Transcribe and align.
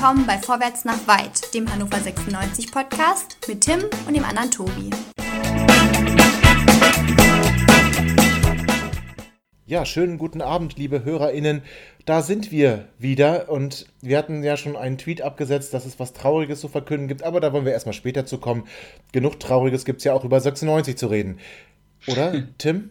willkommen 0.00 0.26
bei 0.26 0.38
Vorwärts 0.38 0.86
nach 0.86 1.06
Weit, 1.06 1.52
dem 1.52 1.70
Hannover 1.70 1.98
96 1.98 2.72
Podcast 2.72 3.36
mit 3.46 3.60
Tim 3.60 3.80
und 4.06 4.16
dem 4.16 4.24
anderen 4.24 4.50
Tobi. 4.50 4.88
Ja, 9.66 9.84
schönen 9.84 10.16
guten 10.16 10.40
Abend, 10.40 10.78
liebe 10.78 11.04
HörerInnen. 11.04 11.60
Da 12.06 12.22
sind 12.22 12.50
wir 12.50 12.88
wieder 12.98 13.50
und 13.50 13.88
wir 14.00 14.16
hatten 14.16 14.42
ja 14.42 14.56
schon 14.56 14.74
einen 14.74 14.96
Tweet 14.96 15.20
abgesetzt, 15.20 15.74
dass 15.74 15.84
es 15.84 16.00
was 16.00 16.14
Trauriges 16.14 16.62
zu 16.62 16.68
verkünden 16.68 17.06
gibt, 17.06 17.22
aber 17.22 17.40
da 17.40 17.52
wollen 17.52 17.66
wir 17.66 17.72
erstmal 17.72 17.92
später 17.92 18.24
zu 18.24 18.38
kommen. 18.38 18.64
Genug 19.12 19.38
Trauriges 19.38 19.84
gibt 19.84 19.98
es 19.98 20.04
ja 20.04 20.14
auch 20.14 20.24
über 20.24 20.40
96 20.40 20.96
zu 20.96 21.08
reden. 21.08 21.40
Oder, 22.06 22.44
Tim? 22.56 22.88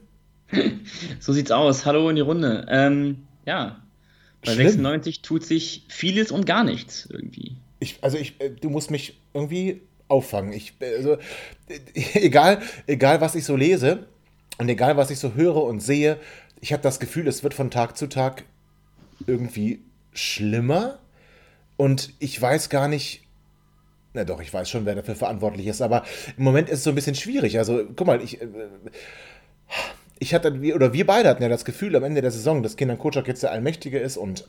So 1.20 1.34
sieht's 1.34 1.50
aus. 1.50 1.88
Hallo 1.88 2.08
in 2.10 2.18
die 2.18 2.22
Runde. 2.22 2.68
Ähm, 2.70 3.26
ja, 3.48 3.78
bei 4.44 4.54
Schlimm. 4.54 4.68
96 4.68 5.22
tut 5.22 5.46
sich 5.46 5.86
vieles 5.90 6.32
und 6.32 6.46
gar 6.46 6.64
nichts 6.64 7.08
irgendwie. 7.12 7.58
Ich, 7.80 7.98
also 8.02 8.18
ich, 8.18 8.40
äh, 8.40 8.50
du 8.50 8.70
musst 8.70 8.92
mich 8.92 9.20
irgendwie 9.34 9.82
auffangen. 10.08 10.54
Ich, 10.54 10.74
also, 10.82 11.18
egal, 12.14 12.62
egal, 12.88 13.22
was 13.22 13.36
ich 13.36 13.46
so 13.46 13.56
lese 13.56 14.08
und 14.58 14.70
egal, 14.70 14.98
was 14.98 15.12
ich 15.12 15.20
so 15.20 15.34
höre 15.36 15.64
und 15.64 15.82
sehe, 15.82 16.20
ich 16.62 16.74
habe 16.74 16.84
das 16.84 17.00
Gefühl, 17.00 17.28
es 17.28 17.44
wird 17.44 17.54
von 17.54 17.72
Tag 17.72 17.98
zu 17.98 18.08
Tag 18.08 18.44
irgendwie 19.28 19.82
schlimmer. 20.14 21.00
Und 21.78 22.14
ich 22.20 22.40
weiß 22.42 22.70
gar 22.70 22.88
nicht, 22.88 23.24
na 24.14 24.26
doch, 24.26 24.42
ich 24.42 24.54
weiß 24.54 24.70
schon, 24.70 24.86
wer 24.86 24.96
dafür 24.96 25.16
verantwortlich 25.16 25.68
ist, 25.68 25.82
aber 25.82 26.04
im 26.36 26.44
Moment 26.44 26.70
ist 26.70 26.80
es 26.80 26.84
so 26.84 26.90
ein 26.90 26.96
bisschen 26.96 27.16
schwierig. 27.16 27.58
Also, 27.58 27.86
guck 27.96 28.08
mal, 28.08 28.22
ich. 28.22 28.42
Äh, 28.42 28.48
ich 30.20 30.34
hatte, 30.34 30.54
oder 30.76 30.94
wir 30.94 31.06
beide 31.06 31.30
hatten 31.30 31.42
ja 31.42 31.50
das 31.50 31.66
Gefühl 31.66 31.96
am 31.96 32.04
Ende 32.04 32.22
der 32.22 32.32
Saison, 32.32 32.62
dass 32.62 32.76
Kindern 32.76 33.00
Kocak 33.00 33.28
jetzt 33.28 33.44
der 33.44 33.52
Allmächtige 33.52 34.00
ist 34.00 34.18
und 34.18 34.48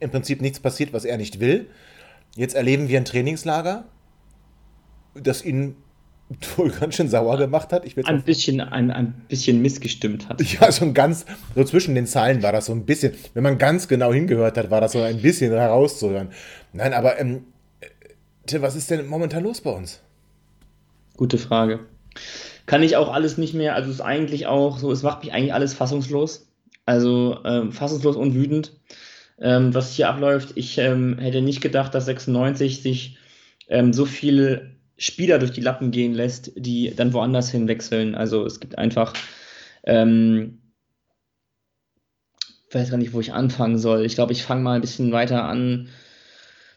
im 0.00 0.10
Prinzip 0.10 0.42
nichts 0.42 0.60
passiert, 0.60 0.92
was 0.92 1.04
er 1.04 1.16
nicht 1.16 1.40
will. 1.40 1.68
Jetzt 2.36 2.54
erleben 2.54 2.88
wir 2.88 2.98
ein 2.98 3.04
Trainingslager, 3.04 3.84
das 5.14 5.44
ihn 5.44 5.76
wohl 6.56 6.70
ganz 6.70 6.96
schön 6.96 7.08
sauer 7.08 7.38
gemacht 7.38 7.72
hat. 7.72 7.84
Ich 7.84 7.96
ein, 8.06 8.22
bisschen, 8.22 8.60
ein, 8.60 8.90
ein 8.90 9.14
bisschen 9.28 9.62
missgestimmt 9.62 10.28
hat. 10.28 10.42
Ja, 10.60 10.70
so 10.70 10.84
ein 10.84 10.94
ganz, 10.94 11.24
so 11.54 11.64
zwischen 11.64 11.94
den 11.94 12.06
Zeilen 12.06 12.42
war 12.42 12.52
das 12.52 12.66
so 12.66 12.72
ein 12.72 12.84
bisschen, 12.84 13.14
wenn 13.34 13.42
man 13.42 13.58
ganz 13.58 13.88
genau 13.88 14.12
hingehört 14.12 14.56
hat, 14.56 14.70
war 14.70 14.80
das 14.80 14.92
so 14.92 15.02
ein 15.02 15.22
bisschen 15.22 15.52
herauszuhören. 15.52 16.28
Nein, 16.72 16.92
aber 16.92 17.18
ähm, 17.18 17.44
Tim, 18.46 18.62
was 18.62 18.74
ist 18.74 18.90
denn 18.90 19.06
momentan 19.06 19.44
los 19.44 19.60
bei 19.60 19.70
uns? 19.70 20.00
Gute 21.16 21.38
Frage 21.38 21.80
kann 22.70 22.84
ich 22.84 22.94
auch 22.94 23.12
alles 23.12 23.36
nicht 23.36 23.52
mehr, 23.52 23.74
also 23.74 23.88
es 23.88 23.96
ist 23.96 24.00
eigentlich 24.00 24.46
auch 24.46 24.78
so, 24.78 24.92
es 24.92 25.02
macht 25.02 25.24
mich 25.24 25.32
eigentlich 25.32 25.52
alles 25.52 25.74
fassungslos. 25.74 26.46
Also 26.86 27.40
ähm, 27.44 27.72
fassungslos 27.72 28.14
und 28.14 28.36
wütend, 28.36 28.78
ähm, 29.40 29.74
was 29.74 29.96
hier 29.96 30.08
abläuft. 30.08 30.52
Ich 30.54 30.78
ähm, 30.78 31.18
hätte 31.18 31.42
nicht 31.42 31.62
gedacht, 31.62 31.92
dass 31.96 32.04
96 32.06 32.80
sich 32.80 33.18
ähm, 33.66 33.92
so 33.92 34.04
viel 34.04 34.76
Spieler 34.96 35.40
durch 35.40 35.50
die 35.50 35.62
Lappen 35.62 35.90
gehen 35.90 36.14
lässt, 36.14 36.52
die 36.54 36.94
dann 36.94 37.12
woanders 37.12 37.50
hinwechseln. 37.50 38.14
Also 38.14 38.46
es 38.46 38.60
gibt 38.60 38.78
einfach, 38.78 39.14
ähm, 39.82 40.60
ich 42.68 42.74
weiß 42.76 42.90
gar 42.90 42.98
nicht, 42.98 43.12
wo 43.12 43.18
ich 43.18 43.32
anfangen 43.32 43.78
soll. 43.78 44.04
Ich 44.04 44.14
glaube, 44.14 44.32
ich 44.32 44.44
fange 44.44 44.62
mal 44.62 44.76
ein 44.76 44.80
bisschen 44.80 45.10
weiter 45.10 45.42
an. 45.42 45.88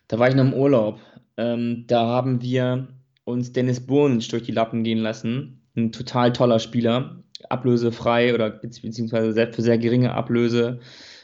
Da 0.07 0.17
war 0.17 0.27
ich 0.27 0.33
noch 0.33 0.45
im 0.45 0.55
Urlaub. 0.55 0.99
Ähm, 1.37 1.85
da 1.85 2.07
haben 2.07 2.41
wir 2.41 2.87
uns 3.25 3.51
Dennis 3.51 3.85
Burnic 3.85 4.27
durch 4.29 4.41
die 4.41 4.51
Lappen 4.51 4.83
gehen 4.83 4.97
lassen 4.97 5.59
ein 5.75 5.91
total 5.91 6.33
toller 6.33 6.59
Spieler, 6.59 7.23
ablösefrei 7.49 8.33
oder 8.33 8.49
beziehungsweise 8.49 9.51
für 9.51 9.61
sehr 9.61 9.77
geringe 9.77 10.13
Ablöse. 10.13 10.79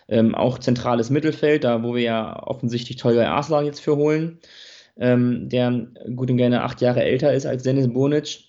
Ähm, 0.07 0.33
auch 0.33 0.57
zentrales 0.57 1.11
Mittelfeld, 1.11 1.63
da 1.63 1.83
wo 1.83 1.93
wir 1.93 2.01
ja 2.01 2.43
offensichtlich 2.43 2.97
Tolga 2.97 3.31
Arslan 3.31 3.65
jetzt 3.65 3.79
für 3.79 3.95
holen, 3.95 4.39
ähm, 4.97 5.49
der 5.49 5.87
gut 6.15 6.31
und 6.31 6.37
gerne 6.37 6.63
acht 6.63 6.81
Jahre 6.81 7.03
älter 7.03 7.31
ist 7.31 7.45
als 7.45 7.61
Dennis 7.61 7.93
Bonic. 7.93 8.39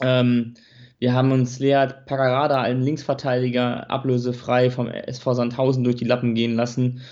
Ähm, 0.00 0.54
wir 0.98 1.12
haben 1.12 1.32
uns 1.32 1.58
Lea 1.58 1.86
Pagarada, 2.06 2.62
einen 2.62 2.82
Linksverteidiger, 2.82 3.90
ablösefrei 3.90 4.70
vom 4.70 4.88
SV 4.88 5.34
Sandhausen 5.34 5.84
durch 5.84 5.96
die 5.96 6.04
Lappen 6.04 6.34
gehen 6.34 6.54
lassen. 6.54 7.02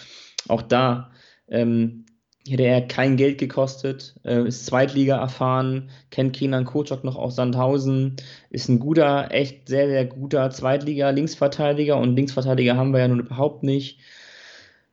Auch 0.47 0.62
da 0.62 1.10
ähm, 1.48 2.06
hätte 2.47 2.62
er 2.62 2.82
kein 2.82 3.16
Geld 3.16 3.38
gekostet, 3.38 4.15
äh, 4.25 4.47
ist 4.47 4.66
Zweitliga 4.66 5.16
erfahren, 5.16 5.91
kennt 6.10 6.34
Kenan 6.34 6.65
Kocok 6.65 7.04
noch 7.04 7.16
aus 7.16 7.37
Sandhausen, 7.37 8.16
ist 8.50 8.69
ein 8.69 8.78
guter, 8.78 9.31
echt 9.31 9.69
sehr, 9.69 9.88
sehr 9.88 10.06
guter 10.06 10.50
Zweitliga-Linksverteidiger 10.50 11.98
und 11.98 12.16
Linksverteidiger 12.16 12.77
haben 12.77 12.93
wir 12.93 13.00
ja 13.00 13.09
nun 13.09 13.21
überhaupt 13.21 13.62
nicht. 13.62 13.98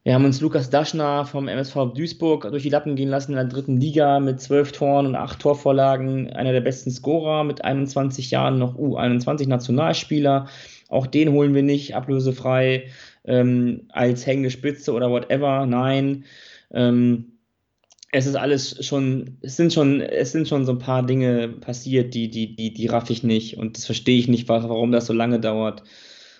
Wir 0.03 0.13
haben 0.13 0.25
uns 0.25 0.39
Lukas 0.39 0.69
Daschner 0.69 1.25
vom 1.25 1.47
MSV 1.47 1.93
Duisburg 1.95 2.43
durch 2.51 2.61
die 2.61 2.69
Lappen 2.69 2.95
gehen 2.95 3.09
lassen 3.09 3.31
in 3.31 3.37
der 3.37 3.45
dritten 3.45 3.81
Liga 3.81 4.19
mit 4.19 4.39
zwölf 4.39 4.71
Toren 4.71 5.07
und 5.07 5.15
acht 5.15 5.39
Torvorlagen, 5.39 6.31
einer 6.31 6.51
der 6.51 6.61
besten 6.61 6.91
Scorer 6.91 7.43
mit 7.43 7.65
21 7.65 8.29
Jahren, 8.29 8.59
noch 8.59 8.77
U21 8.77 9.47
Nationalspieler. 9.47 10.47
Auch 10.89 11.07
den 11.07 11.31
holen 11.31 11.55
wir 11.55 11.63
nicht 11.63 11.95
ablösefrei 11.95 12.85
ähm, 13.23 13.87
als 13.89 14.27
hängende 14.27 14.51
Spitze 14.51 14.93
oder 14.93 15.09
whatever. 15.09 15.65
Nein. 15.65 16.25
Ähm, 16.71 17.34
es 18.15 18.27
ist 18.27 18.35
alles 18.35 18.85
schon, 18.85 19.37
es 19.41 19.57
sind 19.57 19.73
schon, 19.73 19.99
es 19.99 20.31
sind 20.31 20.47
schon 20.47 20.65
so 20.65 20.71
ein 20.71 20.79
paar 20.79 21.05
Dinge 21.05 21.49
passiert, 21.49 22.13
die, 22.13 22.29
die, 22.29 22.55
die, 22.55 22.73
die 22.73 22.87
raff 22.87 23.09
ich 23.09 23.23
nicht 23.23 23.57
und 23.57 23.75
das 23.75 23.85
verstehe 23.85 24.17
ich 24.17 24.29
nicht, 24.29 24.47
warum 24.47 24.93
das 24.93 25.07
so 25.07 25.11
lange 25.13 25.41
dauert. 25.41 25.83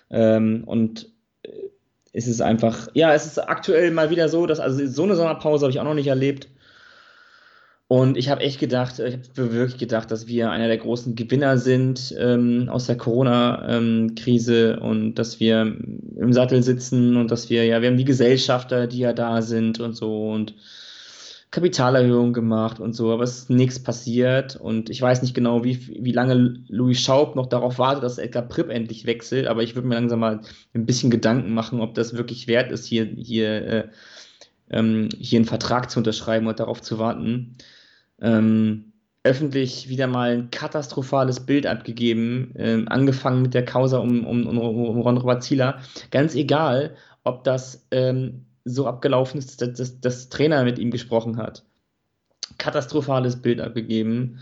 Ähm, 0.09 0.64
und 0.66 1.09
äh, 1.44 1.50
es 2.14 2.28
ist 2.28 2.41
einfach, 2.41 2.88
ja, 2.94 3.14
es 3.14 3.25
ist 3.25 3.40
aktuell 3.40 3.91
mal 3.91 4.09
wieder 4.09 4.30
so, 4.30 4.46
dass, 4.46 4.62
also 4.62 4.88
so 4.88 5.03
eine 5.03 5.18
Sommerpause 5.18 5.66
habe 5.66 5.72
ich 5.72 5.81
auch 5.81 5.84
noch 5.84 5.96
nicht 5.96 6.08
erlebt. 6.08 6.47
Und 7.90 8.16
ich 8.16 8.30
habe 8.30 8.41
echt 8.41 8.62
gedacht, 8.62 9.00
ich 9.00 9.14
habe 9.38 9.53
wirklich 9.53 9.78
gedacht, 9.78 10.09
dass 10.09 10.28
wir 10.28 10.52
einer 10.52 10.68
der 10.68 10.78
großen 10.78 11.14
Gewinner 11.16 11.58
sind 11.58 12.16
ähm, 12.18 12.69
aus 12.69 12.88
der 12.88 12.96
Corona-Krise 12.96 14.80
ähm, 14.80 14.81
und 14.81 15.16
dass 15.16 15.41
wir 15.41 15.62
im 15.62 16.31
Sattel 16.31 16.64
sitzen 16.64 17.18
und 17.18 17.31
dass 17.31 17.50
wir, 17.50 17.66
ja, 17.66 17.81
wir 17.81 17.90
haben 17.90 17.97
die 17.97 18.06
Gesellschafter, 18.06 18.88
die 18.88 19.00
ja 19.00 19.12
da 19.12 19.41
sind 19.41 19.81
und 19.81 19.94
so 19.94 20.31
und 20.31 20.56
Kapitalerhöhung 21.56 22.34
gemacht 22.34 22.82
und 22.82 22.92
so, 22.92 23.14
aber 23.14 23.24
es 23.24 23.38
ist 23.38 23.50
nichts 23.50 23.82
passiert 23.82 24.58
und 24.58 24.90
ich 24.90 25.02
weiß 25.02 25.22
nicht 25.22 25.34
genau, 25.34 25.64
wie, 25.64 26.04
wie 26.04 26.12
lange 26.12 26.62
Louis 26.68 27.00
Schaub 27.00 27.38
noch 27.38 27.46
darauf 27.46 27.80
wartet, 27.80 28.04
dass 28.04 28.18
Edgar 28.18 28.44
Pripp 28.44 28.70
endlich 28.70 29.06
wechselt, 29.06 29.48
aber 29.48 29.64
ich 29.64 29.74
würde 29.74 29.88
mir 29.88 29.96
langsam 29.96 30.20
mal 30.20 30.42
ein 30.74 30.86
bisschen 30.86 31.12
Gedanken 31.12 31.54
machen, 31.54 31.80
ob 31.80 31.94
das 31.94 32.18
wirklich 32.18 32.50
wert 32.50 32.74
ist, 32.74 32.86
hier, 32.86 33.06
hier, 33.06 33.68
äh, 33.68 33.88
ähm, 34.70 35.08
hier 35.18 35.40
einen 35.40 35.46
Vertrag 35.46 35.90
zu 35.90 36.00
unterschreiben 36.00 36.46
und 36.46 36.60
darauf 36.60 36.82
zu 36.82 37.00
warten. 37.00 37.56
Ähm, 38.20 38.92
öffentlich 39.24 39.88
wieder 39.88 40.08
mal 40.08 40.32
ein 40.32 40.52
katastrophales 40.52 41.46
Bild 41.46 41.68
abgegeben, 41.68 42.52
ähm, 42.58 42.90
angefangen 42.90 43.42
mit 43.42 43.54
der 43.54 43.64
Causa 43.64 44.00
um, 44.00 44.26
um, 44.28 44.46
um, 44.46 44.60
um 44.60 45.00
Ron 45.00 45.18
Robert 45.20 45.42
Zieler. 45.42 45.80
Ganz 46.12 46.36
egal, 46.36 46.98
ob 47.24 47.46
das 47.46 47.88
ähm, 47.92 48.46
so 48.66 48.88
abgelaufen 48.88 49.38
ist, 49.38 49.62
dass, 49.62 49.74
dass, 49.74 50.02
dass 50.02 50.30
Trainer 50.30 50.64
mit 50.64 50.80
ihm 50.80 50.92
gesprochen 50.92 51.38
hat. 51.38 51.64
Katastrophales 52.58 53.42
Bild 53.42 53.62
abgegeben. 53.62 54.40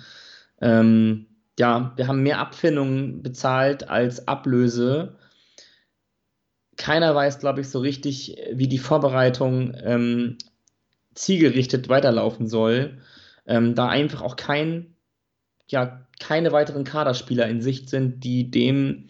Ähm, 0.62 1.28
ja, 1.60 1.94
wir 1.98 2.08
haben 2.08 2.24
mehr 2.24 2.40
Abfindungen 2.40 3.22
bezahlt 3.22 3.90
als 3.90 4.28
Ablöse. 4.28 5.18
Keiner 6.78 7.14
weiß, 7.14 7.40
glaube 7.40 7.62
ich, 7.62 7.70
so 7.70 7.80
richtig, 7.80 8.38
wie 8.52 8.68
die 8.68 8.80
Vorbereitung 8.80 9.76
ähm, 9.84 10.38
zielgerichtet 11.14 11.90
weiterlaufen 11.90 12.48
soll. 12.48 12.98
Ähm, 13.46 13.76
da 13.76 13.90
einfach 13.90 14.22
auch 14.22 14.36
kein, 14.36 14.96
ja, 15.68 16.08
keine 16.20 16.52
weiteren 16.52 16.86
Kaderspieler 16.86 17.48
in 17.48 17.62
Sicht 17.62 17.90
sind, 17.90 18.24
die 18.24 18.50
dem 18.50 19.06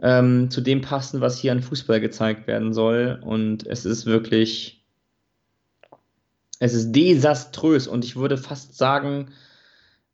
ähm, 0.00 0.50
zu 0.50 0.60
dem 0.60 0.80
passen, 0.80 1.20
was 1.20 1.38
hier 1.38 1.52
an 1.52 1.62
Fußball 1.62 2.00
gezeigt 2.00 2.46
werden 2.46 2.72
soll. 2.72 3.18
Und 3.22 3.66
es 3.66 3.84
ist 3.84 4.06
wirklich, 4.06 4.84
es 6.60 6.74
ist 6.74 6.92
desaströs. 6.92 7.86
Und 7.86 8.04
ich 8.04 8.16
würde 8.16 8.36
fast 8.36 8.76
sagen, 8.76 9.30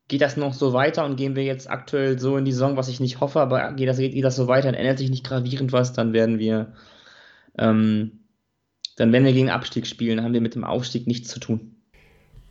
geht 0.07 0.21
das 0.21 0.37
noch 0.37 0.53
so 0.53 0.73
weiter 0.73 1.05
und 1.05 1.15
gehen 1.15 1.35
wir 1.35 1.43
jetzt 1.43 1.69
aktuell 1.69 2.19
so 2.19 2.37
in 2.37 2.45
die 2.45 2.51
Saison, 2.51 2.77
was 2.77 2.87
ich 2.87 2.99
nicht 2.99 3.19
hoffe, 3.19 3.39
aber 3.39 3.73
geht 3.73 3.89
das, 3.89 3.97
geht 3.97 4.23
das 4.23 4.35
so 4.35 4.47
weiter 4.47 4.69
und 4.69 4.75
ändert 4.75 4.99
sich 4.99 5.09
nicht 5.09 5.25
gravierend 5.25 5.71
was, 5.71 5.93
dann 5.93 6.13
werden 6.13 6.37
wir, 6.37 6.73
ähm, 7.57 8.19
dann 8.97 9.11
werden 9.11 9.25
wir 9.25 9.33
gegen 9.33 9.49
Abstieg 9.49 9.87
spielen, 9.87 10.21
haben 10.23 10.33
wir 10.33 10.41
mit 10.41 10.55
dem 10.55 10.63
Aufstieg 10.63 11.07
nichts 11.07 11.29
zu 11.29 11.39
tun. 11.39 11.74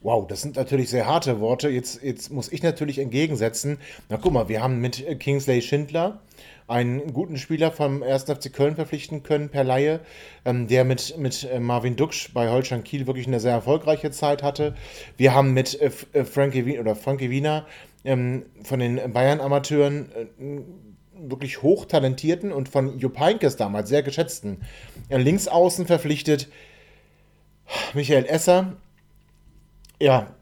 Wow, 0.05 0.27
das 0.27 0.43
sind 0.43 0.57
natürlich 0.57 0.91
sehr 0.91 1.07
harte 1.07 1.41
Worte. 1.41 1.71
Jetzt, 1.71 2.03
jetzt 2.03 2.31
muss 2.31 2.53
ich 2.53 2.63
natürlich 2.63 2.99
entgegensetzen. 2.99 3.79
Na 4.11 4.19
guck 4.19 4.35
mal, 4.35 4.51
wir 4.51 4.63
haben 4.63 4.79
mit 4.79 5.19
Kingsley 5.19 5.63
Schindler 5.63 6.21
einen 6.69 7.15
guten 7.15 7.39
Spieler 7.39 7.73
vom 7.73 8.03
1. 8.03 8.25
FC 8.25 8.53
Köln 8.53 8.75
verpflichten 8.75 9.23
können 9.23 9.49
per 9.49 9.65
Laie, 9.65 10.01
ähm, 10.45 10.69
der 10.69 10.85
mit, 10.85 11.17
mit 11.17 11.49
äh, 11.51 11.59
Marvin 11.59 11.97
Duksch 11.97 12.35
bei 12.35 12.51
Holstein 12.51 12.85
Kiel 12.85 13.07
wirklich 13.07 13.27
eine 13.27 13.41
sehr 13.41 13.53
erfolgreiche 13.53 14.11
Zeit 14.11 14.43
hatte. 14.43 14.75
Wir 15.17 15.35
haben 15.35 15.55
mit 15.55 15.81
äh, 15.81 15.91
äh 16.13 16.25
Frankie, 16.27 16.67
Wien, 16.67 16.81
oder 16.81 16.97
Frankie 16.97 17.31
Wiener 17.31 17.67
ähm, 18.05 18.45
von 18.63 18.81
den 18.81 19.11
Bayern-Amateuren 19.11 20.13
äh, 20.13 21.31
wirklich 21.31 21.63
hochtalentierten 21.63 22.53
und 22.53 22.69
von 22.69 22.99
Jupp 22.99 23.19
Heynckes 23.19 23.57
damals 23.57 23.89
sehr 23.89 24.03
geschätzten 24.03 24.61
äh, 25.09 25.17
Linksaußen 25.17 25.87
verpflichtet. 25.87 26.51
Michael 27.95 28.27
Esser, 28.27 28.75
ja, 30.01 30.35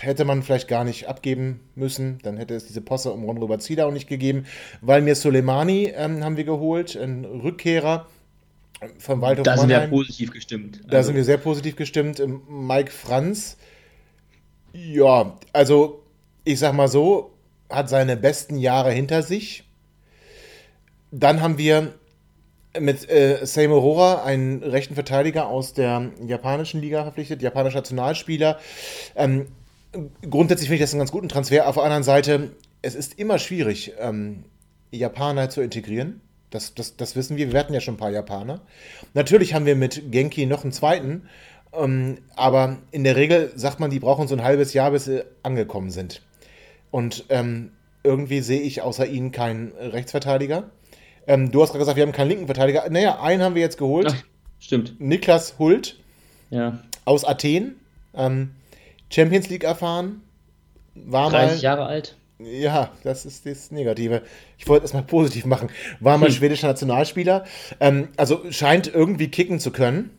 hätte 0.00 0.24
man 0.24 0.42
vielleicht 0.42 0.68
gar 0.68 0.84
nicht 0.84 1.08
abgeben 1.08 1.60
müssen. 1.74 2.18
Dann 2.22 2.36
hätte 2.36 2.54
es 2.54 2.66
diese 2.66 2.80
Posse 2.80 3.12
um 3.12 3.24
Ron 3.24 3.38
Robert 3.38 3.80
auch 3.80 3.92
nicht 3.92 4.08
gegeben. 4.08 4.46
Weil 4.80 5.02
mir 5.02 5.14
Soleimani 5.14 5.92
ähm, 5.94 6.24
haben 6.24 6.36
wir 6.36 6.44
geholt, 6.44 6.96
ein 6.96 7.24
Rückkehrer 7.24 8.06
vom 8.98 9.20
Waldhof 9.20 9.44
Da 9.44 9.56
sind 9.56 9.68
wir 9.68 9.80
positiv 9.88 10.30
gestimmt. 10.30 10.80
Da 10.88 10.98
also. 10.98 11.08
sind 11.08 11.16
wir 11.16 11.24
sehr 11.24 11.38
positiv 11.38 11.76
gestimmt. 11.76 12.20
Ähm, 12.20 12.42
Mike 12.48 12.90
Franz, 12.90 13.56
ja, 14.72 15.36
also 15.52 16.02
ich 16.44 16.58
sag 16.58 16.74
mal 16.74 16.88
so, 16.88 17.34
hat 17.68 17.88
seine 17.88 18.16
besten 18.16 18.56
Jahre 18.56 18.92
hinter 18.92 19.22
sich. 19.22 19.64
Dann 21.10 21.40
haben 21.40 21.58
wir 21.58 21.94
mit 22.78 23.08
äh, 23.08 23.66
Rora, 23.66 24.22
einen 24.22 24.62
rechten 24.62 24.94
Verteidiger 24.94 25.48
aus 25.48 25.72
der 25.72 26.10
japanischen 26.24 26.80
Liga 26.80 27.02
verpflichtet, 27.02 27.42
japanischer 27.42 27.78
Nationalspieler. 27.78 28.58
Ähm, 29.16 29.46
grundsätzlich 30.28 30.68
finde 30.68 30.76
ich 30.76 30.82
das 30.82 30.92
einen 30.92 31.00
ganz 31.00 31.10
guten 31.10 31.28
Transfer. 31.28 31.68
Auf 31.68 31.74
der 31.74 31.84
anderen 31.84 32.04
Seite, 32.04 32.50
es 32.82 32.94
ist 32.94 33.18
immer 33.18 33.38
schwierig, 33.38 33.94
ähm, 33.98 34.44
Japaner 34.92 35.50
zu 35.50 35.60
integrieren. 35.60 36.20
Das, 36.50 36.74
das, 36.74 36.96
das 36.96 37.16
wissen 37.16 37.36
wir. 37.36 37.52
Wir 37.52 37.58
hatten 37.58 37.74
ja 37.74 37.80
schon 37.80 37.94
ein 37.94 37.98
paar 37.98 38.10
Japaner. 38.10 38.60
Natürlich 39.14 39.54
haben 39.54 39.66
wir 39.66 39.76
mit 39.76 40.10
Genki 40.10 40.46
noch 40.46 40.62
einen 40.62 40.72
zweiten. 40.72 41.28
Ähm, 41.72 42.18
aber 42.36 42.78
in 42.90 43.04
der 43.04 43.16
Regel 43.16 43.52
sagt 43.54 43.80
man, 43.80 43.90
die 43.90 44.00
brauchen 44.00 44.26
so 44.28 44.34
ein 44.34 44.42
halbes 44.42 44.72
Jahr, 44.74 44.90
bis 44.90 45.04
sie 45.04 45.24
angekommen 45.42 45.90
sind. 45.90 46.22
Und 46.90 47.26
ähm, 47.28 47.72
irgendwie 48.02 48.40
sehe 48.40 48.60
ich 48.60 48.82
außer 48.82 49.06
ihnen 49.06 49.30
keinen 49.30 49.72
Rechtsverteidiger. 49.72 50.70
Ähm, 51.30 51.52
du 51.52 51.62
hast 51.62 51.68
gerade 51.68 51.78
gesagt, 51.78 51.96
wir 51.96 52.02
haben 52.02 52.10
keinen 52.10 52.26
linken 52.26 52.46
Verteidiger. 52.46 52.90
Naja, 52.90 53.20
einen 53.20 53.40
haben 53.40 53.54
wir 53.54 53.62
jetzt 53.62 53.78
geholt. 53.78 54.08
Ach, 54.10 54.16
stimmt. 54.58 55.00
Niklas 55.00 55.60
Hult 55.60 55.96
ja. 56.50 56.80
aus 57.04 57.24
Athen. 57.24 57.76
Ähm, 58.14 58.50
Champions 59.10 59.48
League 59.48 59.62
erfahren. 59.62 60.22
War 60.96 61.30
30 61.30 61.58
mal, 61.58 61.62
Jahre 61.62 61.86
alt. 61.86 62.16
Ja, 62.40 62.90
das 63.04 63.26
ist 63.26 63.46
das 63.46 63.70
Negative. 63.70 64.22
Ich 64.58 64.66
wollte 64.66 64.84
es 64.84 64.92
mal 64.92 65.04
positiv 65.04 65.44
machen. 65.44 65.70
War 66.00 66.18
mal 66.18 66.26
hm. 66.26 66.34
schwedischer 66.34 66.66
Nationalspieler. 66.66 67.44
Ähm, 67.78 68.08
also 68.16 68.50
scheint 68.50 68.92
irgendwie 68.92 69.28
kicken 69.28 69.60
zu 69.60 69.70
können. 69.70 70.10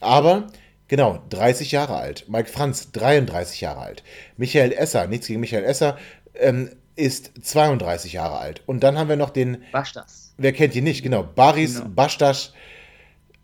Aber 0.00 0.46
Genau, 0.86 1.22
30 1.30 1.72
Jahre 1.72 1.96
alt. 1.96 2.28
Mike 2.28 2.50
Franz, 2.50 2.92
33 2.92 3.62
Jahre 3.62 3.80
alt. 3.80 4.02
Michael 4.36 4.70
Esser, 4.70 5.06
nichts 5.06 5.26
gegen 5.26 5.40
Michael 5.40 5.64
Esser, 5.64 5.96
ähm, 6.34 6.70
ist 6.94 7.32
32 7.42 8.12
Jahre 8.12 8.36
alt. 8.38 8.62
Und 8.66 8.84
dann 8.84 8.98
haben 8.98 9.08
wir 9.08 9.16
noch 9.16 9.30
den. 9.30 9.64
Bastas. 9.72 10.23
Wer 10.36 10.52
kennt 10.52 10.74
ihn 10.74 10.84
nicht? 10.84 11.02
Genau. 11.02 11.22
Baris 11.22 11.76
genau. 11.76 11.90
Bastas, 11.94 12.52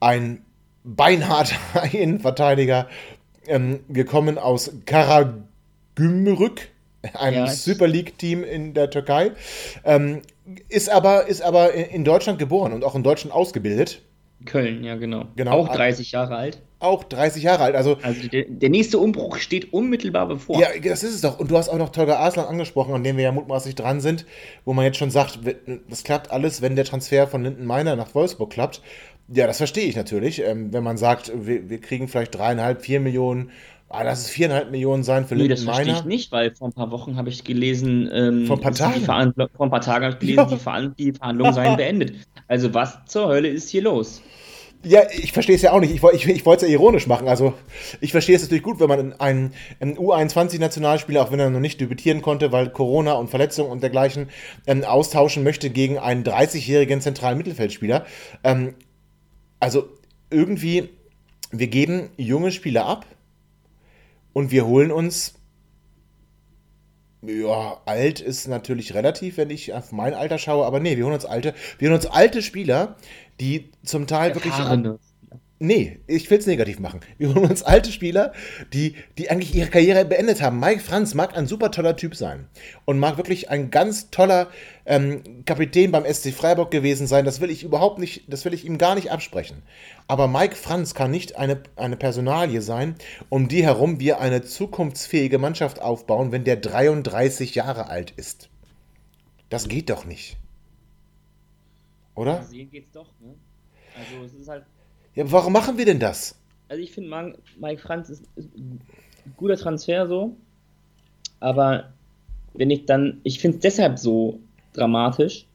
ein 0.00 0.44
beinharter 0.84 1.56
Innenverteidiger. 1.92 2.88
Ähm, 3.46 3.80
wir 3.88 4.04
kommen 4.04 4.38
aus 4.38 4.72
Karagümrük, 4.86 6.68
einem 7.14 7.46
ja, 7.46 7.52
Super 7.52 7.86
League-Team 7.86 8.44
in 8.44 8.74
der 8.74 8.90
Türkei. 8.90 9.32
Ähm, 9.84 10.22
ist, 10.68 10.90
aber, 10.90 11.26
ist 11.26 11.42
aber 11.42 11.72
in 11.72 12.04
Deutschland 12.04 12.38
geboren 12.38 12.72
und 12.72 12.84
auch 12.84 12.94
in 12.94 13.02
Deutschland 13.02 13.34
ausgebildet. 13.34 14.02
Köln, 14.46 14.84
ja, 14.84 14.96
genau. 14.96 15.26
genau. 15.36 15.52
Auch 15.52 15.68
30 15.68 16.12
Jahre 16.12 16.36
alt. 16.36 16.62
Auch 16.78 17.04
30 17.04 17.42
Jahre 17.42 17.64
alt. 17.64 17.74
Also, 17.74 17.98
also 18.00 18.26
der, 18.28 18.44
der, 18.48 18.70
nächste 18.70 18.98
Umbruch 18.98 19.36
steht 19.36 19.72
unmittelbar 19.72 20.26
bevor. 20.26 20.58
Ja, 20.58 20.68
das 20.82 21.02
ist 21.02 21.14
es 21.14 21.20
doch. 21.20 21.38
Und 21.38 21.50
du 21.50 21.58
hast 21.58 21.68
auch 21.68 21.76
noch 21.76 21.90
Tolga 21.90 22.16
Arslan 22.16 22.46
angesprochen, 22.46 22.94
an 22.94 23.04
dem 23.04 23.18
wir 23.18 23.24
ja 23.24 23.32
mutmaßlich 23.32 23.74
dran 23.74 24.00
sind, 24.00 24.24
wo 24.64 24.72
man 24.72 24.86
jetzt 24.86 24.96
schon 24.96 25.10
sagt, 25.10 25.40
das 25.88 26.04
klappt 26.04 26.30
alles, 26.30 26.62
wenn 26.62 26.76
der 26.76 26.86
Transfer 26.86 27.26
von 27.26 27.44
Linden 27.44 27.66
Meiner 27.66 27.96
nach 27.96 28.14
Wolfsburg 28.14 28.50
klappt. 28.50 28.80
Ja, 29.28 29.46
das 29.46 29.58
verstehe 29.58 29.84
ich 29.84 29.94
natürlich. 29.94 30.42
Ähm, 30.42 30.72
wenn 30.72 30.82
man 30.82 30.96
sagt, 30.96 31.30
wir, 31.34 31.68
wir 31.68 31.80
kriegen 31.80 32.08
vielleicht 32.08 32.34
dreieinhalb, 32.34 32.80
vier 32.82 32.98
Millionen 32.98 33.50
Ah, 33.92 34.04
lass 34.04 34.20
es 34.20 34.30
viereinhalb 34.30 34.70
Millionen 34.70 35.02
sein 35.02 35.26
für 35.26 35.34
nee, 35.34 35.42
Linden 35.42 35.56
das 35.56 35.64
verstehe 35.64 35.94
ich 35.94 36.04
nicht, 36.04 36.30
weil 36.30 36.54
vor 36.54 36.68
ein 36.68 36.72
paar 36.72 36.92
Wochen 36.92 37.16
habe 37.16 37.28
ich 37.28 37.42
gelesen, 37.42 38.08
ähm, 38.12 38.46
vor 38.46 38.56
ein 38.56 38.62
paar 38.62 38.72
Tagen, 38.72 39.04
vor 39.04 39.66
ein 39.66 39.70
paar 39.70 39.80
Tagen 39.80 40.04
habe 40.04 40.14
ich 40.14 40.20
gelesen, 40.20 40.38
ja. 40.38 40.44
die, 40.44 40.56
Verhand 40.56 40.98
die 41.00 41.12
Verhandlungen 41.12 41.52
seien 41.52 41.76
beendet. 41.76 42.14
Also 42.46 42.72
was 42.72 43.04
zur 43.06 43.26
Hölle 43.26 43.48
ist 43.48 43.68
hier 43.68 43.82
los? 43.82 44.22
Ja, 44.84 45.02
ich 45.10 45.32
verstehe 45.32 45.56
es 45.56 45.62
ja 45.62 45.72
auch 45.72 45.80
nicht. 45.80 45.92
Ich, 45.92 46.02
ich, 46.02 46.26
ich 46.26 46.46
wollte 46.46 46.64
es 46.64 46.70
ja 46.70 46.78
ironisch 46.78 47.06
machen. 47.08 47.28
Also, 47.28 47.52
ich 48.00 48.12
verstehe 48.12 48.36
es 48.36 48.42
natürlich 48.42 48.62
gut, 48.62 48.80
wenn 48.80 48.88
man 48.88 49.12
einen, 49.20 49.52
einen 49.78 49.98
U21-Nationalspieler, 49.98 51.20
auch 51.20 51.32
wenn 51.32 51.40
er 51.40 51.50
noch 51.50 51.60
nicht 51.60 51.80
debütieren 51.80 52.22
konnte, 52.22 52.50
weil 52.50 52.70
Corona 52.70 53.12
und 53.14 53.28
Verletzungen 53.28 53.70
und 53.70 53.82
dergleichen, 53.82 54.30
ähm, 54.66 54.82
austauschen 54.84 55.42
möchte 55.42 55.68
gegen 55.68 55.98
einen 55.98 56.24
30-jährigen 56.24 57.02
zentralen 57.02 57.36
Mittelfeldspieler. 57.36 58.06
Ähm, 58.42 58.74
also, 59.58 59.88
irgendwie, 60.30 60.88
wir 61.50 61.66
geben 61.66 62.08
junge 62.16 62.50
Spieler 62.50 62.86
ab 62.86 63.04
und 64.32 64.50
wir 64.50 64.66
holen 64.66 64.90
uns 64.90 65.34
ja, 67.22 67.80
alt 67.84 68.20
ist 68.20 68.48
natürlich 68.48 68.94
relativ, 68.94 69.36
wenn 69.36 69.50
ich 69.50 69.74
auf 69.74 69.92
mein 69.92 70.14
Alter 70.14 70.38
schaue, 70.38 70.64
aber 70.64 70.80
nee, 70.80 70.96
wir 70.96 71.04
holen 71.04 71.14
uns 71.14 71.26
alte, 71.26 71.54
wir 71.78 71.88
holen 71.88 71.96
uns 71.96 72.06
alte 72.06 72.40
Spieler, 72.40 72.96
die 73.40 73.70
zum 73.84 74.06
Teil 74.06 74.30
Erfahrene. 74.30 74.84
wirklich. 74.84 75.09
Nee, 75.62 76.00
ich 76.06 76.30
will 76.30 76.38
es 76.38 76.46
negativ 76.46 76.78
machen. 76.78 77.00
Wir 77.18 77.34
holen 77.34 77.50
uns 77.50 77.62
alte 77.62 77.92
Spieler, 77.92 78.32
die, 78.72 78.94
die 79.18 79.30
eigentlich 79.30 79.54
ihre 79.54 79.68
Karriere 79.68 80.06
beendet 80.06 80.40
haben. 80.40 80.58
Mike 80.58 80.80
Franz 80.80 81.12
mag 81.12 81.36
ein 81.36 81.46
super 81.46 81.70
toller 81.70 81.96
Typ 81.96 82.16
sein 82.16 82.48
und 82.86 82.98
mag 82.98 83.18
wirklich 83.18 83.50
ein 83.50 83.70
ganz 83.70 84.08
toller 84.08 84.48
ähm, 84.86 85.44
Kapitän 85.44 85.92
beim 85.92 86.10
SC 86.10 86.32
Freiburg 86.32 86.70
gewesen 86.70 87.06
sein. 87.06 87.26
Das 87.26 87.42
will 87.42 87.50
ich 87.50 87.62
überhaupt 87.62 87.98
nicht, 87.98 88.24
das 88.32 88.46
will 88.46 88.54
ich 88.54 88.64
ihm 88.64 88.78
gar 88.78 88.94
nicht 88.94 89.12
absprechen. 89.12 89.62
Aber 90.08 90.28
Mike 90.28 90.56
Franz 90.56 90.94
kann 90.94 91.10
nicht 91.10 91.36
eine, 91.36 91.62
eine 91.76 91.98
Personalie 91.98 92.62
sein, 92.62 92.94
um 93.28 93.46
die 93.46 93.62
herum 93.62 94.00
wir 94.00 94.18
eine 94.18 94.40
zukunftsfähige 94.40 95.36
Mannschaft 95.36 95.82
aufbauen, 95.82 96.32
wenn 96.32 96.44
der 96.44 96.56
33 96.56 97.54
Jahre 97.54 97.90
alt 97.90 98.12
ist. 98.12 98.48
Das 99.50 99.68
geht 99.68 99.90
doch 99.90 100.06
nicht. 100.06 100.38
Oder? 102.14 102.44
Sehen 102.44 102.70
geht's 102.70 102.92
doch, 102.92 103.12
ne? 103.20 103.34
Also 103.94 104.24
es 104.24 104.32
ist 104.32 104.48
halt 104.48 104.64
ja, 105.14 105.30
warum 105.30 105.52
machen 105.52 105.78
wir 105.78 105.84
denn 105.84 105.98
das? 105.98 106.36
Also 106.68 106.82
ich 106.82 106.92
finde, 106.92 107.34
Mike 107.58 107.82
Franz 107.82 108.10
ist, 108.10 108.24
ist, 108.36 108.48
ein 108.56 108.80
guter 109.36 109.56
Transfer 109.56 110.06
so, 110.06 110.36
aber 111.40 111.90
wenn 112.54 112.70
ich 112.70 112.86
dann, 112.86 113.20
ich 113.22 113.40
finde 113.40 113.56
es 113.56 113.62
deshalb 113.62 113.98
so 113.98 114.38
dramatisch, 114.72 115.46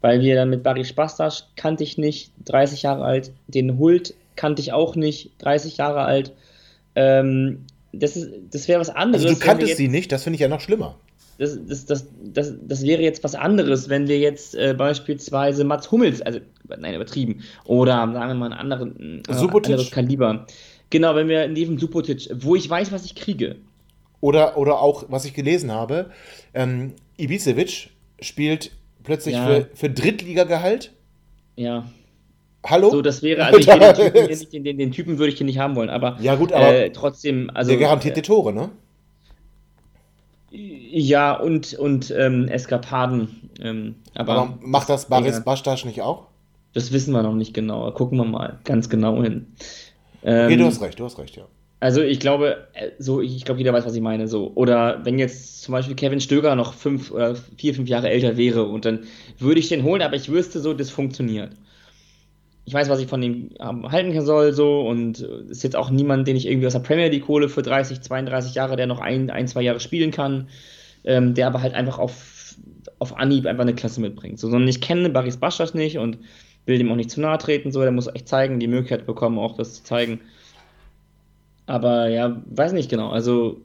weil 0.00 0.20
wir 0.20 0.34
dann 0.34 0.50
mit 0.50 0.62
Barry 0.62 0.84
Spastas 0.84 1.48
kannte 1.56 1.84
ich 1.84 1.98
nicht, 1.98 2.32
30 2.44 2.82
Jahre 2.82 3.04
alt, 3.04 3.32
den 3.46 3.78
Hult 3.78 4.14
kannte 4.36 4.60
ich 4.60 4.72
auch 4.72 4.96
nicht, 4.96 5.30
30 5.38 5.76
Jahre 5.76 6.02
alt. 6.02 6.32
Ähm, 6.94 7.64
das 7.92 8.18
das 8.50 8.66
wäre 8.66 8.80
was 8.80 8.90
anderes. 8.90 9.24
Also 9.24 9.38
du 9.38 9.40
kanntest 9.40 9.76
sie 9.76 9.88
nicht, 9.88 10.10
das 10.10 10.24
finde 10.24 10.34
ich 10.34 10.40
ja 10.40 10.48
noch 10.48 10.60
schlimmer 10.60 10.96
das, 11.38 11.58
das, 11.66 11.86
das, 11.86 12.06
das, 12.22 12.54
das 12.62 12.82
wäre 12.82 13.02
jetzt 13.02 13.24
was 13.24 13.34
anderes, 13.34 13.88
wenn 13.88 14.08
wir 14.08 14.18
jetzt 14.18 14.54
äh, 14.54 14.74
beispielsweise 14.76 15.64
Mats 15.64 15.90
Hummels, 15.90 16.22
also 16.22 16.40
nein, 16.78 16.94
übertrieben, 16.94 17.42
oder 17.64 17.92
sagen 17.92 18.28
wir 18.28 18.34
mal 18.34 18.52
ein 18.52 18.58
anderen, 18.58 19.22
äh, 19.28 19.32
anderes 19.32 19.90
Kaliber. 19.90 20.46
Genau, 20.90 21.14
wenn 21.14 21.28
wir 21.28 21.44
in 21.44 21.54
diesem 21.54 21.78
Subotic, 21.78 22.28
wo 22.34 22.54
ich 22.54 22.68
weiß, 22.68 22.92
was 22.92 23.04
ich 23.04 23.14
kriege. 23.14 23.56
Oder, 24.20 24.56
oder 24.56 24.80
auch, 24.80 25.04
was 25.08 25.24
ich 25.24 25.34
gelesen 25.34 25.72
habe, 25.72 26.10
ähm, 26.54 26.94
Ibisevic 27.18 27.90
spielt 28.20 28.70
plötzlich 29.02 29.34
ja. 29.34 29.46
für, 29.46 29.68
für 29.74 29.90
Drittligagehalt. 29.90 30.92
Ja. 31.56 31.84
Hallo? 32.64 32.90
So, 32.90 33.02
das 33.02 33.22
wäre, 33.22 33.44
also 33.44 33.58
ich 33.58 33.66
den, 33.66 33.94
Typen, 33.94 34.50
den, 34.52 34.64
den, 34.64 34.78
den, 34.78 34.92
Typen 34.92 35.18
würde 35.18 35.32
ich 35.32 35.38
hier 35.38 35.44
nicht 35.44 35.58
haben 35.58 35.76
wollen, 35.76 35.90
aber 35.90 36.16
ja, 36.20 36.34
gut, 36.34 36.52
aber 36.52 36.74
äh, 36.74 36.90
trotzdem, 36.90 37.50
also. 37.52 37.70
Der 37.70 37.78
garantiert 37.78 38.16
die 38.16 38.22
Tore, 38.22 38.52
ne? 38.52 38.70
Ja, 40.56 41.34
und, 41.34 41.74
und 41.74 42.12
ähm, 42.16 42.46
Eskapaden. 42.48 43.50
Ähm, 43.60 43.96
aber, 44.14 44.32
aber, 44.34 44.58
macht 44.60 44.88
das 44.88 45.08
Baris 45.08 45.42
Bastas 45.42 45.84
nicht 45.84 46.00
auch? 46.00 46.28
Das 46.74 46.92
wissen 46.92 47.12
wir 47.12 47.22
noch 47.22 47.34
nicht 47.34 47.54
genau. 47.54 47.90
Gucken 47.90 48.18
wir 48.18 48.24
mal 48.24 48.60
ganz 48.64 48.88
genau 48.88 49.22
hin. 49.22 49.46
Ähm, 50.22 50.46
okay, 50.46 50.56
du 50.56 50.66
hast 50.66 50.80
recht, 50.80 51.00
du 51.00 51.04
hast 51.04 51.18
recht, 51.18 51.36
ja. 51.36 51.44
Also 51.80 52.02
ich 52.02 52.20
glaube, 52.20 52.68
äh, 52.74 52.90
so, 52.98 53.20
ich 53.20 53.44
glaube, 53.44 53.58
jeder 53.58 53.72
weiß, 53.72 53.84
was 53.84 53.94
ich 53.96 54.00
meine. 54.00 54.28
So. 54.28 54.52
Oder 54.54 55.04
wenn 55.04 55.18
jetzt 55.18 55.62
zum 55.62 55.72
Beispiel 55.72 55.96
Kevin 55.96 56.20
Stöger 56.20 56.54
noch 56.54 56.72
fünf 56.74 57.10
oder 57.10 57.34
vier, 57.34 57.74
fünf 57.74 57.88
Jahre 57.88 58.10
älter 58.10 58.36
wäre 58.36 58.64
und 58.64 58.84
dann 58.84 59.00
würde 59.38 59.60
ich 59.60 59.68
den 59.68 59.82
holen, 59.82 60.02
aber 60.02 60.14
ich 60.14 60.30
wüsste 60.30 60.60
so, 60.60 60.72
das 60.72 60.90
funktioniert 60.90 61.50
ich 62.66 62.72
weiß, 62.72 62.88
was 62.88 63.00
ich 63.00 63.08
von 63.08 63.22
ihm 63.22 63.50
halten 63.60 64.18
soll, 64.22 64.52
so, 64.52 64.80
und 64.86 65.20
ist 65.20 65.62
jetzt 65.62 65.76
auch 65.76 65.90
niemand, 65.90 66.26
den 66.26 66.36
ich 66.36 66.46
irgendwie 66.46 66.66
aus 66.66 66.72
der 66.72 66.80
Premier 66.80 67.08
League 67.08 67.28
hole 67.28 67.48
für 67.48 67.62
30, 67.62 68.00
32 68.00 68.54
Jahre, 68.54 68.76
der 68.76 68.86
noch 68.86 69.00
ein, 69.00 69.30
ein 69.30 69.48
zwei 69.48 69.62
Jahre 69.62 69.80
spielen 69.80 70.10
kann, 70.10 70.48
ähm, 71.04 71.34
der 71.34 71.46
aber 71.46 71.60
halt 71.60 71.74
einfach 71.74 71.98
auf, 71.98 72.56
auf 72.98 73.18
Anhieb 73.18 73.46
einfach 73.46 73.62
eine 73.62 73.74
Klasse 73.74 74.00
mitbringt. 74.00 74.38
So, 74.38 74.48
sondern 74.48 74.68
ich 74.68 74.80
kenne 74.80 75.10
Baris 75.10 75.36
Baschas 75.36 75.74
nicht 75.74 75.98
und 75.98 76.18
will 76.64 76.78
dem 76.78 76.90
auch 76.90 76.96
nicht 76.96 77.10
zu 77.10 77.20
nahe 77.20 77.36
treten, 77.36 77.70
so, 77.70 77.82
der 77.82 77.92
muss 77.92 78.06
echt 78.06 78.28
zeigen, 78.28 78.60
die 78.60 78.66
Möglichkeit 78.66 79.04
bekommen, 79.04 79.38
auch 79.38 79.56
das 79.56 79.74
zu 79.74 79.84
zeigen. 79.84 80.20
Aber 81.66 82.08
ja, 82.08 82.42
weiß 82.46 82.72
nicht 82.72 82.90
genau, 82.90 83.10
also 83.10 83.60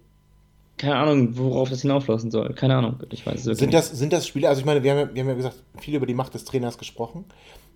keine 0.79 0.95
Ahnung, 0.95 1.37
worauf 1.37 1.69
das 1.69 1.81
hinauflaufen 1.81 2.31
soll. 2.31 2.53
Keine 2.53 2.77
Ahnung, 2.77 2.95
ich 3.11 3.25
weiß 3.25 3.45
es 3.45 3.59
sind 3.59 3.73
das, 3.73 3.89
sind 3.89 4.13
das 4.13 4.25
Spiele, 4.25 4.47
also 4.47 4.61
ich 4.61 4.65
meine, 4.65 4.81
wir 4.81 4.91
haben, 4.91 4.99
ja, 4.99 5.13
wir 5.13 5.21
haben 5.21 5.29
ja 5.29 5.35
gesagt, 5.35 5.57
viel 5.77 5.95
über 5.95 6.05
die 6.05 6.13
Macht 6.13 6.33
des 6.33 6.45
Trainers 6.45 6.77
gesprochen. 6.77 7.25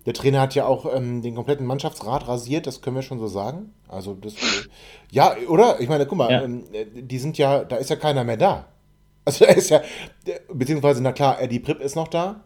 Der 0.06 0.14
Trainer 0.14 0.40
hat 0.40 0.54
ja 0.54 0.66
auch 0.66 0.86
ähm, 0.92 1.20
den 1.20 1.34
kompletten 1.34 1.66
Mannschaftsrat 1.66 2.26
rasiert, 2.26 2.66
das 2.66 2.80
können 2.80 2.96
wir 2.96 3.02
schon 3.02 3.18
so 3.18 3.26
sagen. 3.26 3.74
Also 3.88 4.14
das, 4.14 4.34
ja, 5.10 5.36
oder? 5.48 5.80
Ich 5.80 5.88
meine, 5.88 6.06
guck 6.06 6.16
mal, 6.16 6.30
ja. 6.30 6.42
ähm, 6.42 6.64
die 6.94 7.18
sind 7.18 7.36
ja, 7.36 7.64
da 7.64 7.76
ist 7.76 7.90
ja 7.90 7.96
keiner 7.96 8.24
mehr 8.24 8.38
da. 8.38 8.68
Also 9.26 9.44
da 9.44 9.52
ist 9.52 9.68
ja, 9.68 9.82
beziehungsweise, 10.52 11.02
na 11.02 11.12
klar, 11.12 11.40
Eddie 11.40 11.60
Pripp 11.60 11.80
ist 11.80 11.96
noch 11.96 12.08
da, 12.08 12.40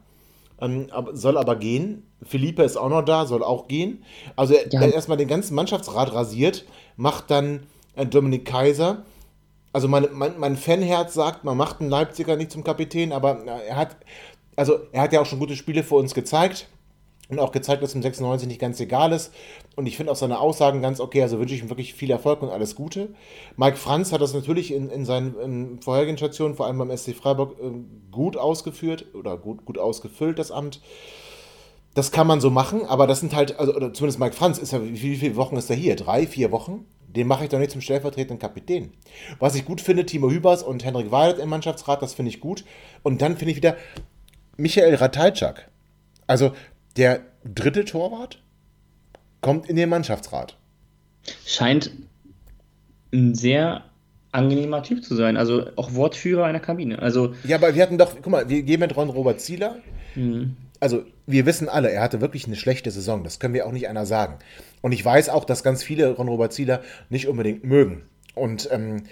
ähm, 0.61 0.89
soll 1.13 1.39
aber 1.39 1.55
gehen. 1.55 2.03
Philippe 2.25 2.65
ist 2.65 2.77
auch 2.77 2.89
noch 2.89 3.03
da, 3.03 3.27
soll 3.27 3.45
auch 3.45 3.69
gehen. 3.69 4.03
Also 4.35 4.55
ja. 4.55 4.81
er 4.81 4.93
erstmal 4.93 5.19
den 5.19 5.29
ganzen 5.29 5.55
Mannschaftsrat 5.55 6.13
rasiert, 6.13 6.65
macht 6.97 7.31
dann 7.31 7.67
äh, 7.95 8.07
Dominik 8.07 8.45
Kaiser. 8.45 9.05
Also 9.73 9.89
mein, 9.89 10.07
mein, 10.13 10.39
mein 10.39 10.57
Fanherz 10.57 11.15
sagt, 11.15 11.45
man 11.45 11.57
macht 11.57 11.81
einen 11.81 11.91
Leipziger 11.91 12.37
nicht 12.37 12.51
zum 12.51 12.65
Kapitän, 12.65 13.13
aber 13.13 13.45
er 13.45 13.77
hat, 13.77 13.97
also 14.57 14.79
er 14.93 15.03
hat 15.03 15.13
ja 15.13 15.21
auch 15.21 15.27
schon 15.27 15.39
gute 15.39 15.57
Spiele 15.57 15.83
für 15.83 15.97
uns 15.97 16.15
gezeigt 16.15 16.69
und 17.29 17.39
auch 17.39 17.53
gezeigt, 17.53 17.83
dass 17.83 17.95
ihm 17.95 18.03
96 18.03 18.49
nicht 18.49 18.61
ganz 18.61 18.81
egal 18.81 19.13
ist. 19.13 19.33
Und 19.77 19.87
ich 19.87 19.97
finde 19.97 20.13
auch 20.13 20.17
seine 20.17 20.41
Aussagen 20.41 20.81
ganz 20.81 20.99
okay. 21.01 21.23
Also 21.23 21.39
wünsche 21.39 21.55
ich 21.55 21.63
ihm 21.63 21.69
wirklich 21.69 21.95
viel 21.95 22.11
Erfolg 22.11 22.43
und 22.43 22.49
alles 22.49 22.75
Gute. 22.75 23.11
Mike 23.57 23.77
Franz 23.77 24.13
hat 24.13 24.21
das 24.21 24.35
natürlich 24.35 24.73
in, 24.73 24.89
in 24.89 25.05
seinen 25.05 25.39
in 25.39 25.83
vorherigen 25.83 26.17
Stationen, 26.17 26.55
vor 26.55 26.67
allem 26.67 26.79
beim 26.79 26.97
SC 26.97 27.15
Freiburg, 27.15 27.59
äh, 27.61 27.71
gut 28.11 28.37
ausgeführt 28.37 29.07
oder 29.15 29.37
gut, 29.37 29.65
gut 29.65 29.79
ausgefüllt, 29.79 30.39
das 30.39 30.51
Amt. 30.51 30.81
Das 31.95 32.13
kann 32.13 32.27
man 32.27 32.41
so 32.41 32.51
machen, 32.51 32.87
aber 32.87 33.07
das 33.07 33.21
sind 33.21 33.35
halt, 33.35 33.59
also, 33.59 33.75
oder 33.75 33.93
zumindest 33.93 34.21
Mike 34.21 34.35
Franz 34.35 34.59
ist 34.59 34.73
ja, 34.73 34.81
wie 34.83 35.17
viele 35.17 35.37
Wochen 35.37 35.57
ist 35.57 35.69
er 35.69 35.77
hier? 35.77 35.97
Drei, 35.97 36.27
vier 36.27 36.53
Wochen? 36.53 36.87
Den 37.19 37.27
mache 37.27 37.45
ich 37.45 37.51
doch 37.51 37.59
nicht 37.59 37.73
zum 37.73 37.81
stellvertretenden 37.81 38.39
Kapitän. 38.39 38.93
Was 39.41 39.57
ich 39.57 39.65
gut 39.65 39.81
finde, 39.81 40.07
Timo 40.07 40.31
Hübers 40.31 40.63
und 40.63 40.85
Henrik 40.85 41.11
Weidert 41.11 41.41
im 41.41 41.49
Mannschaftsrat, 41.49 42.01
das 42.01 42.15
finde 42.15 42.31
ich 42.31 42.39
gut. 42.39 42.65
Und 43.03 43.21
dann 43.21 43.37
finde 43.37 43.51
ich 43.51 43.57
wieder 43.57 43.77
Michael 44.57 44.95
Ratajczak. 44.95 45.69
Also 46.29 46.53
der 46.97 47.23
dritte 47.45 47.85
Torwart 47.85 48.41
kommt 49.41 49.69
in 49.69 49.75
den 49.75 49.89
Mannschaftsrat. 49.89 50.57
Scheint 51.45 51.91
ein 53.13 53.35
sehr 53.35 53.85
angenehmer 54.31 54.85
Typ 54.85 55.03
zu 55.03 55.17
sein. 55.17 55.37
Also 55.37 55.67
auch 55.75 55.95
Wortführer 55.95 56.45
einer 56.45 56.61
Kabine. 56.61 57.01
Also 57.01 57.35
ja, 57.43 57.57
aber 57.57 57.75
wir 57.75 57.83
hatten 57.83 57.99
doch, 57.99 58.15
guck 58.15 58.29
mal, 58.29 58.49
wir 58.49 58.63
gehen 58.63 58.79
mit 58.79 58.97
Ron 58.97 59.11
Robert 59.11 59.41
Zieler. 59.41 59.79
Mhm. 60.15 60.57
Also 60.81 61.05
wir 61.27 61.47
wissen 61.47 61.69
alle, 61.69 61.91
er 61.91 62.03
hatte 62.03 62.21
wirklich 62.21 62.47
eine 62.47 62.57
schlechte 62.57 62.91
Saison. 62.91 63.25
Das 63.25 63.41
können 63.41 63.55
wir 63.55 63.67
auch 63.67 63.73
nicht 63.73 63.89
einer 63.89 64.07
sagen. 64.07 64.39
Und 64.81 64.93
ich 64.93 65.05
weiß 65.05 65.29
auch, 65.29 65.45
dass 65.45 65.65
ganz 65.65 65.83
viele 65.83 66.13
Ron 66.13 66.29
Robert 66.29 66.53
Zieler 66.53 66.83
nicht 67.11 67.29
unbedingt 67.29 67.65
mögen. 67.65 68.03
Und 68.35 68.69
ähm, 68.71 69.05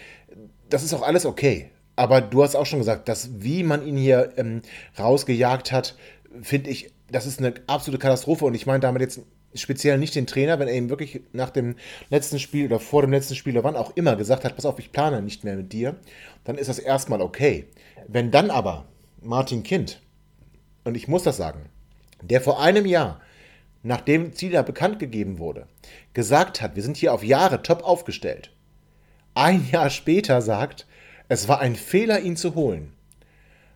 das 0.68 0.85
ist 0.85 0.94
auch 0.94 1.02
alles 1.02 1.26
okay. 1.26 1.70
Aber 1.96 2.20
du 2.20 2.42
hast 2.42 2.54
auch 2.54 2.66
schon 2.66 2.78
gesagt, 2.78 3.08
dass 3.08 3.30
wie 3.40 3.62
man 3.62 3.87
ihn 3.87 3.96
hier 3.96 4.32
ähm, 4.37 4.62
rausgejagt 4.99 5.73
hat, 5.73 5.96
finde 6.42 6.70
ich 6.70 6.92
das 7.11 7.26
ist 7.26 7.38
eine 7.38 7.54
absolute 7.66 8.00
Katastrophe 8.00 8.44
und 8.44 8.54
ich 8.54 8.66
meine 8.66 8.80
damit 8.80 9.02
jetzt 9.02 9.20
speziell 9.54 9.99
nicht 9.99 10.14
den 10.14 10.26
Trainer, 10.26 10.58
wenn 10.58 10.68
er 10.68 10.75
ihm 10.75 10.90
wirklich 10.90 11.23
nach 11.32 11.50
dem 11.50 11.76
letzten 12.11 12.38
Spiel 12.38 12.66
oder 12.66 12.80
vor 12.80 13.02
dem 13.02 13.12
letzten 13.12 13.35
Spiel 13.35 13.54
oder 13.54 13.64
wann 13.64 13.76
auch 13.76 13.96
immer 13.96 14.16
gesagt 14.16 14.44
hat, 14.44 14.54
pass 14.54 14.66
auf, 14.66 14.78
ich 14.78 14.92
plane 14.92 15.23
nicht 15.23 15.44
mehr 15.44 15.56
mit 15.56 15.73
dir, 15.73 15.96
dann 16.44 16.58
ist 16.58 16.68
das 16.68 16.78
erstmal 16.78 17.23
okay. 17.23 17.66
Wenn 18.06 18.30
dann 18.30 18.50
aber 18.50 18.87
Martin 19.23 19.62
Kind, 19.62 20.00
und 20.87 20.97
ich 20.97 21.09
muss 21.09 21.25
das 21.25 21.37
sagen, 21.37 21.69
der 22.23 22.40
vor 22.40 22.61
einem 22.62 22.87
Jahr, 22.87 23.21
nachdem 23.83 24.33
Zieler 24.35 24.62
bekannt 24.62 24.99
gegeben 24.99 25.38
wurde, 25.38 25.66
gesagt 26.14 26.62
hat, 26.62 26.76
wir 26.76 26.83
sind 26.83 26.97
hier 26.97 27.12
auf 27.12 27.25
Jahre 27.25 27.62
top 27.62 27.83
aufgestellt, 27.83 28.52
ein 29.35 29.69
Jahr 29.71 29.90
später 29.90 30.40
sagt, 30.40 30.87
es 31.28 31.49
war 31.49 31.61
ein 31.61 31.76
Fehler, 31.76 32.21
ihn 32.21 32.37
zu 32.37 32.55
holen. 32.55 32.93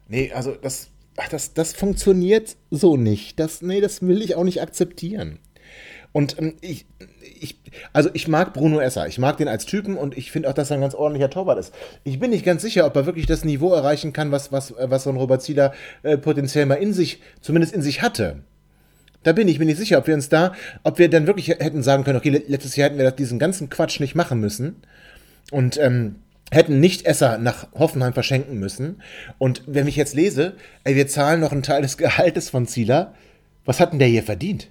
Nee, 0.09 0.33
also 0.33 0.55
das, 0.55 0.89
ach, 1.17 1.29
das, 1.29 1.53
das 1.53 1.73
funktioniert 1.73 2.57
so 2.71 2.97
nicht. 2.97 3.39
Das, 3.39 3.61
nee, 3.61 3.81
das 3.81 4.03
will 4.03 4.23
ich 4.23 4.37
auch 4.37 4.45
nicht 4.45 4.63
akzeptieren. 4.63 5.39
Und 6.13 6.39
ähm, 6.39 6.55
ich, 6.61 6.87
ich, 7.41 7.59
also 7.93 8.11
ich 8.13 8.29
mag 8.29 8.53
Bruno 8.53 8.81
Esser, 8.81 9.07
ich 9.07 9.19
mag 9.19 9.37
den 9.37 9.49
als 9.49 9.65
Typen 9.65 9.97
und 9.97 10.17
ich 10.17 10.31
finde 10.31 10.49
auch, 10.49 10.55
dass 10.55 10.71
er 10.71 10.77
ein 10.77 10.81
ganz 10.81 10.95
ordentlicher 10.95 11.31
Torwart 11.31 11.59
ist. 11.59 11.73
Ich 12.05 12.19
bin 12.19 12.31
nicht 12.31 12.45
ganz 12.45 12.63
sicher, 12.63 12.87
ob 12.87 12.97
er 12.97 13.07
wirklich 13.07 13.27
das 13.27 13.45
Niveau 13.45 13.73
erreichen 13.73 14.13
kann, 14.13 14.33
was, 14.33 14.51
was, 14.53 14.75
was 14.79 15.05
so 15.05 15.11
ein 15.11 15.17
Robert 15.17 15.43
Zieler 15.43 15.73
äh, 16.03 16.19
potenziell 16.19 16.67
mal 16.67 16.75
in 16.75 16.93
sich, 16.93 17.21
zumindest 17.41 17.75
in 17.75 17.83
sich 17.83 18.03
hatte. 18.03 18.43
Da 19.23 19.33
bin 19.33 19.49
ich 19.49 19.59
mir 19.59 19.67
nicht 19.67 19.79
sicher, 19.79 19.99
ob 19.99 20.07
wir 20.07 20.15
uns 20.15 20.31
da, 20.31 20.55
ob 20.83 20.99
wir 20.99 21.11
dann 21.11 21.27
wirklich 21.27 21.49
hätten 21.49 21.83
sagen 21.83 22.05
können, 22.05 22.19
okay, 22.19 22.43
letztes 22.47 22.77
Jahr 22.77 22.89
hätten 22.89 22.99
wir 22.99 23.11
diesen 23.11 23.39
ganzen 23.39 23.69
Quatsch 23.69 24.01
nicht 24.01 24.15
machen 24.15 24.41
müssen. 24.41 24.77
Und 25.51 25.79
ähm, 25.79 26.17
hätten 26.51 26.81
nicht 26.81 27.07
Esser 27.07 27.39
nach 27.39 27.69
Hoffenheim 27.75 28.13
verschenken 28.13 28.59
müssen. 28.59 29.03
Und 29.39 29.63
wenn 29.67 29.87
ich 29.87 29.97
jetzt 29.97 30.15
lese, 30.15 30.55
ey, 30.85 30.97
wir 30.97 31.07
zahlen 31.07 31.41
noch 31.41 31.53
einen 31.53 31.63
Teil 31.63 31.83
des 31.83 31.97
Gehaltes 31.97 32.51
von 32.51 32.67
Zieler, 32.67 33.15
was 33.65 33.79
hat 33.79 33.93
denn 33.93 33.99
der 33.99 34.09
hier 34.09 34.23
verdient? 34.23 34.69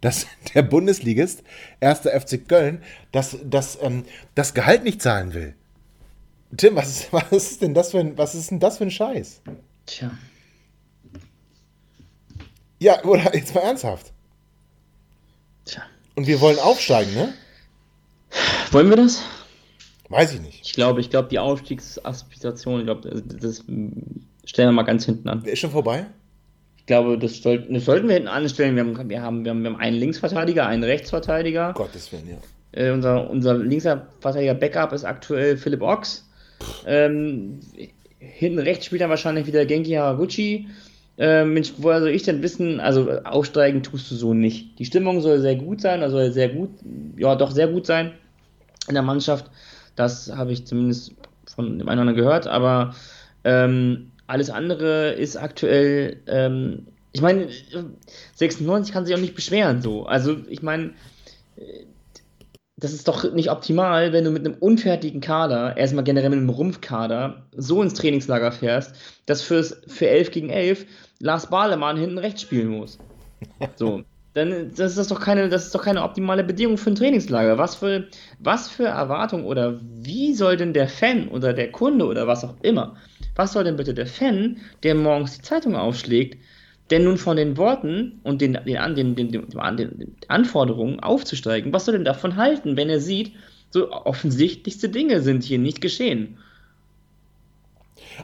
Dass 0.00 0.26
der 0.54 0.62
Bundesligist, 0.62 1.42
erster 1.80 2.18
FC 2.18 2.46
Köln, 2.48 2.82
das, 3.12 3.36
das, 3.44 3.78
ähm, 3.82 4.04
das 4.34 4.54
Gehalt 4.54 4.84
nicht 4.84 5.02
zahlen 5.02 5.34
will. 5.34 5.54
Tim, 6.56 6.76
was 6.76 6.88
ist, 6.88 7.12
was 7.12 7.32
ist 7.32 7.62
denn 7.62 7.74
das 7.74 7.90
für 7.90 8.00
ein, 8.00 8.16
was 8.16 8.34
ist 8.34 8.50
denn 8.50 8.60
das 8.60 8.78
für 8.78 8.84
ein 8.84 8.90
Scheiß? 8.90 9.42
Tja. 9.86 10.10
Ja, 12.78 13.02
oder 13.04 13.34
jetzt 13.34 13.54
mal 13.54 13.62
ernsthaft. 13.62 14.12
Tja. 15.64 15.82
Und 16.14 16.26
wir 16.26 16.40
wollen 16.40 16.58
aufsteigen, 16.58 17.14
ne? 17.14 17.34
Wollen 18.70 18.90
wir 18.90 18.96
das? 18.96 19.22
Weiß 20.08 20.32
ich 20.32 20.40
nicht. 20.40 20.62
Ich 20.64 20.72
glaube, 20.72 21.00
ich 21.00 21.10
glaube, 21.10 21.28
die 21.28 21.38
Aufstiegsaspiration, 21.38 22.80
ich 22.80 22.86
glaube, 22.86 23.22
das, 23.22 23.64
stellen 24.44 24.68
wir 24.68 24.72
mal 24.72 24.82
ganz 24.82 25.04
hinten 25.04 25.28
an. 25.28 25.42
Der 25.42 25.52
ist 25.52 25.58
schon 25.58 25.70
vorbei? 25.70 26.06
Ich 26.88 26.90
glaube, 26.90 27.18
das, 27.18 27.42
soll, 27.42 27.66
das 27.68 27.84
sollten 27.84 28.08
wir 28.08 28.14
hinten 28.14 28.30
anstellen. 28.30 28.74
Wir 28.74 28.82
haben, 28.82 29.10
wir, 29.10 29.20
haben, 29.20 29.44
wir, 29.44 29.50
haben, 29.50 29.76
einen 29.76 29.98
Linksverteidiger, 29.98 30.66
einen 30.66 30.84
Rechtsverteidiger. 30.84 31.74
Gottes 31.74 32.10
Willen, 32.12 32.30
ja. 32.30 32.36
Äh, 32.72 32.92
unser, 32.92 33.28
unser 33.28 33.58
Linksverteidiger 33.58 34.54
Backup 34.54 34.94
ist 34.94 35.04
aktuell 35.04 35.58
Philipp 35.58 35.82
Ochs. 35.82 36.26
Ähm, 36.86 37.60
hinten 38.18 38.58
rechts 38.58 38.86
spielt 38.86 39.02
er 39.02 39.10
wahrscheinlich 39.10 39.46
wieder 39.46 39.66
Genki 39.66 39.90
Haraguchi. 39.90 40.68
Äh, 41.18 41.44
Mensch, 41.44 41.74
woher 41.76 42.00
soll 42.00 42.08
ich 42.08 42.22
denn 42.22 42.42
wissen? 42.42 42.80
Also 42.80 43.20
aufsteigen 43.22 43.82
tust 43.82 44.10
du 44.10 44.14
so 44.14 44.32
nicht. 44.32 44.78
Die 44.78 44.86
Stimmung 44.86 45.20
soll 45.20 45.40
sehr 45.42 45.56
gut 45.56 45.82
sein, 45.82 46.02
also 46.02 46.30
sehr 46.30 46.48
gut, 46.48 46.70
ja 47.18 47.36
doch 47.36 47.50
sehr 47.50 47.68
gut 47.68 47.84
sein 47.84 48.12
in 48.88 48.94
der 48.94 49.02
Mannschaft. 49.02 49.50
Das 49.94 50.32
habe 50.34 50.52
ich 50.52 50.66
zumindest 50.66 51.12
von 51.54 51.78
dem 51.78 51.86
einen 51.86 51.98
oder 51.98 52.08
anderen 52.08 52.16
gehört, 52.16 52.46
aber 52.46 52.94
ähm, 53.44 54.10
alles 54.28 54.50
andere 54.50 55.12
ist 55.12 55.36
aktuell, 55.36 56.18
ähm, 56.26 56.86
ich 57.12 57.22
meine, 57.22 57.48
96 58.34 58.92
kann 58.92 59.04
sich 59.04 59.14
auch 59.14 59.20
nicht 59.20 59.34
beschweren 59.34 59.82
so. 59.82 60.06
Also 60.06 60.36
ich 60.48 60.62
meine, 60.62 60.92
das 62.76 62.92
ist 62.92 63.08
doch 63.08 63.32
nicht 63.32 63.50
optimal, 63.50 64.12
wenn 64.12 64.24
du 64.24 64.30
mit 64.30 64.46
einem 64.46 64.56
unfertigen 64.60 65.20
Kader, 65.20 65.76
erstmal 65.76 66.04
generell 66.04 66.30
mit 66.30 66.38
einem 66.38 66.50
Rumpfkader, 66.50 67.46
so 67.56 67.82
ins 67.82 67.94
Trainingslager 67.94 68.52
fährst, 68.52 68.94
dass 69.26 69.42
fürs, 69.42 69.80
für 69.88 70.08
11 70.08 70.30
gegen 70.30 70.50
11 70.50 70.86
Lars 71.18 71.50
Bahlemann 71.50 71.96
hinten 71.96 72.18
rechts 72.18 72.42
spielen 72.42 72.68
muss. 72.68 72.98
So 73.74 74.04
dann 74.34 74.70
das 74.76 74.90
ist 74.92 74.98
das 74.98 75.08
doch 75.08 75.20
keine, 75.20 75.48
das 75.48 75.66
ist 75.66 75.74
doch 75.74 75.82
keine 75.82 76.02
optimale 76.02 76.44
Bedingung 76.44 76.78
für 76.78 76.90
ein 76.90 76.94
Trainingslager. 76.94 77.58
Was 77.58 77.76
für, 77.76 78.06
was 78.38 78.68
für 78.68 78.86
Erwartungen 78.86 79.44
oder 79.44 79.80
wie 79.82 80.34
soll 80.34 80.56
denn 80.56 80.72
der 80.72 80.88
Fan 80.88 81.28
oder 81.28 81.52
der 81.52 81.72
Kunde 81.72 82.06
oder 82.06 82.26
was 82.26 82.44
auch 82.44 82.54
immer, 82.62 82.96
was 83.36 83.52
soll 83.52 83.64
denn 83.64 83.76
bitte 83.76 83.94
der 83.94 84.06
Fan, 84.06 84.58
der 84.82 84.94
morgens 84.94 85.36
die 85.36 85.42
Zeitung 85.42 85.76
aufschlägt, 85.76 86.38
denn 86.90 87.04
nun 87.04 87.18
von 87.18 87.36
den 87.36 87.56
Worten 87.56 88.20
und 88.22 88.40
den, 88.40 88.58
den, 88.66 88.94
den, 88.94 89.14
den, 89.16 89.30
den 89.30 90.16
Anforderungen 90.28 91.00
aufzusteigen, 91.00 91.72
was 91.72 91.84
soll 91.84 91.94
denn 91.94 92.04
davon 92.04 92.36
halten, 92.36 92.76
wenn 92.76 92.88
er 92.88 93.00
sieht, 93.00 93.32
so 93.70 93.92
offensichtlichste 93.92 94.88
Dinge 94.88 95.20
sind 95.20 95.44
hier 95.44 95.58
nicht 95.58 95.80
geschehen? 95.80 96.38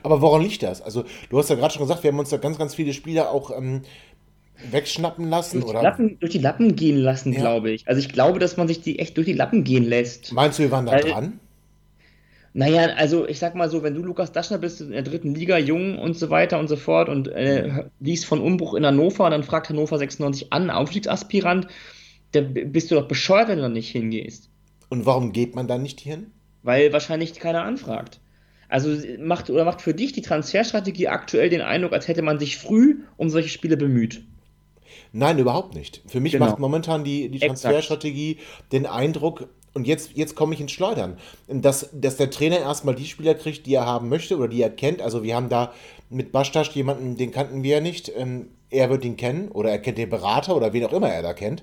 Aber 0.03 0.21
woran 0.21 0.43
liegt 0.43 0.63
das? 0.63 0.83
Also, 0.83 1.05
du 1.31 1.39
hast 1.39 1.51
ja 1.51 1.57
gerade 1.57 1.73
schon 1.73 1.83
gesagt, 1.83 2.03
wir 2.03 2.11
haben 2.11 2.19
uns 2.19 2.31
da 2.31 2.37
ganz, 2.37 2.59
ganz 2.59 2.75
viele 2.75 2.93
Spieler 2.93 3.31
auch 3.31 3.57
ähm, 3.57 3.83
wegschnappen 4.71 5.29
lassen? 5.29 5.61
Durch, 5.61 5.71
oder? 5.71 5.81
Die 5.81 5.85
Lappen, 5.85 6.19
durch 6.21 6.33
die 6.33 6.39
Lappen 6.39 6.77
gehen 6.77 6.99
lassen, 6.99 7.33
ja. 7.33 7.41
glaube 7.41 7.71
ich. 7.71 7.87
Also 7.87 8.01
ich 8.01 8.09
glaube, 8.09 8.39
dass 8.39 8.57
man 8.57 8.69
sich 8.69 8.81
die 8.81 8.99
echt 8.99 9.17
durch 9.17 9.27
die 9.27 9.33
Lappen 9.33 9.65
gehen 9.65 9.85
lässt. 9.85 10.33
Meinst 10.33 10.59
du, 10.59 10.65
wir 10.65 10.71
waren 10.71 10.87
da 10.87 10.93
Weil, 10.93 11.03
dran? 11.03 11.41
Naja, 12.57 12.95
also 12.97 13.27
ich 13.27 13.41
sag 13.41 13.57
mal 13.57 13.69
so, 13.69 13.83
wenn 13.83 13.95
du 13.95 14.03
Lukas 14.03 14.31
Daschner 14.31 14.59
bist 14.59 14.81
in 14.81 14.93
der 14.93 15.03
dritten 15.03 15.35
Liga, 15.35 15.59
jung 15.59 15.99
und 15.99 16.17
so 16.17 16.31
weiter 16.31 16.61
und 16.61 16.69
so 16.69 16.77
fort 16.77 17.09
und 17.09 17.27
äh, 17.27 17.87
liest 17.99 18.27
von 18.27 18.41
Umbruch 18.41 18.75
in 18.75 18.87
Hannover, 18.87 19.29
dann 19.29 19.43
fragt 19.43 19.71
Hannover 19.71 19.99
96 19.99 20.53
an, 20.53 20.71
Aufstiegsaspirant, 20.71 21.67
da 22.31 22.43
bist 22.43 22.91
du 22.91 22.95
doch 22.95 23.09
bescheuert, 23.09 23.49
wenn 23.49 23.57
du 23.57 23.63
da 23.63 23.69
nicht 23.69 23.91
hingehst. 23.91 24.51
Und 24.89 25.05
warum 25.05 25.33
geht 25.33 25.57
man 25.57 25.67
da 25.67 25.79
nicht 25.79 26.01
hin? 26.01 26.31
Weil 26.63 26.93
wahrscheinlich 26.93 27.35
keiner 27.35 27.65
anfragt. 27.65 28.21
Also 28.69 28.97
macht 29.19 29.51
oder 29.51 29.65
macht 29.65 29.83
für 29.83 29.95
dich 29.95 30.13
die 30.13 30.23
Transferstrategie 30.23 31.09
aktuell 31.09 31.49
den 31.49 31.61
Eindruck, 31.61 31.93
als 31.93 32.07
hätte 32.07 32.23
man 32.23 32.39
sich 32.39 32.57
früh 32.57 33.01
um 33.17 33.31
solche 33.31 33.49
Spiele 33.49 33.77
bemüht. 33.77 34.25
Nein, 35.17 35.39
überhaupt 35.39 35.77
nicht. 35.77 36.03
Für 36.09 36.19
mich 36.19 36.33
genau. 36.33 36.47
macht 36.47 36.59
momentan 36.59 37.05
die, 37.05 37.29
die 37.29 37.39
Transferstrategie 37.39 38.39
den 38.73 38.85
Eindruck, 38.85 39.49
und 39.73 39.87
jetzt, 39.87 40.13
jetzt 40.15 40.35
komme 40.35 40.55
ich 40.55 40.61
ins 40.61 40.73
Schleudern. 40.73 41.19
Dass, 41.47 41.89
dass 41.93 42.17
der 42.17 42.31
Trainer 42.31 42.59
erstmal 42.59 42.97
die 42.97 43.07
Spieler 43.07 43.35
kriegt, 43.35 43.67
die 43.67 43.75
er 43.75 43.87
haben 43.87 44.09
möchte 44.09 44.37
oder 44.37 44.49
die 44.49 44.61
er 44.61 44.71
kennt. 44.71 45.01
Also 45.01 45.23
wir 45.23 45.37
haben 45.37 45.49
da 45.49 45.73
mit 46.11 46.33
Bastasch 46.33 46.71
jemanden, 46.71 47.17
den 47.17 47.31
kannten 47.31 47.63
wir 47.63 47.77
ja 47.77 47.81
nicht. 47.81 48.11
Ähm, 48.17 48.49
er 48.71 48.91
wird 48.91 49.05
ihn 49.05 49.17
kennen 49.17 49.49
oder 49.49 49.71
er 49.71 49.79
kennt 49.79 49.99
den 49.99 50.11
Berater 50.11 50.57
oder 50.57 50.73
wen 50.73 50.85
auch 50.85 50.93
immer 50.93 51.09
er 51.09 51.23
da 51.23 51.33
kennt. 51.33 51.63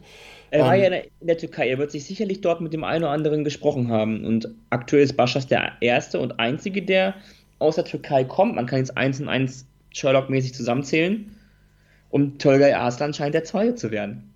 Er 0.51 0.63
war 0.63 0.75
ähm, 0.75 0.79
ja 0.79 0.85
in 0.87 0.91
der, 0.91 1.03
in 1.03 1.27
der, 1.27 1.37
Türkei, 1.37 1.69
er 1.69 1.77
wird 1.77 1.91
sich 1.91 2.05
sicherlich 2.05 2.39
dort 2.39 2.61
mit 2.61 2.71
dem 2.71 2.85
einen 2.85 3.03
oder 3.03 3.11
anderen 3.11 3.43
gesprochen 3.43 3.89
haben. 3.89 4.25
Und 4.25 4.47
aktuell 4.69 5.03
ist 5.03 5.17
Baschas 5.17 5.47
der 5.47 5.73
erste 5.81 6.19
und 6.19 6.39
einzige, 6.39 6.81
der 6.81 7.15
aus 7.59 7.75
der 7.75 7.83
Türkei 7.83 8.23
kommt. 8.23 8.55
Man 8.55 8.65
kann 8.65 8.79
jetzt 8.79 8.97
eins 8.97 9.19
und 9.19 9.27
eins 9.27 9.65
Sherlock-mäßig 9.93 10.53
zusammenzählen. 10.53 11.35
Und 12.11 12.41
Tolgay 12.41 12.73
Arslan 12.73 13.13
scheint 13.13 13.33
der 13.33 13.43
zweite 13.43 13.75
zu 13.75 13.91
werden. 13.91 14.31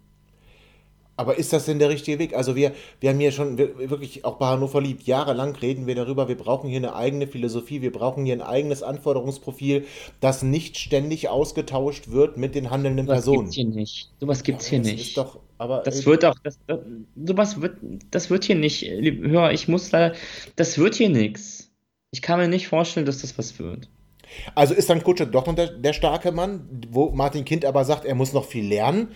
Aber 1.17 1.37
ist 1.37 1.53
das 1.53 1.65
denn 1.65 1.79
der 1.79 1.89
richtige 1.89 2.19
Weg? 2.19 2.35
Also 2.35 2.57
wir, 2.57 2.73
wir 2.99 3.09
haben 3.09 3.19
hier 3.19 3.31
schon 3.31 3.57
wirklich 3.57 4.25
auch 4.25 4.37
bei 4.37 4.47
Hannover 4.47 4.81
liebt, 4.81 5.03
jahrelang 5.03 5.55
reden 5.55 5.87
wir 5.87 5.95
darüber, 5.95 6.27
wir 6.27 6.35
brauchen 6.35 6.69
hier 6.69 6.79
eine 6.79 6.93
eigene 6.93 7.25
Philosophie, 7.27 7.81
wir 7.81 7.93
brauchen 7.93 8.25
hier 8.25 8.33
ein 8.33 8.41
eigenes 8.41 8.83
Anforderungsprofil, 8.83 9.85
das 10.19 10.43
nicht 10.43 10.77
ständig 10.77 11.29
ausgetauscht 11.29 12.09
wird 12.09 12.35
mit 12.35 12.53
den 12.53 12.69
handelnden 12.69 13.05
sowas 13.05 13.15
Personen. 13.15 13.49
Gibt's 13.49 13.55
hier 13.55 13.65
nicht. 13.65 14.11
Sowas 14.19 14.43
gibt 14.43 14.61
es 14.61 14.69
ja, 14.69 14.79
hier 14.79 14.91
nicht. 14.91 15.17
Doch, 15.17 15.39
aber 15.57 15.83
das 15.85 16.05
wird 16.05 16.25
auch, 16.25 16.35
das, 16.43 16.59
das, 16.67 16.79
sowas 17.25 17.61
wird, 17.61 17.77
das 18.11 18.29
wird 18.29 18.43
hier 18.43 18.55
nicht, 18.55 18.81
hör, 18.83 19.51
ich 19.53 19.69
muss 19.69 19.91
leider, 19.93 20.15
das 20.57 20.77
wird 20.77 20.95
hier 20.95 21.09
nichts. 21.09 21.71
Ich 22.11 22.21
kann 22.21 22.39
mir 22.39 22.49
nicht 22.49 22.67
vorstellen, 22.67 23.05
dass 23.05 23.21
das 23.21 23.37
was 23.37 23.57
wird. 23.57 23.87
Also 24.53 24.73
ist 24.73 24.89
dann 24.89 25.03
Kutscher 25.03 25.25
doch 25.25 25.45
noch 25.45 25.55
der, 25.55 25.67
der 25.67 25.93
starke 25.93 26.31
Mann, 26.31 26.67
wo 26.89 27.11
Martin 27.11 27.45
Kind 27.45 27.65
aber 27.65 27.85
sagt, 27.85 28.05
er 28.05 28.15
muss 28.15 28.33
noch 28.33 28.45
viel 28.45 28.67
lernen. 28.67 29.09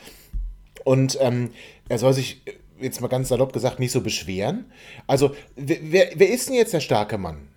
Und 0.84 1.18
ähm, 1.22 1.52
er 1.88 2.00
soll 2.00 2.14
sich, 2.14 2.42
jetzt 2.80 3.02
mal 3.02 3.08
ganz 3.08 3.30
salopp 3.30 3.54
gesagt, 3.54 3.80
nicht 3.80 3.92
so 3.92 4.02
beschweren. 4.02 4.66
Also, 5.08 5.32
wer, 5.56 6.10
wer 6.16 6.30
ist 6.30 6.50
denn 6.50 6.56
jetzt 6.56 6.74
der 6.74 6.80
starke 6.80 7.18
Mann? 7.18 7.50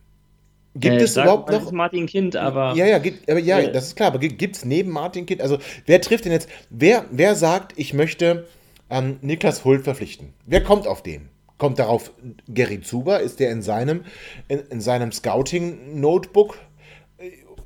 Gibt 0.74 0.96
äh, 0.96 1.04
es 1.04 1.16
überhaupt 1.16 1.50
noch. 1.50 1.70
Martin 1.72 2.06
Kind, 2.06 2.34
aber. 2.34 2.74
Ja, 2.74 2.86
ja, 2.86 2.98
gibt, 2.98 3.30
aber 3.30 3.40
ja, 3.40 3.60
äh, 3.60 3.72
das 3.72 3.88
ist 3.88 3.96
klar, 3.96 4.08
aber 4.08 4.18
gibt 4.18 4.56
es 4.56 4.64
neben 4.64 4.90
Martin 4.90 5.26
Kind, 5.26 5.42
also 5.42 5.58
wer 5.86 6.00
trifft 6.00 6.24
denn 6.24 6.32
jetzt, 6.32 6.48
wer, 6.70 7.04
wer 7.10 7.34
sagt, 7.34 7.74
ich 7.76 7.92
möchte 7.92 8.46
ähm, 8.90 9.18
Niklas 9.20 9.64
Hult 9.64 9.84
verpflichten? 9.84 10.32
Wer 10.46 10.62
kommt 10.62 10.86
auf 10.86 11.02
den? 11.02 11.28
Kommt 11.58 11.78
darauf 11.78 12.10
Gary 12.48 12.80
Zuber? 12.80 13.20
Ist 13.20 13.38
der 13.38 13.52
in 13.52 13.62
seinem, 13.62 14.04
in, 14.48 14.60
in 14.70 14.80
seinem 14.80 15.12
Scouting-Notebook? 15.12 16.58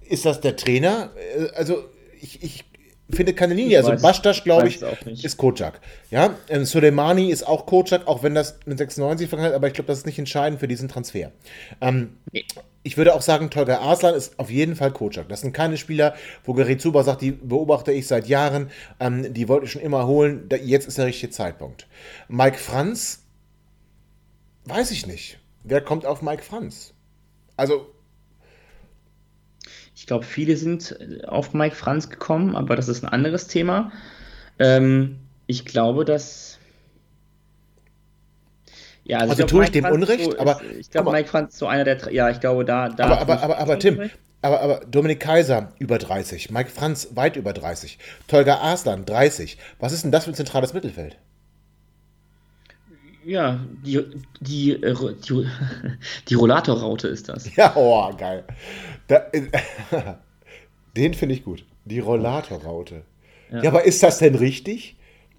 Ist 0.08 0.24
das 0.24 0.40
der 0.40 0.56
Trainer? 0.56 1.10
Äh, 1.16 1.50
also, 1.54 1.84
ich, 2.20 2.42
ich 2.42 2.64
finde 3.10 3.34
keine 3.34 3.54
Linie. 3.54 3.80
Ich 3.80 3.86
also 3.86 4.02
Bastas, 4.02 4.42
glaube 4.42 4.68
ich, 4.68 4.82
ist 4.82 5.36
Kocak. 5.36 5.80
Ja, 6.10 6.36
ähm, 6.48 6.64
Soleimani 6.64 7.30
ist 7.30 7.46
auch 7.46 7.66
Kocak, 7.66 8.06
auch 8.06 8.22
wenn 8.22 8.34
das 8.34 8.58
mit 8.66 8.78
96 8.78 9.28
vergangen 9.28 9.54
aber 9.54 9.68
ich 9.68 9.74
glaube, 9.74 9.88
das 9.88 9.98
ist 9.98 10.06
nicht 10.06 10.18
entscheidend 10.18 10.60
für 10.60 10.68
diesen 10.68 10.88
Transfer. 10.88 11.32
Ähm, 11.80 12.16
nee. 12.32 12.44
Ich 12.82 12.96
würde 12.96 13.14
auch 13.14 13.22
sagen, 13.22 13.50
Tolga 13.50 13.78
Arslan 13.78 14.14
ist 14.14 14.38
auf 14.38 14.48
jeden 14.48 14.76
Fall 14.76 14.92
Kocak. 14.92 15.28
Das 15.28 15.40
sind 15.40 15.52
keine 15.52 15.76
Spieler, 15.76 16.14
wo 16.44 16.52
Gerrit 16.52 16.80
Zuber 16.80 17.02
sagt, 17.02 17.20
die 17.20 17.32
beobachte 17.32 17.92
ich 17.92 18.06
seit 18.06 18.28
Jahren, 18.28 18.70
ähm, 19.00 19.32
die 19.34 19.48
wollte 19.48 19.66
ich 19.66 19.72
schon 19.72 19.82
immer 19.82 20.06
holen, 20.06 20.48
da, 20.48 20.56
jetzt 20.56 20.86
ist 20.86 20.98
der 20.98 21.06
richtige 21.06 21.32
Zeitpunkt. 21.32 21.88
Mike 22.28 22.58
Franz, 22.58 23.24
weiß 24.66 24.92
ich 24.92 25.06
nicht. 25.06 25.38
Wer 25.64 25.80
kommt 25.80 26.06
auf 26.06 26.22
Mike 26.22 26.44
Franz? 26.44 26.92
Also, 27.56 27.86
ich 30.06 30.08
glaube, 30.08 30.24
viele 30.24 30.56
sind 30.56 30.96
auf 31.26 31.52
Mike 31.52 31.74
Franz 31.74 32.08
gekommen, 32.08 32.54
aber 32.54 32.76
das 32.76 32.86
ist 32.86 33.02
ein 33.02 33.08
anderes 33.08 33.48
Thema. 33.48 33.90
Ähm, 34.60 35.18
ich 35.48 35.64
glaube, 35.64 36.04
dass. 36.04 36.60
Ja, 39.02 39.18
also, 39.18 39.32
also 39.32 39.42
ich 39.42 39.50
tue 39.50 39.64
ich 39.64 39.72
dem 39.72 39.82
Franz 39.82 39.96
Unrecht, 39.96 40.30
so 40.30 40.38
aber. 40.38 40.60
Ich 40.78 40.92
glaube, 40.92 41.10
Mike 41.10 41.28
Franz 41.28 41.54
ist 41.54 41.58
so 41.58 41.66
einer 41.66 41.82
der. 41.82 42.12
Ja, 42.12 42.30
ich 42.30 42.38
glaube, 42.38 42.64
da. 42.64 42.88
da 42.88 43.04
aber, 43.04 43.18
aber, 43.18 43.42
aber, 43.42 43.58
aber 43.58 43.78
Tim, 43.80 44.08
aber, 44.42 44.60
aber 44.60 44.80
Dominik 44.86 45.18
Kaiser 45.18 45.72
über 45.80 45.98
30, 45.98 46.52
Mike 46.52 46.70
Franz 46.70 47.08
weit 47.16 47.34
über 47.34 47.52
30, 47.52 47.98
Tolga 48.28 48.58
Arslan 48.58 49.06
30. 49.06 49.58
Was 49.80 49.90
ist 49.90 50.04
denn 50.04 50.12
das 50.12 50.22
für 50.22 50.30
ein 50.30 50.34
zentrales 50.34 50.72
Mittelfeld? 50.72 51.18
Ja, 53.26 53.66
die, 53.84 54.00
die, 54.40 54.70
äh, 54.70 54.94
die, 55.28 55.46
die 56.28 56.34
Rollator-Raute 56.34 57.08
ist 57.08 57.28
das. 57.28 57.54
Ja, 57.56 57.74
oh, 57.74 58.14
geil. 58.16 58.44
Da, 59.08 59.26
den 60.96 61.12
finde 61.12 61.34
ich 61.34 61.42
gut. 61.42 61.64
Die 61.84 61.98
Rollator-Raute. 61.98 63.02
Ja. 63.50 63.62
ja. 63.64 63.70
aber 63.70 63.84
ist 63.84 64.02
das 64.04 64.18
denn 64.18 64.36
richtig? 64.36 64.94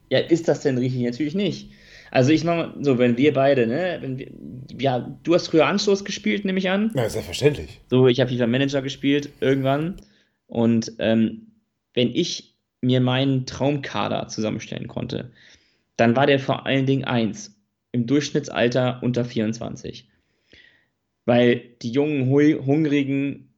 Ja, 0.09 0.19
ist 0.19 0.49
das 0.49 0.61
denn 0.61 0.77
richtig? 0.77 1.01
Natürlich 1.01 1.33
nicht. 1.33 1.71
Also 2.11 2.31
ich 2.31 2.43
mache 2.43 2.73
so, 2.81 2.97
wenn 2.97 3.17
wir 3.17 3.33
beide, 3.33 3.67
ne, 3.67 3.99
wenn 4.01 4.17
wir, 4.17 4.27
ja, 4.79 5.17
du 5.23 5.33
hast 5.33 5.47
früher 5.47 5.67
Anstoß 5.67 6.03
gespielt, 6.03 6.43
nehme 6.43 6.59
ich 6.59 6.69
an. 6.69 6.91
Ja, 6.93 7.09
selbstverständlich. 7.09 7.81
So, 7.89 8.07
ich 8.07 8.19
habe 8.19 8.29
FIFA 8.29 8.47
Manager 8.47 8.81
gespielt 8.81 9.29
irgendwann 9.39 9.95
und 10.47 10.91
ähm, 10.99 11.47
wenn 11.93 12.13
ich 12.13 12.53
mir 12.81 13.01
meinen 13.01 13.45
Traumkader 13.45 14.27
zusammenstellen 14.27 14.87
konnte, 14.87 15.31
dann 15.97 16.15
war 16.15 16.27
der 16.27 16.39
vor 16.39 16.65
allen 16.65 16.85
Dingen 16.85 17.03
eins 17.03 17.56
im 17.97 18.07
Durchschnittsalter 18.07 18.99
unter 19.01 19.25
24. 19.25 20.07
Weil 21.25 21.61
die 21.81 21.91
jungen, 21.91 22.29
Hungrigen 22.29 23.49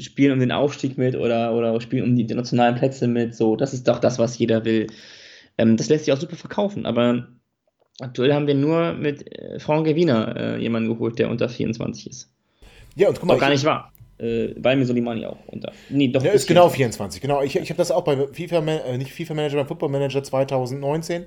spielen 0.00 0.32
um 0.32 0.40
den 0.40 0.52
Aufstieg 0.52 0.98
mit 0.98 1.14
oder, 1.14 1.54
oder 1.54 1.80
spielen 1.80 2.04
um 2.04 2.16
die 2.16 2.22
internationalen 2.22 2.74
Plätze 2.74 3.06
mit. 3.06 3.34
So, 3.34 3.56
das 3.56 3.72
ist 3.72 3.86
doch 3.86 4.00
das, 4.00 4.18
was 4.18 4.38
jeder 4.38 4.64
will. 4.64 4.88
Ähm, 5.58 5.76
das 5.76 5.88
lässt 5.88 6.04
sich 6.04 6.14
auch 6.14 6.20
super 6.20 6.36
verkaufen, 6.36 6.86
aber 6.86 7.28
aktuell 8.00 8.34
haben 8.34 8.46
wir 8.46 8.54
nur 8.54 8.94
mit 8.94 9.30
äh, 9.38 9.58
Franck 9.60 9.86
Wiener 9.86 10.36
äh, 10.36 10.60
jemanden 10.60 10.88
geholt, 10.88 11.18
der 11.18 11.30
unter 11.30 11.48
24 11.48 12.08
ist. 12.08 12.32
Ja, 12.96 13.08
und 13.08 13.18
guck 13.18 13.28
mal. 13.28 13.34
Doch 13.34 13.40
gar 13.40 13.50
nicht 13.50 13.64
wahr. 13.64 13.92
Äh, 14.18 14.54
weil 14.56 14.76
mir 14.76 14.86
Solimani 14.86 15.26
auch 15.26 15.36
unter. 15.46 15.72
Nee, 15.90 16.08
doch. 16.08 16.22
Der 16.22 16.32
ist 16.32 16.46
genau 16.46 16.70
24, 16.70 17.20
genau. 17.20 17.42
Ich, 17.42 17.54
ich 17.56 17.68
habe 17.68 17.76
das 17.76 17.90
auch 17.90 18.02
bei 18.02 18.16
FIFA, 18.32 18.66
äh, 18.66 18.96
nicht 18.96 19.12
FIFA 19.12 19.34
Manager, 19.34 19.56
beim 19.58 19.66
Football 19.66 19.90
Manager 19.90 20.22
2019 20.22 21.26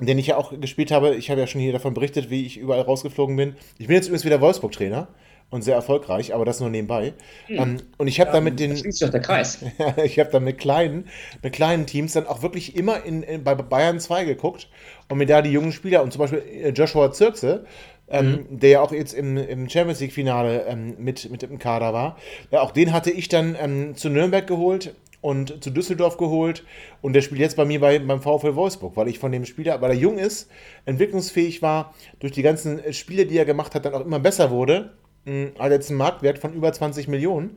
den 0.00 0.18
ich 0.18 0.28
ja 0.28 0.36
auch 0.36 0.58
gespielt 0.60 0.90
habe. 0.90 1.14
Ich 1.14 1.30
habe 1.30 1.40
ja 1.40 1.46
schon 1.46 1.60
hier 1.60 1.72
davon 1.72 1.94
berichtet, 1.94 2.30
wie 2.30 2.46
ich 2.46 2.56
überall 2.56 2.82
rausgeflogen 2.82 3.36
bin. 3.36 3.54
Ich 3.78 3.86
bin 3.86 3.96
jetzt 3.96 4.06
übrigens 4.06 4.24
wieder 4.24 4.40
Wolfsburg-Trainer 4.40 5.08
und 5.50 5.62
sehr 5.62 5.76
erfolgreich, 5.76 6.34
aber 6.34 6.44
das 6.44 6.60
nur 6.60 6.70
nebenbei. 6.70 7.12
Hm. 7.46 7.58
Um, 7.58 7.76
und 7.98 8.08
ich 8.08 8.18
habe 8.18 8.28
ja, 8.28 8.34
da 8.34 8.40
mit 8.40 8.58
den. 8.58 8.76
Schließt 8.76 8.98
sich 8.98 9.10
der 9.10 9.20
Kreis. 9.20 9.60
ich 10.04 10.18
habe 10.18 10.30
da 10.30 10.40
mit 10.40 10.58
kleinen, 10.58 11.08
mit 11.42 11.52
kleinen 11.52 11.86
Teams 11.86 12.14
dann 12.14 12.26
auch 12.26 12.42
wirklich 12.42 12.76
immer 12.76 13.04
in, 13.04 13.22
in, 13.22 13.44
bei 13.44 13.54
Bayern 13.54 14.00
2 14.00 14.24
geguckt 14.24 14.68
und 15.08 15.18
mir 15.18 15.26
da 15.26 15.42
die 15.42 15.50
jungen 15.50 15.72
Spieler 15.72 16.02
und 16.02 16.12
zum 16.12 16.20
Beispiel 16.20 16.40
äh, 16.40 16.70
Joshua 16.70 17.12
Zirkse, 17.12 17.66
ähm, 18.08 18.46
mhm. 18.50 18.58
der 18.58 18.70
ja 18.70 18.80
auch 18.80 18.92
jetzt 18.92 19.14
im, 19.14 19.36
im 19.36 19.68
Champions 19.68 20.00
League-Finale 20.00 20.64
ähm, 20.66 20.96
mit, 20.98 21.30
mit 21.30 21.42
im 21.44 21.58
Kader 21.58 21.92
war. 21.92 22.16
Ja, 22.50 22.60
auch 22.60 22.72
den 22.72 22.92
hatte 22.92 23.10
ich 23.10 23.28
dann 23.28 23.56
ähm, 23.60 23.94
zu 23.94 24.10
Nürnberg 24.10 24.46
geholt 24.46 24.94
und 25.24 25.64
zu 25.64 25.70
Düsseldorf 25.70 26.18
geholt 26.18 26.64
und 27.00 27.14
der 27.14 27.22
spielt 27.22 27.40
jetzt 27.40 27.56
bei 27.56 27.64
mir 27.64 27.80
bei, 27.80 27.98
beim 27.98 28.20
VfL 28.20 28.56
Wolfsburg, 28.56 28.94
weil 28.94 29.08
ich 29.08 29.18
von 29.18 29.32
dem 29.32 29.46
Spieler, 29.46 29.80
weil 29.80 29.92
er 29.92 29.96
jung 29.96 30.18
ist, 30.18 30.50
entwicklungsfähig 30.84 31.62
war, 31.62 31.94
durch 32.20 32.32
die 32.32 32.42
ganzen 32.42 32.92
Spiele, 32.92 33.24
die 33.24 33.38
er 33.38 33.46
gemacht 33.46 33.74
hat, 33.74 33.86
dann 33.86 33.94
auch 33.94 34.04
immer 34.04 34.18
besser 34.18 34.50
wurde, 34.50 34.92
mh, 35.24 35.58
hat 35.58 35.72
jetzt 35.72 35.88
einen 35.88 35.96
Marktwert 35.96 36.38
von 36.38 36.52
über 36.52 36.70
20 36.70 37.08
Millionen 37.08 37.56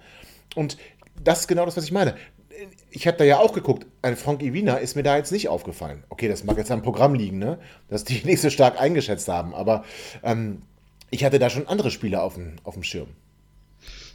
und 0.56 0.78
das 1.22 1.42
ist 1.42 1.48
genau 1.50 1.66
das, 1.66 1.76
was 1.76 1.84
ich 1.84 1.92
meine. 1.92 2.16
Ich 2.90 3.06
habe 3.06 3.18
da 3.18 3.26
ja 3.26 3.38
auch 3.40 3.52
geguckt, 3.52 3.86
ein 4.02 4.16
Frank 4.16 4.42
Iwina 4.42 4.78
ist 4.78 4.96
mir 4.96 5.04
da 5.04 5.18
jetzt 5.18 5.34
nicht 5.34 5.50
aufgefallen. 5.50 6.06
Okay, 6.08 6.30
das 6.30 6.46
mag 6.46 6.58
jetzt 6.58 6.72
am 6.72 6.84
Programm 6.84 7.16
liegen, 7.16 7.38
ne? 7.38 7.60
dass 7.90 8.06
die 8.06 8.22
nicht 8.24 8.40
so 8.40 8.50
stark 8.50 8.80
eingeschätzt 8.80 9.28
haben, 9.28 9.54
aber 9.54 9.84
ähm, 10.24 10.62
ich 11.10 11.26
hatte 11.26 11.38
da 11.38 11.50
schon 11.50 11.68
andere 11.68 11.92
Spieler 11.92 12.24
auf 12.24 12.36
dem, 12.36 12.54
auf 12.64 12.76
dem 12.76 12.84
Schirm. 12.84 13.10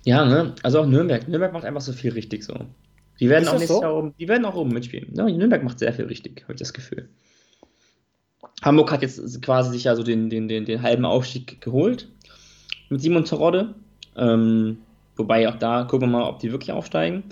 Ja, 0.05 0.25
ne? 0.25 0.55
also 0.63 0.81
auch 0.81 0.87
Nürnberg. 0.87 1.29
Nürnberg 1.29 1.53
macht 1.53 1.67
einfach 1.67 1.83
so 1.83 1.93
viel 1.93 2.13
richtig 2.13 2.45
so. 2.45 2.55
Die 3.23 3.29
werden, 3.29 3.47
auch 3.47 3.59
so? 3.61 3.85
oben, 3.85 4.15
die 4.19 4.27
werden 4.27 4.45
auch 4.45 4.57
oben 4.57 4.73
mitspielen. 4.73 5.15
Ja, 5.15 5.27
Nürnberg 5.27 5.63
macht 5.63 5.79
sehr 5.79 5.93
viel 5.93 6.07
richtig, 6.07 6.43
habe 6.43 6.55
ich 6.55 6.59
das 6.59 6.73
Gefühl. 6.73 7.09
Hamburg 8.63 8.91
hat 8.91 9.03
jetzt 9.03 9.41
quasi 9.43 9.71
sich 9.71 9.85
ja 9.85 9.95
so 9.95 10.03
den, 10.03 10.29
den, 10.29 10.49
den, 10.49 10.65
den 10.65 10.83
halben 10.83 11.05
Aufstieg 11.05 11.61
geholt 11.61 12.09
mit 12.89 13.01
Simon 13.01 13.25
Terodde. 13.25 13.77
Ähm, 14.17 14.79
wobei 15.15 15.49
auch 15.49 15.55
da 15.55 15.85
gucken 15.85 16.09
wir 16.09 16.19
mal, 16.19 16.29
ob 16.29 16.41
die 16.41 16.51
wirklich 16.51 16.73
aufsteigen. 16.73 17.23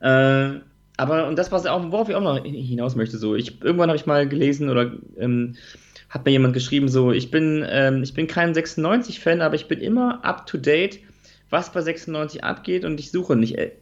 Äh, 0.00 0.50
aber 0.98 1.26
und 1.28 1.38
das, 1.38 1.50
was 1.50 1.64
auch, 1.64 1.90
worauf 1.90 2.10
ich 2.10 2.14
auch 2.14 2.20
noch 2.20 2.44
hinaus 2.44 2.94
möchte, 2.94 3.16
so, 3.16 3.34
ich, 3.34 3.62
irgendwann 3.62 3.88
habe 3.88 3.96
ich 3.96 4.04
mal 4.04 4.28
gelesen 4.28 4.68
oder 4.68 4.92
ähm, 5.16 5.56
hat 6.10 6.26
mir 6.26 6.32
jemand 6.32 6.52
geschrieben, 6.52 6.90
so, 6.90 7.10
ich 7.10 7.30
bin, 7.30 7.64
ähm, 7.66 8.02
ich 8.02 8.12
bin 8.12 8.26
kein 8.26 8.52
96-Fan, 8.52 9.40
aber 9.40 9.54
ich 9.54 9.66
bin 9.66 9.80
immer 9.80 10.22
up 10.26 10.46
to 10.46 10.58
date, 10.58 10.98
was 11.48 11.72
bei 11.72 11.80
96 11.80 12.44
abgeht 12.44 12.84
und 12.84 13.00
ich 13.00 13.10
suche 13.10 13.34
nicht 13.34 13.56
äh, 13.56 13.72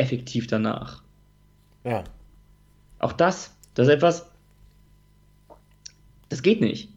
effektiv 0.00 0.46
danach. 0.46 1.02
Ja. 1.84 2.04
Auch 2.98 3.12
das, 3.12 3.52
das 3.74 3.88
ist 3.88 3.94
etwas, 3.94 4.26
das 6.28 6.42
geht 6.42 6.60
nicht. 6.60 6.90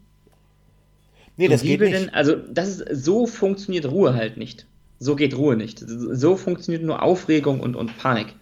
Nee, 1.36 1.48
das 1.48 1.62
geht 1.62 1.80
nicht. 1.80 1.94
Denn, 1.94 2.10
also, 2.10 2.36
das 2.36 2.80
ist, 2.80 3.04
so 3.04 3.26
funktioniert 3.26 3.86
Ruhe 3.86 4.14
halt 4.14 4.36
nicht. 4.36 4.66
So 5.00 5.16
geht 5.16 5.36
Ruhe 5.36 5.56
nicht. 5.56 5.82
So 5.86 6.36
funktioniert 6.36 6.84
nur 6.84 7.02
Aufregung 7.02 7.60
und, 7.60 7.74
und 7.74 7.98
Panik. 7.98 8.34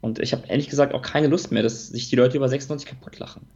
Und 0.00 0.18
ich 0.18 0.32
habe 0.32 0.46
ehrlich 0.48 0.68
gesagt 0.68 0.94
auch 0.94 1.02
keine 1.02 1.28
Lust 1.28 1.52
mehr, 1.52 1.62
dass 1.62 1.88
sich 1.88 2.10
die 2.10 2.16
Leute 2.16 2.36
über 2.36 2.48
96 2.48 2.88
kaputt 2.88 3.18
lachen. 3.18 3.46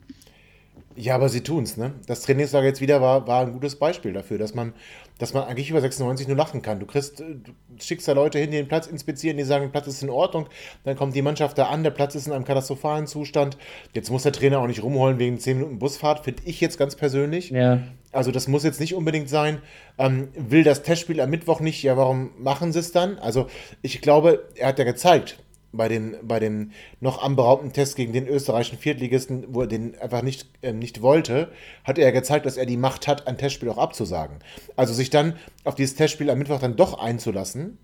Ja, 0.94 1.14
aber 1.14 1.28
sie 1.28 1.42
tun 1.42 1.64
es, 1.64 1.76
ne? 1.76 1.92
Das 2.06 2.22
Trainingslager 2.22 2.66
jetzt 2.66 2.80
wieder 2.80 3.02
war, 3.02 3.26
war 3.26 3.42
ein 3.42 3.52
gutes 3.52 3.76
Beispiel 3.76 4.14
dafür, 4.14 4.38
dass 4.38 4.54
man, 4.54 4.72
dass 5.18 5.32
man 5.32 5.44
eigentlich 5.44 5.70
über 5.70 5.80
96 5.80 6.28
nur 6.28 6.36
lachen 6.36 6.62
kann. 6.62 6.80
Du 6.80 6.86
kriegst, 6.86 7.20
äh, 7.20 7.24
du 7.24 7.52
schickst 7.78 8.06
da 8.06 8.12
Leute 8.12 8.38
hin, 8.38 8.50
die 8.50 8.56
den 8.58 8.68
Platz 8.68 8.86
inspizieren, 8.86 9.36
die 9.36 9.44
sagen, 9.44 9.64
der 9.64 9.70
Platz 9.70 9.86
ist 9.86 10.02
in 10.02 10.10
Ordnung, 10.10 10.46
dann 10.84 10.96
kommt 10.96 11.14
die 11.14 11.22
Mannschaft 11.22 11.58
da 11.58 11.66
an, 11.66 11.82
der 11.82 11.90
Platz 11.90 12.14
ist 12.14 12.26
in 12.26 12.32
einem 12.32 12.44
katastrophalen 12.44 13.06
Zustand. 13.06 13.56
Jetzt 13.94 14.10
muss 14.10 14.24
der 14.24 14.32
Trainer 14.32 14.58
auch 14.58 14.66
nicht 14.66 14.82
rumholen 14.82 15.18
wegen 15.18 15.38
10 15.38 15.58
Minuten 15.58 15.78
Busfahrt, 15.78 16.24
finde 16.24 16.42
ich 16.44 16.60
jetzt 16.60 16.78
ganz 16.78 16.96
persönlich. 16.96 17.50
Ja. 17.50 17.80
Also 18.12 18.30
das 18.30 18.48
muss 18.48 18.64
jetzt 18.64 18.80
nicht 18.80 18.94
unbedingt 18.94 19.28
sein. 19.28 19.60
Ähm, 19.98 20.28
will 20.34 20.64
das 20.64 20.82
Testspiel 20.82 21.20
am 21.20 21.30
Mittwoch 21.30 21.60
nicht, 21.60 21.82
ja, 21.82 21.96
warum 21.96 22.30
machen 22.38 22.72
sie 22.72 22.78
es 22.78 22.92
dann? 22.92 23.18
Also 23.18 23.46
ich 23.82 24.00
glaube, 24.00 24.48
er 24.54 24.68
hat 24.68 24.78
ja 24.78 24.84
gezeigt, 24.84 25.38
bei 25.76 25.88
den, 25.88 26.16
bei 26.22 26.38
den 26.38 26.72
noch 27.00 27.22
anberaumten 27.22 27.72
Test 27.72 27.96
gegen 27.96 28.12
den 28.12 28.26
österreichischen 28.26 28.78
Viertligisten, 28.78 29.44
wo 29.48 29.62
er 29.62 29.66
den 29.66 29.98
einfach 29.98 30.22
nicht, 30.22 30.48
äh, 30.62 30.72
nicht 30.72 31.02
wollte, 31.02 31.50
hat 31.84 31.98
er 31.98 32.12
gezeigt, 32.12 32.46
dass 32.46 32.56
er 32.56 32.66
die 32.66 32.76
Macht 32.76 33.06
hat, 33.06 33.26
ein 33.26 33.38
Testspiel 33.38 33.70
auch 33.70 33.78
abzusagen. 33.78 34.38
Also 34.76 34.94
sich 34.94 35.10
dann 35.10 35.34
auf 35.64 35.74
dieses 35.74 35.94
Testspiel 35.94 36.30
am 36.30 36.38
Mittwoch 36.38 36.60
dann 36.60 36.76
doch 36.76 36.98
einzulassen 36.98 37.78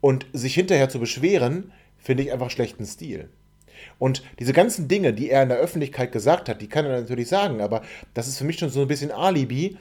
und 0.00 0.26
sich 0.32 0.54
hinterher 0.54 0.88
zu 0.88 0.98
beschweren, 0.98 1.72
finde 1.98 2.24
ich 2.24 2.32
einfach 2.32 2.50
schlechten 2.50 2.84
Stil. 2.84 3.28
Und 3.98 4.22
diese 4.38 4.52
ganzen 4.52 4.88
Dinge, 4.88 5.12
die 5.12 5.30
er 5.30 5.42
in 5.42 5.48
der 5.48 5.58
Öffentlichkeit 5.58 6.12
gesagt 6.12 6.48
hat, 6.48 6.60
die 6.60 6.68
kann 6.68 6.84
er 6.84 7.00
natürlich 7.00 7.28
sagen, 7.28 7.60
aber 7.60 7.82
das 8.14 8.28
ist 8.28 8.38
für 8.38 8.44
mich 8.44 8.58
schon 8.58 8.70
so 8.70 8.82
ein 8.82 8.88
bisschen 8.88 9.10
Alibi, 9.10 9.76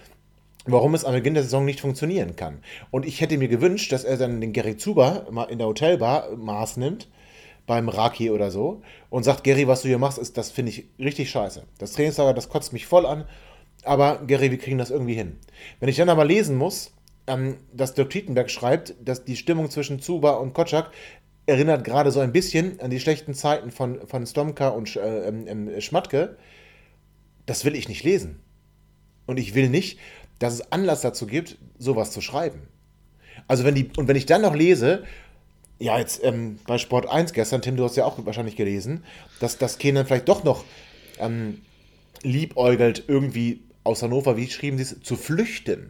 warum 0.66 0.94
es 0.94 1.06
am 1.06 1.14
Beginn 1.14 1.34
der 1.34 1.44
Saison 1.44 1.66
nicht 1.66 1.82
funktionieren 1.82 2.36
kann. 2.36 2.60
Und 2.92 3.06
ich 3.06 3.22
hätte 3.22 3.38
mir 3.38 3.48
gewünscht, 3.48 3.92
dass 3.92 4.04
er 4.04 4.18
dann 4.18 4.42
den 4.42 4.54
Gary 4.54 4.78
Zuber 4.78 5.28
in 5.50 5.58
der 5.58 5.68
Hotelbar 5.68 6.36
Maß 6.36 6.78
nimmt, 6.78 7.08
beim 7.72 7.88
Raki 7.88 8.32
oder 8.32 8.52
so, 8.52 8.82
und 9.10 9.24
sagt, 9.24 9.46
Gary, 9.46 9.66
was 9.66 9.82
du 9.82 9.88
hier 9.88 9.98
machst, 9.98 10.18
ist, 10.18 10.38
das 10.38 10.52
finde 10.52 10.74
ich 10.74 10.90
richtig 11.00 11.32
scheiße. 11.32 11.64
Das 11.78 11.94
Trainingslager, 11.94 12.34
das 12.34 12.50
kotzt 12.50 12.74
mich 12.74 12.86
voll 12.86 13.06
an, 13.06 13.24
aber 13.86 14.24
Gary, 14.28 14.52
wir 14.52 14.58
kriegen 14.58 14.78
das 14.78 14.90
irgendwie 14.90 15.14
hin. 15.14 15.38
Wenn 15.80 15.88
ich 15.88 15.96
dann 15.96 16.10
aber 16.10 16.26
lesen 16.26 16.58
muss, 16.58 16.92
ähm, 17.28 17.56
dass 17.72 17.94
Dirk 17.94 18.10
Tietenberg 18.10 18.52
schreibt, 18.52 18.96
dass 19.02 19.24
die 19.24 19.38
Stimmung 19.38 19.70
zwischen 19.70 20.02
Zuba 20.02 20.32
und 20.32 20.54
Kotschak 20.54 20.92
erinnert 21.46 21.86
gerade 21.86 22.12
so 22.12 22.20
ein 22.20 22.34
bisschen 22.34 22.78
an 22.82 22.90
die 22.90 23.00
schlechten 23.00 23.34
Zeiten 23.34 23.72
von, 23.72 24.06
von 24.06 24.28
Stomka 24.28 24.68
und 24.68 24.94
äh, 24.98 25.30
äh, 25.30 25.80
Schmatke, 25.80 26.36
das 27.46 27.64
will 27.64 27.78
ich 27.78 27.88
nicht 27.88 28.04
lesen. 28.04 28.42
Und 29.28 29.40
ich 29.40 29.56
will 29.56 29.70
nicht, 29.70 29.98
dass 30.40 30.56
es 30.56 30.74
Anlass 30.74 31.00
dazu 31.00 31.26
gibt, 31.26 31.58
sowas 31.78 32.12
zu 32.12 32.20
schreiben. 32.20 32.68
Also 33.48 33.64
wenn 33.64 33.76
die, 33.76 33.90
und 33.96 34.10
wenn 34.10 34.18
ich 34.18 34.26
dann 34.26 34.42
noch 34.42 34.56
lese, 34.56 35.06
ja, 35.82 35.98
jetzt 35.98 36.24
ähm, 36.24 36.60
bei 36.68 36.78
Sport 36.78 37.10
1 37.10 37.34
gestern, 37.34 37.62
Tim, 37.62 37.76
du 37.76 37.84
hast 37.84 37.98
ja 37.98 38.06
auch 38.06 38.24
wahrscheinlich 38.26 38.56
gelesen, 38.56 39.04
dass 39.40 39.58
das 39.58 39.80
Kenan 39.80 40.06
vielleicht 40.06 40.30
doch 40.30 40.44
noch 40.44 40.64
ähm, 41.20 41.62
liebäugelt, 42.22 43.04
irgendwie 43.08 43.62
aus 43.84 44.04
Hannover, 44.04 44.38
wie 44.38 44.48
schrieben 44.48 44.78
sie 44.78 44.84
es, 44.84 45.02
zu 45.02 45.16
flüchten. 45.16 45.90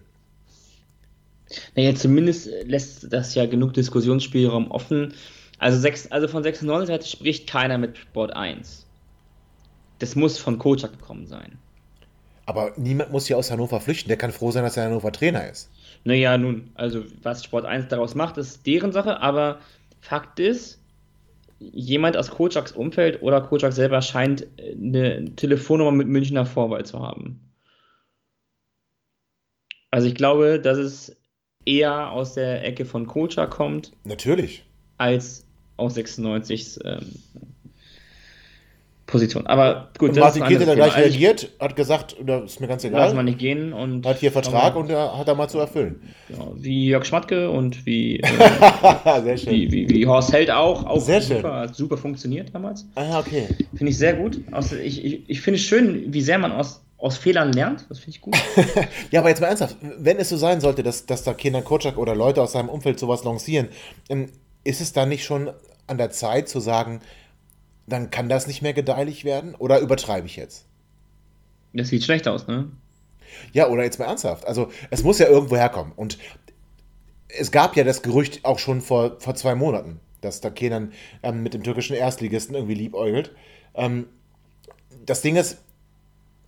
Naja, 1.76 1.94
zumindest 1.94 2.50
lässt 2.64 3.12
das 3.12 3.36
ja 3.36 3.46
genug 3.46 3.74
Diskussionsspielraum 3.74 4.72
offen. 4.72 5.14
Also, 5.58 5.78
sechs, 5.78 6.10
also 6.10 6.30
von 6.30 6.42
96 6.42 7.12
spricht 7.12 7.48
keiner 7.48 7.78
mit 7.78 7.98
Sport 7.98 8.34
1. 8.34 8.86
Das 10.00 10.16
muss 10.16 10.38
von 10.38 10.58
Kocak 10.58 10.94
gekommen 10.94 11.28
sein. 11.28 11.58
Aber 12.46 12.72
niemand 12.78 13.12
muss 13.12 13.28
hier 13.28 13.38
aus 13.38 13.52
Hannover 13.52 13.82
flüchten. 13.82 14.08
Der 14.08 14.18
kann 14.18 14.32
froh 14.32 14.52
sein, 14.52 14.64
dass 14.64 14.78
er 14.78 14.86
Hannover 14.86 15.12
Trainer 15.12 15.50
ist. 15.50 15.70
Naja, 16.04 16.38
nun, 16.38 16.72
also 16.76 17.04
was 17.22 17.44
Sport 17.44 17.66
1 17.66 17.90
daraus 17.90 18.16
macht, 18.16 18.38
ist 18.38 18.66
deren 18.66 18.92
Sache, 18.92 19.20
aber 19.20 19.60
Fakt 20.02 20.40
ist, 20.40 20.84
jemand 21.60 22.18
aus 22.18 22.32
Kocaks 22.32 22.72
Umfeld 22.72 23.22
oder 23.22 23.42
Kocak 23.42 23.72
selber 23.72 24.02
scheint 24.02 24.48
eine 24.60 25.34
Telefonnummer 25.36 25.92
mit 25.92 26.08
Münchner 26.08 26.46
Vorwahl 26.46 26.86
zu 26.86 27.00
haben. 27.00 27.52
Also 29.92 30.08
ich 30.08 30.16
glaube, 30.16 30.60
dass 30.60 30.78
es 30.78 31.16
eher 31.66 32.12
aus 32.12 32.34
der 32.34 32.66
Ecke 32.66 32.86
von 32.86 33.06
Kocak 33.06 33.52
kommt. 33.52 33.92
Natürlich. 34.04 34.66
Als 34.98 35.46
aus 35.78 35.94
96 35.96 36.80
ähm, 36.84 37.06
Position. 39.12 39.46
Aber 39.46 39.90
gut, 40.00 40.12
und 40.12 40.20
Martin 40.20 40.44
Kiel 40.46 40.60
hat 40.60 40.68
da 40.68 40.74
gleich 40.74 40.98
reagiert, 40.98 41.52
hat 41.60 41.76
gesagt, 41.76 42.16
oder 42.20 42.46
ist 42.46 42.60
mir 42.62 42.68
ganz 42.68 42.84
egal. 42.84 43.02
Lass 43.02 43.14
mal 43.14 43.24
nicht 43.24 43.38
gehen 43.38 43.74
und. 43.74 44.06
Hat 44.06 44.18
hier 44.18 44.32
Vertrag 44.32 44.76
und 44.76 44.90
er 44.90 45.18
hat 45.18 45.28
da 45.28 45.36
mal 45.36 45.50
zu 45.50 45.60
erfüllen. 45.60 46.02
Genau, 46.30 46.54
wie 46.56 46.88
Jörg 46.88 47.06
Schmatke 47.06 47.52
und 47.52 47.86
wie, 47.86 48.22
äh, 48.22 48.24
wie, 49.46 49.72
wie, 49.72 49.90
wie, 49.90 50.08
Horst 50.08 50.32
Held 50.34 50.50
auch. 50.50 50.86
auch 50.86 51.00
sehr 51.00 51.22
super, 51.22 51.66
schön. 51.66 51.74
super 51.74 51.98
funktioniert 51.98 52.56
damals. 52.56 52.88
Ah, 52.96 53.20
okay. 53.20 53.48
Finde 53.76 53.92
ich 53.92 53.98
sehr 53.98 54.14
gut. 54.14 54.40
Also 54.52 54.78
ich, 54.78 55.04
ich, 55.04 55.30
ich 55.30 55.42
finde 55.42 55.60
es 55.60 55.66
schön, 55.66 56.14
wie 56.14 56.22
sehr 56.22 56.40
man 56.40 56.54
aus, 56.54 56.82
aus 56.98 57.18
Fehlern 57.18 57.52
lernt. 57.52 57.86
Das 57.90 58.00
finde 58.00 58.12
ich 58.12 58.22
gut. 58.22 58.36
ja, 59.12 59.20
aber 59.20 59.30
jetzt 59.30 59.42
mal 59.42 59.48
ernsthaft, 59.48 59.76
wenn 60.00 60.18
es 60.18 60.30
so 60.30 60.38
sein 60.38 60.62
sollte, 60.62 60.84
dass, 60.84 61.06
dass 61.06 61.24
da 61.24 61.34
Kinder 61.34 61.62
Kotschak 61.62 61.98
oder 61.98 62.16
Leute 62.16 62.42
aus 62.42 62.54
seinem 62.54 62.70
Umfeld 62.70 62.98
sowas 62.98 63.26
lancieren, 63.26 63.68
ähm, 64.10 64.30
ist 64.64 64.80
es 64.80 64.94
dann 64.94 65.10
nicht 65.10 65.26
schon 65.26 65.50
an 65.88 65.98
der 65.98 66.12
Zeit 66.12 66.48
zu 66.48 66.62
sagen, 66.62 67.02
dann 67.88 68.12
kann 68.12 68.30
das 68.30 68.48
nicht 68.48 68.62
mehr 68.62 68.74
gedeihlich 68.74 69.26
werden? 69.26 69.56
Oder 69.56 69.80
übertreibe 69.80 70.28
ich 70.28 70.36
jetzt? 70.36 70.66
Das 71.74 71.90
sieht 71.90 72.04
schlecht 72.04 72.28
aus, 72.28 72.48
ne? 72.48 72.70
Ja, 73.54 73.70
oder 73.70 73.84
jetzt 73.84 74.00
mal 74.00 74.06
ernsthaft. 74.06 74.46
Also, 74.46 74.70
es 74.90 75.04
muss 75.04 75.20
ja 75.20 75.28
irgendwo 75.28 75.56
herkommen. 75.56 75.94
Und 75.96 76.18
es 77.28 77.52
gab 77.52 77.76
ja 77.76 77.84
das 77.84 78.02
Gerücht 78.02 78.44
auch 78.44 78.60
schon 78.60 78.82
vor, 78.82 79.20
vor 79.20 79.36
zwei 79.36 79.56
Monaten, 79.56 80.00
dass 80.22 80.42
da 80.42 80.50
Kenan 80.50 80.92
ähm, 81.24 81.44
mit 81.44 81.54
dem 81.54 81.64
türkischen 81.64 81.96
Erstligisten 81.96 82.56
irgendwie 82.56 82.76
liebäugelt. 82.76 83.32
Ähm, 83.74 84.08
das 85.06 85.22
Ding 85.22 85.36
ist, 85.38 85.58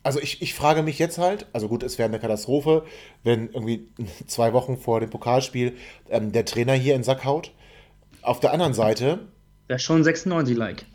also 0.03 0.19
ich, 0.19 0.41
ich 0.41 0.53
frage 0.53 0.83
mich 0.83 0.99
jetzt 0.99 1.17
halt, 1.17 1.47
also 1.53 1.69
gut, 1.69 1.83
es 1.83 1.97
wäre 1.97 2.09
eine 2.09 2.19
Katastrophe, 2.19 2.83
wenn 3.23 3.47
irgendwie 3.47 3.87
zwei 4.27 4.53
Wochen 4.53 4.77
vor 4.77 4.99
dem 4.99 5.09
Pokalspiel 5.09 5.77
ähm, 6.09 6.31
der 6.31 6.45
Trainer 6.45 6.73
hier 6.73 6.93
in 6.93 6.99
den 6.99 7.05
Sack 7.05 7.23
haut. 7.23 7.51
Auf 8.21 8.39
der 8.39 8.53
anderen 8.53 8.73
Seite. 8.73 9.19
Wäre 9.67 9.79
schon 9.79 10.03
96-like. 10.03 10.85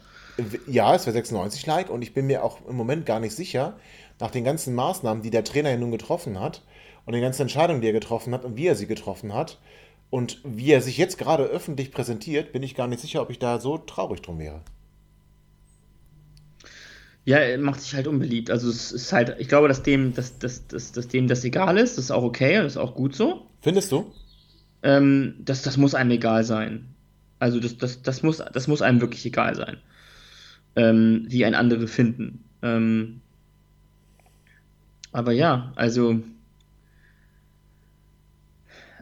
Ja, 0.68 0.94
es 0.94 1.04
wäre 1.04 1.14
96 1.14 1.66
Like 1.66 1.90
und 1.90 2.02
ich 2.02 2.14
bin 2.14 2.26
mir 2.26 2.44
auch 2.44 2.64
im 2.68 2.76
Moment 2.76 3.06
gar 3.06 3.18
nicht 3.18 3.34
sicher, 3.34 3.76
nach 4.20 4.30
den 4.30 4.44
ganzen 4.44 4.74
Maßnahmen, 4.74 5.22
die 5.22 5.30
der 5.30 5.44
Trainer 5.44 5.70
ja 5.70 5.76
nun 5.76 5.90
getroffen 5.90 6.38
hat 6.38 6.62
und 7.04 7.12
den 7.12 7.22
ganzen 7.22 7.42
Entscheidungen, 7.42 7.80
die 7.80 7.88
er 7.88 7.92
getroffen 7.92 8.32
hat 8.32 8.44
und 8.44 8.56
wie 8.56 8.66
er 8.66 8.76
sie 8.76 8.86
getroffen 8.86 9.34
hat 9.34 9.58
und 10.10 10.40
wie 10.44 10.70
er 10.70 10.80
sich 10.80 10.96
jetzt 10.96 11.18
gerade 11.18 11.44
öffentlich 11.44 11.90
präsentiert, 11.90 12.52
bin 12.52 12.62
ich 12.62 12.74
gar 12.74 12.86
nicht 12.86 13.00
sicher, 13.00 13.20
ob 13.20 13.30
ich 13.30 13.38
da 13.38 13.58
so 13.60 13.78
traurig 13.78 14.22
drum 14.22 14.38
wäre. 14.38 14.60
Ja, 17.24 17.38
er 17.38 17.58
macht 17.58 17.80
sich 17.80 17.94
halt 17.94 18.06
unbeliebt. 18.06 18.50
Also 18.50 18.70
es 18.70 18.92
ist 18.92 19.12
halt, 19.12 19.36
ich 19.38 19.48
glaube, 19.48 19.68
dass 19.68 19.82
dem, 19.82 20.14
dass, 20.14 20.38
dass, 20.38 20.66
dass, 20.66 20.92
dass 20.92 21.08
dem 21.08 21.28
das 21.28 21.44
egal 21.44 21.76
ist, 21.76 21.98
das 21.98 22.06
ist 22.06 22.10
auch 22.10 22.22
okay, 22.22 22.54
das 22.54 22.72
ist 22.72 22.78
auch 22.78 22.94
gut 22.94 23.14
so. 23.14 23.46
Findest 23.60 23.92
du? 23.92 24.12
Ähm, 24.82 25.34
das, 25.40 25.62
das 25.62 25.76
muss 25.76 25.94
einem 25.94 26.12
egal 26.12 26.44
sein. 26.44 26.94
Also 27.38 27.60
das, 27.60 27.76
das, 27.76 28.02
das, 28.02 28.22
muss, 28.22 28.38
das 28.52 28.66
muss 28.66 28.82
einem 28.82 29.00
wirklich 29.00 29.26
egal 29.26 29.56
sein 29.56 29.78
ähm, 30.78 31.26
wie 31.28 31.44
ein 31.44 31.54
andere 31.54 31.88
finden. 31.88 32.44
Ähm, 32.62 33.20
aber 35.10 35.32
ja, 35.32 35.72
also 35.74 36.20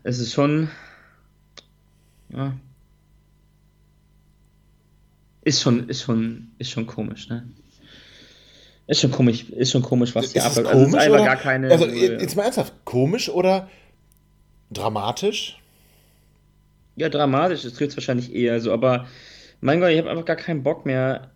es 0.03 0.19
ist 0.19 0.33
schon, 0.33 0.69
ja, 2.31 2.55
ist 5.43 5.61
schon, 5.61 5.89
ist 5.89 6.03
schon, 6.03 6.49
ist 6.59 6.71
schon 6.71 6.87
komisch, 6.87 7.29
ne? 7.29 7.47
Ist 8.87 9.01
schon 9.01 9.11
komisch, 9.11 9.51
ist 9.51 9.73
schon 9.73 9.83
komisch, 9.83 10.15
was 10.15 10.33
hier 10.33 10.45
abläuft. 10.45 10.69
Also 10.69 10.83
es 10.83 10.89
ist 10.89 10.95
einfach 10.95 11.25
gar 11.25 11.37
keine. 11.37 11.71
Also 11.71 11.87
jetzt 11.87 12.37
mal 12.37 12.45
ernsthaft, 12.45 12.73
komisch 12.85 13.29
oder 13.29 13.69
dramatisch? 14.71 15.61
Ja, 16.95 17.11
dramatisch, 17.11 17.62
das 17.62 17.75
trifft 17.75 17.97
wahrscheinlich 17.97 18.33
eher 18.33 18.61
so, 18.61 18.73
aber 18.73 19.07
mein 19.61 19.81
Gott, 19.81 19.91
ich 19.91 19.99
habe 19.99 20.09
einfach 20.09 20.25
gar 20.25 20.37
keinen 20.37 20.62
Bock 20.62 20.87
mehr, 20.87 21.33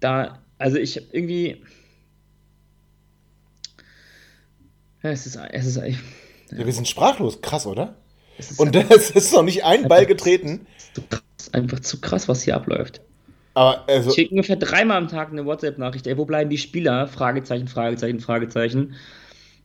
da, 0.00 0.38
also 0.58 0.78
ich 0.78 1.14
irgendwie. 1.14 1.62
Ja, 5.02 5.10
es 5.10 5.26
ist, 5.26 5.36
es 5.36 5.66
ist, 5.66 5.76
ja. 5.76 5.86
ja, 5.86 5.96
wir 6.66 6.72
sind 6.72 6.88
sprachlos, 6.88 7.40
krass, 7.40 7.66
oder? 7.66 7.96
Und 8.58 8.74
es 8.90 9.10
ist 9.10 9.32
noch 9.32 9.42
nicht 9.42 9.64
ein 9.64 9.88
Ball 9.88 10.06
getreten. 10.06 10.66
Zu 10.94 11.02
krass, 11.02 11.52
einfach 11.52 11.80
zu 11.80 12.00
krass, 12.00 12.28
was 12.28 12.42
hier 12.42 12.56
abläuft. 12.56 13.00
Aber 13.54 13.88
also, 13.88 14.10
ich 14.10 14.14
schicke 14.14 14.30
ungefähr 14.30 14.56
dreimal 14.56 14.96
am 14.96 15.08
Tag 15.08 15.30
eine 15.30 15.44
WhatsApp-Nachricht. 15.44 16.06
Ey, 16.06 16.16
wo 16.16 16.24
bleiben 16.24 16.50
die 16.50 16.58
Spieler? 16.58 17.08
Fragezeichen, 17.08 17.68
Fragezeichen, 17.68 18.20
Fragezeichen. 18.20 18.94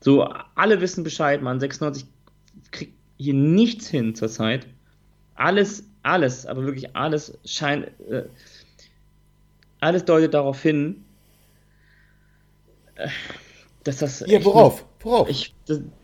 So, 0.02 0.28
alle 0.56 0.82
wissen 0.82 1.04
Bescheid, 1.04 1.42
man. 1.42 1.60
96 1.60 2.06
kriegt 2.72 2.94
hier 3.18 3.34
nichts 3.34 3.88
hin 3.88 4.16
zurzeit. 4.16 4.68
Alles, 5.36 5.84
alles, 6.04 6.46
aber 6.46 6.64
wirklich 6.66 6.96
alles 6.96 7.38
scheint. 7.46 7.88
Äh, 8.10 8.24
alles 9.86 10.06
deutet 10.06 10.34
darauf 10.34 10.62
hin, 10.62 11.06
äh, 12.96 13.08
dass 13.84 13.98
das. 13.98 14.24
Ja, 14.28 14.44
worauf? 14.44 14.86
Worauf? 15.02 15.30
Ich, 15.30 15.54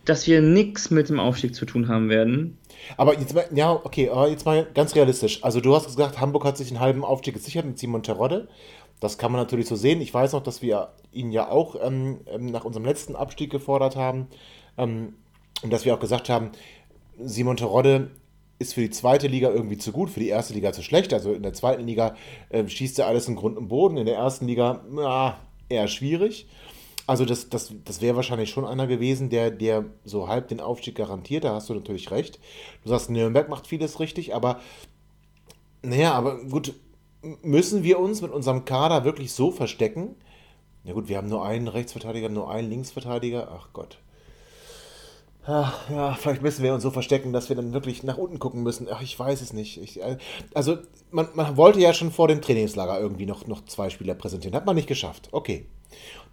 dass 0.05 0.27
wir 0.27 0.41
nichts 0.41 0.91
mit 0.91 1.09
dem 1.09 1.19
Aufstieg 1.19 1.55
zu 1.55 1.65
tun 1.65 1.87
haben 1.87 2.09
werden. 2.09 2.59
Aber 2.97 3.17
jetzt 3.17 3.33
mal, 3.33 3.45
ja, 3.51 3.71
okay, 3.71 4.09
aber 4.09 4.29
jetzt 4.29 4.45
mal 4.45 4.67
ganz 4.73 4.95
realistisch. 4.95 5.43
Also 5.43 5.59
du 5.59 5.75
hast 5.75 5.85
gesagt, 5.85 6.19
Hamburg 6.21 6.45
hat 6.45 6.57
sich 6.57 6.69
einen 6.69 6.79
halben 6.79 7.03
Aufstieg 7.03 7.33
gesichert 7.33 7.65
mit 7.65 7.79
Simon 7.79 8.03
Terodde. 8.03 8.47
Das 8.99 9.17
kann 9.17 9.31
man 9.31 9.41
natürlich 9.41 9.67
so 9.67 9.75
sehen. 9.75 10.01
Ich 10.01 10.13
weiß 10.13 10.33
noch, 10.33 10.43
dass 10.43 10.61
wir 10.61 10.89
ihn 11.11 11.31
ja 11.31 11.49
auch 11.49 11.75
ähm, 11.81 12.19
ähm, 12.27 12.45
nach 12.47 12.65
unserem 12.65 12.85
letzten 12.85 13.15
Abstieg 13.15 13.49
gefordert 13.49 13.95
haben. 13.95 14.27
Ähm, 14.77 15.15
und 15.63 15.73
dass 15.73 15.85
wir 15.85 15.95
auch 15.95 15.99
gesagt 15.99 16.29
haben, 16.29 16.51
Simon 17.19 17.57
Terodde 17.57 18.11
ist 18.61 18.73
für 18.73 18.81
die 18.81 18.89
zweite 18.89 19.27
Liga 19.27 19.49
irgendwie 19.49 19.77
zu 19.77 19.91
gut, 19.91 20.09
für 20.09 20.19
die 20.19 20.29
erste 20.29 20.53
Liga 20.53 20.71
zu 20.71 20.83
schlecht. 20.83 21.13
Also 21.13 21.33
in 21.33 21.43
der 21.43 21.53
zweiten 21.53 21.85
Liga 21.85 22.15
äh, 22.49 22.67
schießt 22.67 22.99
er 22.99 23.07
alles 23.07 23.27
in 23.27 23.35
Grund 23.35 23.57
und 23.57 23.67
Boden, 23.67 23.97
in 23.97 24.05
der 24.05 24.15
ersten 24.15 24.47
Liga 24.47 24.85
ja, 24.95 25.39
eher 25.67 25.87
schwierig. 25.87 26.47
Also 27.07 27.25
das, 27.25 27.49
das, 27.49 27.73
das 27.83 28.01
wäre 28.01 28.15
wahrscheinlich 28.15 28.49
schon 28.49 28.65
einer 28.65 28.87
gewesen, 28.87 29.29
der, 29.29 29.51
der 29.51 29.85
so 30.05 30.27
halb 30.27 30.47
den 30.47 30.61
Aufstieg 30.61 30.95
garantiert. 30.95 31.43
Da 31.43 31.55
hast 31.55 31.69
du 31.69 31.73
natürlich 31.73 32.11
recht. 32.11 32.39
Du 32.83 32.89
sagst, 32.89 33.09
Nürnberg 33.09 33.49
macht 33.49 33.67
vieles 33.67 33.99
richtig, 33.99 34.33
aber 34.33 34.61
naja, 35.81 36.13
aber 36.13 36.43
gut, 36.45 36.73
müssen 37.41 37.83
wir 37.83 37.99
uns 37.99 38.21
mit 38.21 38.31
unserem 38.31 38.65
Kader 38.65 39.03
wirklich 39.03 39.33
so 39.33 39.51
verstecken? 39.51 40.15
Ja 40.83 40.93
gut, 40.93 41.09
wir 41.09 41.17
haben 41.17 41.27
nur 41.27 41.45
einen 41.45 41.67
Rechtsverteidiger, 41.67 42.29
nur 42.29 42.49
einen 42.49 42.69
Linksverteidiger. 42.69 43.51
Ach 43.51 43.69
Gott. 43.73 43.97
Ach, 45.43 45.89
ja, 45.89 46.13
vielleicht 46.13 46.43
müssen 46.43 46.63
wir 46.63 46.73
uns 46.73 46.83
so 46.83 46.91
verstecken, 46.91 47.33
dass 47.33 47.49
wir 47.49 47.55
dann 47.55 47.73
wirklich 47.73 48.03
nach 48.03 48.17
unten 48.17 48.37
gucken 48.37 48.61
müssen. 48.61 48.87
Ach, 48.91 49.01
ich 49.01 49.17
weiß 49.17 49.41
es 49.41 49.53
nicht. 49.53 49.81
Ich, 49.81 50.01
äh, 50.01 50.17
also, 50.53 50.77
man, 51.09 51.29
man 51.33 51.57
wollte 51.57 51.79
ja 51.79 51.93
schon 51.93 52.11
vor 52.11 52.27
dem 52.27 52.41
Trainingslager 52.41 52.99
irgendwie 52.99 53.25
noch, 53.25 53.47
noch 53.47 53.65
zwei 53.65 53.89
Spieler 53.89 54.13
präsentieren. 54.13 54.55
Hat 54.55 54.65
man 54.65 54.75
nicht 54.75 54.87
geschafft. 54.87 55.29
Okay. 55.31 55.65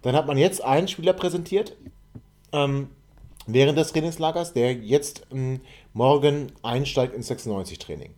Dann 0.03 0.15
hat 0.15 0.27
man 0.27 0.37
jetzt 0.37 0.63
einen 0.63 0.87
Spieler 0.87 1.13
präsentiert 1.13 1.75
ähm, 2.53 2.89
während 3.47 3.77
des 3.77 3.91
Trainingslagers, 3.91 4.53
der 4.53 4.73
jetzt 4.73 5.25
ähm, 5.31 5.61
morgen 5.93 6.51
einsteigt 6.61 7.15
ins 7.15 7.31
96-Training. 7.31 8.13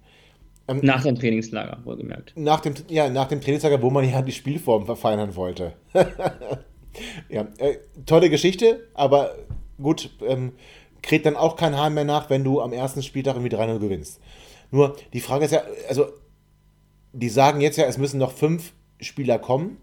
Ähm, 0.67 0.81
nach 0.83 1.03
dem 1.03 1.15
Trainingslager, 1.15 1.79
wohlgemerkt. 1.85 2.33
Nach 2.35 2.59
dem, 2.59 2.73
ja, 2.89 3.09
nach 3.09 3.27
dem 3.27 3.41
Trainingslager, 3.41 3.81
wo 3.81 3.89
man 3.89 4.07
ja 4.07 4.21
die 4.21 4.31
Spielform 4.31 4.85
verfeinern 4.85 5.35
wollte. 5.35 5.73
ja, 7.29 7.47
äh, 7.57 7.77
tolle 8.05 8.29
Geschichte, 8.29 8.87
aber 8.93 9.35
gut, 9.81 10.11
ähm, 10.21 10.53
kräht 11.01 11.25
dann 11.25 11.35
auch 11.35 11.55
kein 11.55 11.77
Hahn 11.77 11.93
mehr 11.93 12.05
nach, 12.05 12.29
wenn 12.29 12.43
du 12.43 12.61
am 12.61 12.73
ersten 12.73 13.03
Spieltag 13.03 13.35
irgendwie 13.35 13.55
3-0 13.55 13.79
gewinnst. 13.79 14.19
Nur, 14.71 14.95
die 15.13 15.21
Frage 15.21 15.45
ist 15.45 15.51
ja, 15.51 15.63
also, 15.89 16.07
die 17.13 17.29
sagen 17.29 17.61
jetzt 17.61 17.77
ja, 17.77 17.85
es 17.85 17.97
müssen 17.97 18.19
noch 18.19 18.31
fünf 18.31 18.73
Spieler 18.99 19.39
kommen. 19.39 19.77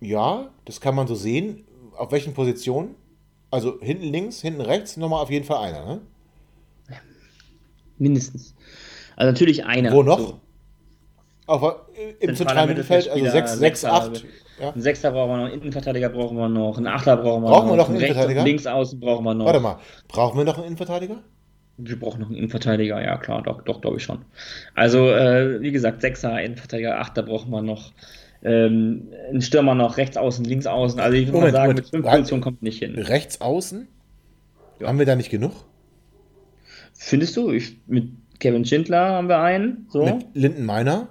Ja, 0.00 0.50
das 0.64 0.80
kann 0.80 0.94
man 0.94 1.06
so 1.06 1.14
sehen. 1.14 1.66
Auf 1.96 2.12
welchen 2.12 2.34
Positionen? 2.34 2.94
Also 3.50 3.80
hinten 3.80 4.04
links, 4.04 4.42
hinten 4.42 4.60
rechts, 4.60 4.96
nochmal 4.96 5.22
auf 5.22 5.30
jeden 5.30 5.46
Fall 5.46 5.58
einer, 5.58 5.86
ne? 5.86 6.00
Mindestens. 7.98 8.54
Also 9.16 9.32
natürlich 9.32 9.64
einer. 9.64 9.92
Wo 9.92 10.02
noch? 10.02 10.18
So. 10.18 10.40
Auf, 11.46 11.86
Im 12.20 12.36
zentralen 12.36 12.68
Mittelfeld, 12.68 13.08
also 13.08 13.24
6, 13.24 13.52
6, 13.58 13.84
8. 13.84 14.24
Ja. 14.60 14.72
Ein 14.72 14.80
Sechster 14.80 15.10
brauchen 15.10 15.30
wir 15.30 15.36
noch, 15.36 15.44
einen 15.44 15.60
Innenverteidiger 15.60 16.08
brauchen 16.08 16.36
wir 16.36 16.48
noch, 16.48 16.78
einen 16.78 16.86
Achter 16.86 17.16
brauchen 17.16 17.42
wir 17.42 17.50
noch. 17.50 17.56
Brauchen 17.56 17.70
wir 17.70 17.76
noch 17.76 17.88
einen 17.88 18.00
Innenverteidiger? 18.00 18.44
Links 18.44 18.66
außen 18.66 18.98
brauchen 18.98 19.24
wir 19.24 19.34
noch. 19.34 19.46
Warte 19.46 19.60
mal, 19.60 19.78
brauchen 20.08 20.38
wir 20.38 20.44
noch 20.44 20.56
einen 20.56 20.66
Innenverteidiger? 20.66 21.16
Wir 21.78 22.00
brauchen 22.00 22.20
noch 22.20 22.28
einen 22.28 22.36
Innenverteidiger, 22.36 23.02
ja 23.02 23.18
klar, 23.18 23.42
doch, 23.42 23.62
doch 23.62 23.82
glaube 23.82 23.98
ich 23.98 24.02
schon. 24.02 24.24
Also, 24.74 25.10
äh, 25.10 25.60
wie 25.60 25.72
gesagt, 25.72 26.00
Sechser, 26.00 26.40
Innenverteidiger, 26.42 26.98
Achter 26.98 27.22
brauchen 27.22 27.50
wir 27.50 27.62
noch. 27.62 27.92
Ähm, 28.42 29.08
ein 29.32 29.42
Stürmer 29.42 29.74
noch, 29.74 29.96
rechts 29.96 30.16
außen, 30.16 30.44
links 30.44 30.66
außen. 30.66 31.00
Also 31.00 31.16
ich 31.16 31.26
würde 31.26 31.40
mal 31.40 31.52
sagen, 31.52 31.72
Moment. 31.72 31.78
mit 31.78 31.88
fünf 31.90 32.06
Positionen 32.06 32.42
kommt 32.42 32.62
nicht 32.62 32.78
hin. 32.78 32.94
Rechts 32.94 33.40
außen? 33.40 33.88
Ja. 34.80 34.88
Haben 34.88 34.98
wir 34.98 35.06
da 35.06 35.16
nicht 35.16 35.30
genug? 35.30 35.52
Findest 36.94 37.36
du? 37.36 37.50
Ich, 37.50 37.78
mit 37.86 38.10
Kevin 38.38 38.64
Schindler 38.64 39.08
haben 39.10 39.28
wir 39.28 39.40
einen. 39.40 39.86
So. 39.90 40.04
Mit 40.04 40.26
Linden 40.34 40.64
Meiner? 40.64 41.08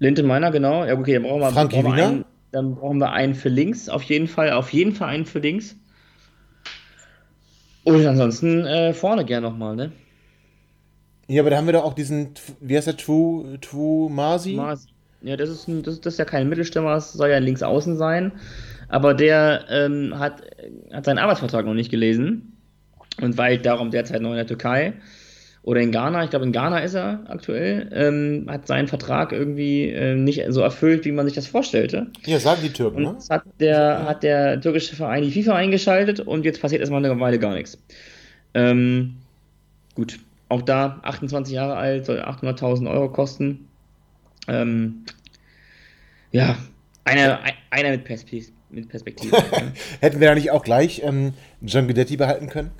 Linden 0.00 0.26
Meiner, 0.26 0.50
genau. 0.50 0.84
Ja, 0.84 0.98
okay, 0.98 1.14
dann 1.14 1.22
brauchen 1.22 1.40
wir, 1.40 1.50
Frankie 1.52 1.82
brauchen 1.82 1.96
wir 1.96 2.06
einen, 2.06 2.24
dann 2.52 2.74
brauchen 2.74 2.98
wir 2.98 3.12
einen 3.12 3.34
für 3.34 3.50
links, 3.50 3.88
auf 3.88 4.02
jeden 4.02 4.26
Fall. 4.26 4.50
Auf 4.52 4.72
jeden 4.72 4.92
Fall 4.92 5.10
einen 5.10 5.26
für 5.26 5.38
links. 5.38 5.76
Und 7.84 8.04
ansonsten 8.06 8.66
äh, 8.66 8.92
vorne 8.94 9.24
gern 9.24 9.42
nochmal, 9.42 9.76
ne? 9.76 9.92
Ja, 11.28 11.42
aber 11.42 11.50
da 11.50 11.58
haben 11.58 11.66
wir 11.66 11.74
doch 11.74 11.84
auch 11.84 11.94
diesen, 11.94 12.30
wie 12.60 12.76
heißt 12.76 12.88
der, 12.88 12.96
Twu 12.96 14.08
Masi? 14.08 14.54
Masi. 14.54 14.88
Ja, 15.22 15.36
das 15.36 15.50
ist, 15.50 15.68
ein, 15.68 15.82
das, 15.82 16.00
das 16.00 16.14
ist 16.14 16.18
ja 16.18 16.24
kein 16.24 16.48
Mittelstürmer, 16.48 16.94
das 16.94 17.12
soll 17.12 17.28
ja 17.28 17.36
ein 17.36 17.42
Linksaußen 17.42 17.96
sein. 17.96 18.32
Aber 18.88 19.12
der 19.12 19.66
ähm, 19.68 20.18
hat, 20.18 20.42
hat 20.92 21.04
seinen 21.04 21.18
Arbeitsvertrag 21.18 21.66
noch 21.66 21.74
nicht 21.74 21.90
gelesen 21.90 22.56
und 23.20 23.36
weilt 23.36 23.66
darum 23.66 23.90
derzeit 23.90 24.22
noch 24.22 24.30
in 24.30 24.36
der 24.36 24.46
Türkei 24.46 24.94
oder 25.70 25.82
in 25.82 25.92
Ghana, 25.92 26.24
ich 26.24 26.30
glaube 26.30 26.44
in 26.46 26.50
Ghana 26.50 26.80
ist 26.80 26.94
er 26.94 27.20
aktuell, 27.28 27.88
ähm, 27.94 28.46
hat 28.48 28.66
seinen 28.66 28.88
Vertrag 28.88 29.30
irgendwie 29.30 29.88
äh, 29.88 30.16
nicht 30.16 30.44
so 30.48 30.62
erfüllt, 30.62 31.04
wie 31.04 31.12
man 31.12 31.26
sich 31.26 31.36
das 31.36 31.46
vorstellte. 31.46 32.08
Ja, 32.26 32.40
sagen 32.40 32.60
die 32.64 32.72
Türken, 32.72 33.06
und 33.06 33.18
ne? 33.18 33.24
hat 33.30 33.44
der, 33.60 34.04
hat 34.04 34.24
der 34.24 34.60
türkische 34.60 34.96
Verein 34.96 35.22
die 35.22 35.30
FIFA 35.30 35.54
eingeschaltet 35.54 36.18
und 36.18 36.44
jetzt 36.44 36.60
passiert 36.60 36.80
erstmal 36.80 37.04
eine 37.04 37.20
Weile 37.20 37.38
gar 37.38 37.54
nichts. 37.54 37.78
Ähm, 38.52 39.18
gut, 39.94 40.18
auch 40.48 40.62
da 40.62 40.98
28 41.04 41.54
Jahre 41.54 41.76
alt, 41.76 42.04
soll 42.04 42.18
800.000 42.18 42.90
Euro 42.90 43.08
kosten. 43.08 43.68
Ähm, 44.48 45.04
ja, 46.32 46.56
einer, 47.04 47.38
einer 47.70 47.90
mit, 47.90 48.02
Perspektive. 48.02 48.50
Mit 48.70 48.88
Perspektive 48.88 49.36
Hätten 50.00 50.18
wir 50.18 50.26
da 50.26 50.34
nicht 50.34 50.50
auch 50.50 50.64
gleich 50.64 51.02
ähm, 51.04 51.34
John 51.60 51.86
Guidetti 51.86 52.16
behalten 52.16 52.48
können? 52.48 52.72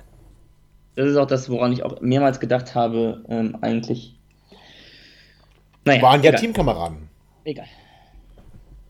Das 0.95 1.07
ist 1.07 1.17
auch 1.17 1.27
das, 1.27 1.49
woran 1.49 1.71
ich 1.71 1.83
auch 1.83 2.01
mehrmals 2.01 2.39
gedacht 2.39 2.75
habe, 2.75 3.23
ähm, 3.29 3.57
eigentlich. 3.61 4.15
Naja, 5.85 6.01
Waren 6.01 6.21
ja 6.21 6.33
Teamkameraden. 6.33 7.09
Egal. 7.43 7.65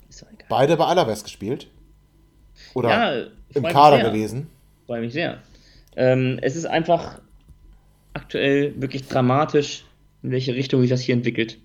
egal. 0.09 0.45
Beide 0.49 0.77
bei 0.77 0.85
Alaves 0.85 1.23
gespielt? 1.23 1.67
Oder 2.73 2.89
ja, 2.89 3.27
im 3.53 3.63
Kader 3.63 4.03
gewesen? 4.03 4.49
Freue 4.85 5.01
mich 5.01 5.13
sehr. 5.13 5.39
Ähm, 5.95 6.39
es 6.41 6.55
ist 6.55 6.65
einfach 6.65 7.21
aktuell 8.13 8.73
wirklich 8.81 9.07
dramatisch, 9.07 9.85
in 10.23 10.31
welche 10.31 10.55
Richtung 10.55 10.81
sich 10.81 10.89
das 10.89 11.01
hier 11.01 11.15
entwickelt. 11.15 11.59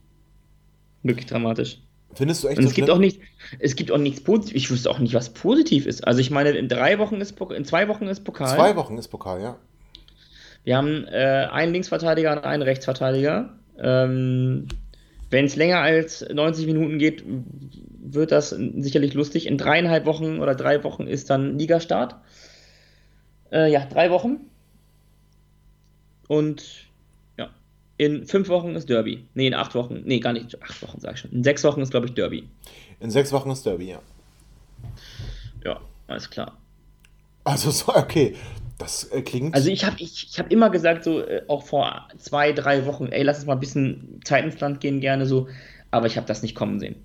Wirklich 1.03 1.27
dramatisch. 1.27 1.79
Findest 2.14 2.44
du 2.44 2.49
echt 2.49 2.59
Und 2.59 2.64
es 2.64 2.75
gibt 2.75 2.88
auch 2.88 2.99
nicht, 2.99 3.20
es 3.59 3.77
gibt 3.77 3.90
auch 3.90 3.99
nichts 3.99 4.22
positiv. 4.22 4.57
Ich 4.57 4.70
wüsste 4.70 4.90
auch 4.90 4.99
nicht, 4.99 5.14
was 5.14 5.31
positiv 5.31 5.87
ist. 5.87 6.07
Also 6.07 6.20
ich 6.20 6.31
meine, 6.31 6.51
in 6.51 6.68
drei 6.68 6.99
Wochen 6.99 7.16
ist 7.16 7.38
in 7.40 7.64
zwei 7.64 7.88
Wochen 7.88 8.07
ist 8.07 8.25
Pokal. 8.25 8.55
Zwei 8.55 8.77
Wochen 8.77 8.96
ist 8.96 9.09
Pokal, 9.09 9.42
ja. 9.42 9.57
Wir 10.66 10.76
haben 10.76 11.05
äh, 11.05 11.46
einen 11.52 11.72
Linksverteidiger 11.72 12.33
und 12.33 12.44
einen 12.44 12.62
Rechtsverteidiger. 12.62 13.50
Ähm, 13.79 14.66
Wenn 15.31 15.44
es 15.44 15.55
länger 15.55 15.79
als 15.79 16.26
90 16.29 16.66
Minuten 16.66 16.98
geht, 16.98 17.22
wird 17.24 18.33
das 18.33 18.50
sicherlich 18.50 19.14
lustig. 19.14 19.46
In 19.46 19.59
dreieinhalb 19.59 20.07
Wochen 20.07 20.40
oder 20.40 20.57
drei 20.57 20.83
Wochen 20.83 21.07
ist 21.07 21.31
dann 21.31 21.57
Ligastart. 21.57 22.16
Äh, 23.52 23.70
ja, 23.70 23.87
drei 23.87 24.11
Wochen. 24.11 24.38
Und 26.26 26.64
ja, 27.38 27.50
in 27.96 28.26
fünf 28.26 28.48
Wochen 28.48 28.74
ist 28.74 28.88
Derby. 28.88 29.24
Nee, 29.35 29.46
in 29.46 29.55
acht 29.55 29.76
Wochen. 29.76 30.02
Nee, 30.05 30.18
gar 30.18 30.33
nicht. 30.33 30.61
Acht 30.64 30.83
Wochen, 30.83 30.98
sag 30.98 31.14
ich 31.14 31.20
schon. 31.20 31.31
In 31.31 31.44
sechs 31.44 31.62
Wochen 31.62 31.81
ist, 31.81 31.92
glaube 31.92 32.07
ich, 32.07 32.14
Derby. 32.14 32.42
In 32.98 33.12
sechs 33.12 33.33
Wochen 33.33 33.50
ist 33.52 33.64
Derby, 33.64 33.90
ja. 33.90 34.00
Ja, 35.64 35.81
alles 36.09 36.29
klar. 36.29 36.57
Also, 37.44 37.70
okay. 37.94 38.35
Das 38.78 39.04
äh, 39.04 39.22
klingt. 39.22 39.54
Also 39.54 39.70
ich 39.70 39.84
habe 39.84 39.96
ich, 39.98 40.28
ich 40.30 40.38
hab 40.38 40.52
immer 40.52 40.70
gesagt, 40.70 41.04
so 41.04 41.20
äh, 41.20 41.42
auch 41.48 41.62
vor 41.62 42.08
zwei, 42.18 42.52
drei 42.52 42.86
Wochen, 42.86 43.06
ey, 43.06 43.22
lass 43.22 43.38
uns 43.38 43.46
mal 43.46 43.54
ein 43.54 43.60
bisschen 43.60 44.20
Zeit 44.24 44.44
ins 44.44 44.60
Land 44.60 44.80
gehen, 44.80 45.00
gerne 45.00 45.26
so, 45.26 45.48
aber 45.90 46.06
ich 46.06 46.16
habe 46.16 46.26
das 46.26 46.42
nicht 46.42 46.54
kommen 46.54 46.78
sehen. 46.78 46.96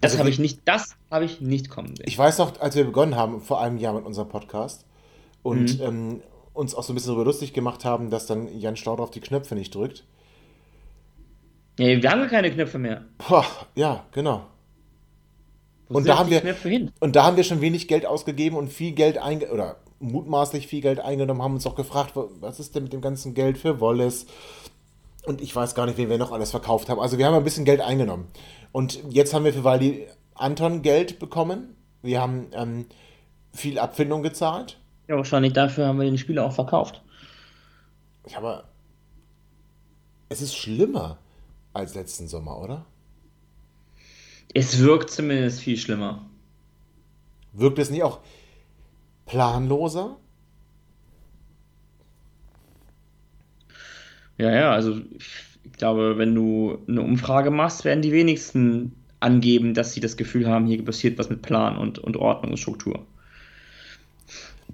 Das 0.00 0.12
also 0.12 0.20
habe 0.20 0.30
ich 0.30 0.38
nicht, 0.38 0.60
das 0.64 0.96
habe 1.10 1.24
ich 1.24 1.40
nicht 1.40 1.70
kommen 1.70 1.94
sehen. 1.94 2.06
Ich 2.06 2.18
weiß 2.18 2.38
noch, 2.38 2.60
als 2.60 2.74
wir 2.74 2.84
begonnen 2.84 3.14
haben, 3.14 3.40
vor 3.40 3.60
einem 3.60 3.78
Jahr 3.78 3.94
mit 3.94 4.04
unserem 4.04 4.28
Podcast 4.28 4.84
und 5.42 5.78
mhm. 5.78 5.84
ähm, 5.84 6.22
uns 6.52 6.74
auch 6.74 6.82
so 6.82 6.92
ein 6.92 6.96
bisschen 6.96 7.12
darüber 7.12 7.26
lustig 7.26 7.52
gemacht 7.52 7.84
haben, 7.84 8.10
dass 8.10 8.26
dann 8.26 8.58
Jan 8.58 8.76
Staudorf 8.76 9.10
die 9.12 9.20
Knöpfe 9.20 9.54
nicht 9.54 9.74
drückt. 9.74 10.04
Nee, 11.78 12.02
wir 12.02 12.10
haben 12.10 12.26
keine 12.26 12.50
Knöpfe 12.50 12.78
mehr. 12.78 13.04
Boah, 13.18 13.46
ja, 13.76 14.04
genau 14.12 14.46
und 15.96 16.06
da, 16.06 16.18
haben 16.18 16.30
wir, 16.30 16.42
und 17.00 17.16
da 17.16 17.24
haben 17.24 17.36
wir 17.36 17.44
schon 17.44 17.60
wenig 17.60 17.88
Geld 17.88 18.06
ausgegeben 18.06 18.56
und 18.56 18.72
viel 18.72 18.92
Geld 18.92 19.18
einge 19.18 19.50
oder 19.50 19.76
mutmaßlich 19.98 20.66
viel 20.66 20.80
Geld 20.80 21.00
eingenommen, 21.00 21.42
haben 21.42 21.54
uns 21.54 21.66
auch 21.66 21.74
gefragt, 21.74 22.12
was 22.14 22.60
ist 22.60 22.74
denn 22.74 22.84
mit 22.84 22.92
dem 22.92 23.00
ganzen 23.00 23.34
Geld 23.34 23.58
für 23.58 23.80
Wallace? 23.80 24.26
Und 25.26 25.40
ich 25.40 25.54
weiß 25.54 25.74
gar 25.74 25.86
nicht, 25.86 25.98
wen 25.98 26.08
wir 26.08 26.16
noch 26.16 26.32
alles 26.32 26.50
verkauft 26.50 26.88
haben. 26.88 27.00
Also 27.00 27.18
wir 27.18 27.26
haben 27.26 27.34
ein 27.34 27.44
bisschen 27.44 27.66
Geld 27.66 27.80
eingenommen. 27.80 28.28
Und 28.72 29.00
jetzt 29.10 29.34
haben 29.34 29.44
wir 29.44 29.52
für 29.52 29.64
Waldi 29.64 30.06
Anton 30.34 30.80
Geld 30.80 31.18
bekommen. 31.18 31.76
Wir 32.02 32.22
haben 32.22 32.46
ähm, 32.54 32.86
viel 33.52 33.78
Abfindung 33.78 34.22
gezahlt. 34.22 34.78
Ja, 35.08 35.16
wahrscheinlich 35.16 35.52
dafür 35.52 35.88
haben 35.88 35.98
wir 35.98 36.06
den 36.06 36.18
Spieler 36.18 36.46
auch 36.46 36.52
verkauft. 36.52 37.02
Ja, 38.28 38.38
aber 38.38 38.64
es 40.28 40.40
ist 40.40 40.56
schlimmer 40.56 41.18
als 41.74 41.94
letzten 41.94 42.28
Sommer, 42.28 42.58
oder? 42.58 42.86
Es 44.54 44.78
wirkt 44.78 45.10
zumindest 45.10 45.60
viel 45.60 45.76
schlimmer. 45.76 46.30
Wirkt 47.52 47.78
es 47.78 47.90
nicht 47.90 48.02
auch 48.02 48.20
planloser? 49.26 50.18
Ja, 54.38 54.50
ja, 54.52 54.72
also 54.72 55.00
Ich 55.14 55.72
glaube, 55.78 56.18
wenn 56.18 56.34
du 56.34 56.78
eine 56.88 57.02
Umfrage 57.02 57.50
machst, 57.50 57.84
werden 57.84 58.02
die 58.02 58.12
wenigsten 58.12 58.96
angeben, 59.20 59.74
dass 59.74 59.92
sie 59.92 60.00
das 60.00 60.16
Gefühl 60.16 60.48
haben, 60.48 60.66
hier 60.66 60.84
passiert 60.84 61.18
was 61.18 61.30
mit 61.30 61.42
Plan 61.42 61.76
und, 61.78 61.98
und 61.98 62.16
Ordnung 62.16 62.52
und 62.52 62.58
Struktur. 62.58 63.06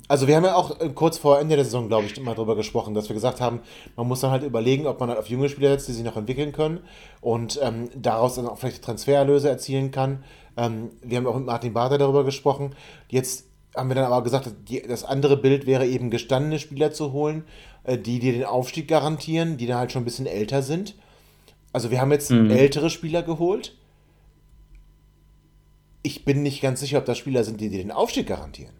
Also 0.08 0.28
wir 0.28 0.36
haben 0.36 0.44
ja 0.44 0.54
auch 0.54 0.80
äh, 0.80 0.88
kurz 0.90 1.18
vor 1.18 1.40
Ende 1.40 1.56
der 1.56 1.64
Saison, 1.64 1.88
glaube 1.88 2.06
ich, 2.06 2.20
mal 2.20 2.34
darüber 2.34 2.56
gesprochen, 2.56 2.94
dass 2.94 3.08
wir 3.08 3.14
gesagt 3.14 3.40
haben, 3.40 3.60
man 3.96 4.06
muss 4.06 4.20
dann 4.20 4.30
halt 4.30 4.44
überlegen, 4.44 4.86
ob 4.86 5.00
man 5.00 5.08
halt 5.08 5.18
auf 5.18 5.28
junge 5.28 5.48
Spieler 5.48 5.70
setzt, 5.70 5.88
die 5.88 5.92
sich 5.92 6.04
noch 6.04 6.16
entwickeln 6.16 6.52
können 6.52 6.80
und 7.20 7.58
ähm, 7.62 7.88
daraus 7.94 8.36
dann 8.36 8.46
auch 8.46 8.58
vielleicht 8.58 8.82
Transfererlöse 8.82 9.48
erzielen 9.48 9.90
kann. 9.90 10.22
Ähm, 10.56 10.90
wir 11.02 11.18
haben 11.18 11.26
auch 11.26 11.36
mit 11.36 11.46
Martin 11.46 11.72
Barter 11.72 11.98
darüber 11.98 12.24
gesprochen. 12.24 12.74
Jetzt 13.08 13.46
haben 13.74 13.88
wir 13.88 13.94
dann 13.94 14.04
aber 14.04 14.22
gesagt, 14.22 14.50
die, 14.68 14.82
das 14.82 15.04
andere 15.04 15.36
Bild 15.36 15.66
wäre 15.66 15.86
eben 15.86 16.10
gestandene 16.10 16.58
Spieler 16.58 16.92
zu 16.92 17.12
holen, 17.12 17.44
äh, 17.84 17.98
die 17.98 18.20
dir 18.20 18.32
den 18.32 18.44
Aufstieg 18.44 18.88
garantieren, 18.88 19.56
die 19.56 19.66
dann 19.66 19.78
halt 19.78 19.92
schon 19.92 20.02
ein 20.02 20.06
bisschen 20.06 20.26
älter 20.26 20.62
sind. 20.62 20.94
Also 21.72 21.90
wir 21.90 22.00
haben 22.00 22.12
jetzt 22.12 22.30
mhm. 22.30 22.50
ältere 22.50 22.90
Spieler 22.90 23.22
geholt. 23.22 23.76
Ich 26.02 26.24
bin 26.24 26.42
nicht 26.42 26.62
ganz 26.62 26.80
sicher, 26.80 26.98
ob 26.98 27.04
das 27.04 27.18
Spieler 27.18 27.42
sind, 27.42 27.60
die 27.60 27.68
dir 27.68 27.78
den 27.78 27.90
Aufstieg 27.90 28.28
garantieren. 28.28 28.72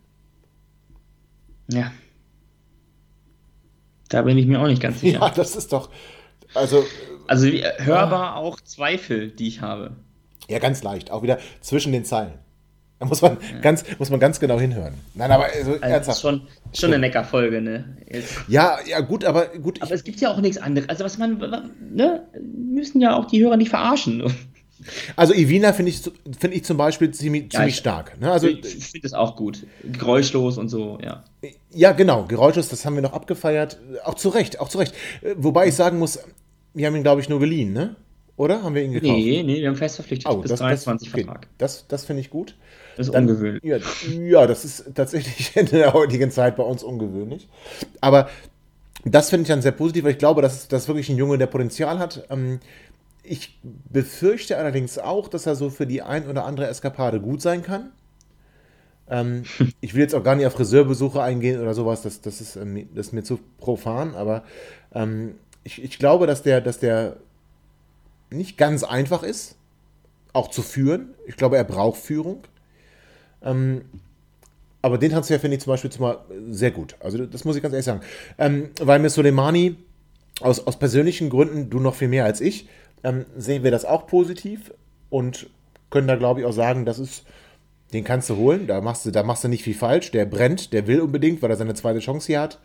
Ja. 1.68 1.92
Da 4.08 4.22
bin 4.22 4.38
ich 4.38 4.46
mir 4.46 4.60
auch 4.60 4.66
nicht 4.66 4.82
ganz 4.82 5.00
sicher. 5.00 5.18
Ja, 5.20 5.30
das 5.30 5.56
ist 5.56 5.72
doch. 5.72 5.90
Also. 6.54 6.84
Also 7.26 7.48
hörbar 7.48 8.34
ah. 8.34 8.36
auch 8.36 8.60
Zweifel, 8.60 9.30
die 9.30 9.48
ich 9.48 9.60
habe. 9.60 9.96
Ja, 10.48 10.60
ganz 10.60 10.82
leicht. 10.82 11.10
Auch 11.10 11.22
wieder 11.22 11.38
zwischen 11.60 11.92
den 11.92 12.04
Zeilen. 12.04 12.34
Da 12.98 13.04
muss 13.04 13.20
man, 13.20 13.36
ja. 13.52 13.58
ganz, 13.60 13.84
muss 13.98 14.08
man 14.08 14.20
ganz 14.20 14.40
genau 14.40 14.58
hinhören. 14.58 14.94
Nein, 15.14 15.30
aber 15.30 15.44
also, 15.44 15.72
also 15.72 15.82
ernsthaft. 15.82 16.08
Das 16.08 16.16
ist 16.16 16.22
schon, 16.22 16.46
schon 16.72 16.90
eine 16.92 17.00
Neckerfolge, 17.00 17.60
ne? 17.60 17.96
Jetzt. 18.10 18.36
Ja, 18.48 18.78
ja, 18.86 19.00
gut, 19.00 19.24
aber 19.24 19.46
gut. 19.58 19.82
Aber 19.82 19.92
es 19.92 20.02
gibt 20.02 20.20
ja 20.20 20.30
auch 20.30 20.40
nichts 20.40 20.56
anderes. 20.56 20.88
Also, 20.88 21.04
was 21.04 21.18
man, 21.18 21.38
ne? 21.92 22.26
Müssen 22.40 23.00
ja 23.00 23.16
auch 23.16 23.26
die 23.26 23.44
Hörer 23.44 23.56
nicht 23.58 23.70
verarschen. 23.70 24.22
Also 25.16 25.34
Ivina 25.34 25.72
finde 25.72 25.90
ich, 25.90 26.02
find 26.38 26.54
ich 26.54 26.64
zum 26.64 26.76
Beispiel 26.76 27.10
ziemlich, 27.10 27.44
ja, 27.44 27.50
ziemlich 27.50 27.74
ich, 27.74 27.78
stark. 27.78 28.20
Ne? 28.20 28.30
Also, 28.30 28.48
ich 28.48 28.86
finde 28.86 29.06
es 29.06 29.14
auch 29.14 29.36
gut. 29.36 29.66
Geräuschlos 29.84 30.58
und 30.58 30.68
so, 30.68 30.98
ja. 31.02 31.24
Ja, 31.72 31.92
genau, 31.92 32.24
geräuschlos, 32.24 32.68
das 32.68 32.84
haben 32.84 32.94
wir 32.94 33.02
noch 33.02 33.12
abgefeiert. 33.12 33.78
Auch 34.04 34.14
zu 34.14 34.28
Recht, 34.28 34.60
auch 34.60 34.68
zu 34.68 34.78
Recht. 34.78 34.94
Wobei 35.36 35.68
ich 35.68 35.74
sagen 35.74 35.98
muss, 35.98 36.18
wir 36.74 36.86
haben 36.86 36.96
ihn, 36.96 37.02
glaube 37.02 37.20
ich, 37.20 37.28
nur 37.28 37.40
geliehen, 37.40 37.72
ne? 37.72 37.96
Oder? 38.36 38.62
Haben 38.62 38.74
wir 38.74 38.82
ihn 38.82 38.92
gekauft? 38.92 39.14
Nee, 39.14 39.42
nee, 39.42 39.60
wir 39.60 39.68
haben 39.68 39.76
fest 39.76 39.96
verpflichtet 39.96 40.30
oh, 40.30 40.36
bis 40.36 40.50
das, 40.50 40.60
23 40.60 41.10
das, 41.10 41.20
Vertrag. 41.20 41.48
Das, 41.56 41.86
das 41.88 42.04
finde 42.04 42.20
ich 42.20 42.30
gut. 42.30 42.54
Das 42.96 43.08
ist 43.08 43.14
Dann, 43.14 43.28
ungewöhnlich. 43.28 43.62
Ja, 43.62 43.78
ja, 44.20 44.46
das 44.46 44.64
ist 44.64 44.94
tatsächlich 44.94 45.56
in 45.56 45.66
der 45.66 45.92
heutigen 45.94 46.30
Zeit 46.30 46.56
bei 46.56 46.62
uns 46.62 46.82
ungewöhnlich. 46.82 47.48
Aber 48.00 48.28
das 49.04 49.30
finde 49.30 49.42
ich 49.42 49.48
dann 49.48 49.62
sehr 49.62 49.72
positiv, 49.72 50.04
weil 50.04 50.12
ich 50.12 50.18
glaube, 50.18 50.42
dass 50.42 50.68
das 50.68 50.88
wirklich 50.88 51.08
ein 51.08 51.16
Junge, 51.16 51.38
der 51.38 51.46
Potenzial 51.46 51.98
hat. 51.98 52.26
Ähm, 52.28 52.60
ich 53.28 53.60
befürchte 53.62 54.56
allerdings 54.56 54.98
auch, 54.98 55.28
dass 55.28 55.46
er 55.46 55.56
so 55.56 55.70
für 55.70 55.86
die 55.86 56.02
ein 56.02 56.28
oder 56.28 56.44
andere 56.44 56.68
Eskapade 56.68 57.20
gut 57.20 57.42
sein 57.42 57.62
kann. 57.62 57.92
Ähm, 59.08 59.44
ich 59.80 59.94
will 59.94 60.02
jetzt 60.02 60.14
auch 60.14 60.24
gar 60.24 60.34
nicht 60.34 60.46
auf 60.46 60.54
Friseurbesuche 60.54 61.22
eingehen 61.22 61.60
oder 61.60 61.74
sowas, 61.74 62.02
das, 62.02 62.20
das, 62.20 62.40
ist, 62.40 62.56
ähm, 62.56 62.88
das 62.94 63.08
ist 63.08 63.12
mir 63.12 63.22
zu 63.22 63.38
profan, 63.58 64.14
aber 64.14 64.44
ähm, 64.94 65.34
ich, 65.64 65.82
ich 65.82 65.98
glaube, 65.98 66.26
dass 66.26 66.42
der, 66.42 66.60
dass 66.60 66.78
der 66.78 67.16
nicht 68.30 68.58
ganz 68.58 68.84
einfach 68.84 69.22
ist, 69.22 69.56
auch 70.32 70.50
zu 70.50 70.62
führen. 70.62 71.14
Ich 71.26 71.36
glaube, 71.36 71.56
er 71.56 71.64
braucht 71.64 71.98
Führung. 72.00 72.42
Ähm, 73.42 73.82
aber 74.82 74.98
den 74.98 75.10
Transfer 75.10 75.40
finde 75.40 75.56
ich 75.56 75.62
zum 75.62 75.72
Beispiel 75.72 75.90
zumal 75.90 76.18
sehr 76.48 76.70
gut. 76.70 76.96
Also 77.00 77.26
das 77.26 77.44
muss 77.44 77.56
ich 77.56 77.62
ganz 77.62 77.72
ehrlich 77.72 77.86
sagen. 77.86 78.00
Ähm, 78.38 78.70
weil 78.80 78.98
mir 78.98 79.10
Soleimani 79.10 79.76
aus, 80.40 80.66
aus 80.66 80.78
persönlichen 80.78 81.30
Gründen, 81.30 81.70
du 81.70 81.80
noch 81.80 81.94
viel 81.94 82.08
mehr 82.08 82.24
als 82.24 82.40
ich, 82.40 82.68
ähm, 83.06 83.24
sehen 83.36 83.62
wir 83.62 83.70
das 83.70 83.84
auch 83.84 84.06
positiv 84.06 84.72
und 85.10 85.48
können 85.90 86.08
da, 86.08 86.16
glaube 86.16 86.40
ich, 86.40 86.46
auch 86.46 86.52
sagen, 86.52 86.84
das 86.84 86.98
ist, 86.98 87.24
den 87.92 88.02
kannst 88.02 88.28
du 88.28 88.36
holen, 88.36 88.66
da 88.66 88.80
machst 88.80 89.06
du, 89.06 89.12
da 89.12 89.22
machst 89.22 89.44
du 89.44 89.48
nicht 89.48 89.62
viel 89.62 89.74
falsch, 89.74 90.10
der 90.10 90.26
brennt, 90.26 90.72
der 90.72 90.88
will 90.88 91.00
unbedingt, 91.00 91.40
weil 91.40 91.50
er 91.50 91.56
seine 91.56 91.74
zweite 91.74 92.00
Chance 92.00 92.26
hier 92.26 92.40
hat. 92.40 92.58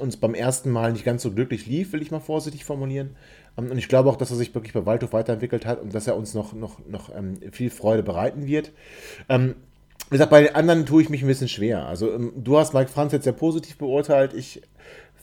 Uns 0.00 0.16
beim 0.16 0.34
ersten 0.34 0.70
Mal 0.70 0.92
nicht 0.92 1.04
ganz 1.04 1.22
so 1.22 1.30
glücklich 1.30 1.66
lief, 1.66 1.92
will 1.92 2.02
ich 2.02 2.10
mal 2.10 2.20
vorsichtig 2.20 2.64
formulieren. 2.64 3.16
Ähm, 3.58 3.70
und 3.70 3.76
ich 3.76 3.88
glaube 3.88 4.08
auch, 4.08 4.16
dass 4.16 4.30
er 4.30 4.36
sich 4.36 4.54
wirklich 4.54 4.72
bei 4.72 4.86
Waldhof 4.86 5.12
weiterentwickelt 5.12 5.66
hat 5.66 5.82
und 5.82 5.94
dass 5.94 6.06
er 6.06 6.16
uns 6.16 6.32
noch, 6.32 6.54
noch, 6.54 6.78
noch 6.86 7.14
ähm, 7.14 7.38
viel 7.52 7.70
Freude 7.70 8.02
bereiten 8.02 8.46
wird. 8.46 8.72
Ähm, 9.28 9.54
wie 10.08 10.14
gesagt, 10.14 10.30
bei 10.30 10.42
den 10.42 10.54
anderen 10.54 10.86
tue 10.86 11.02
ich 11.02 11.10
mich 11.10 11.22
ein 11.22 11.28
bisschen 11.28 11.48
schwer. 11.48 11.86
Also, 11.86 12.16
du 12.18 12.56
hast 12.56 12.72
Mike 12.72 12.90
Franz 12.90 13.12
jetzt 13.12 13.24
sehr 13.24 13.34
positiv 13.34 13.76
beurteilt. 13.76 14.32
Ich 14.32 14.62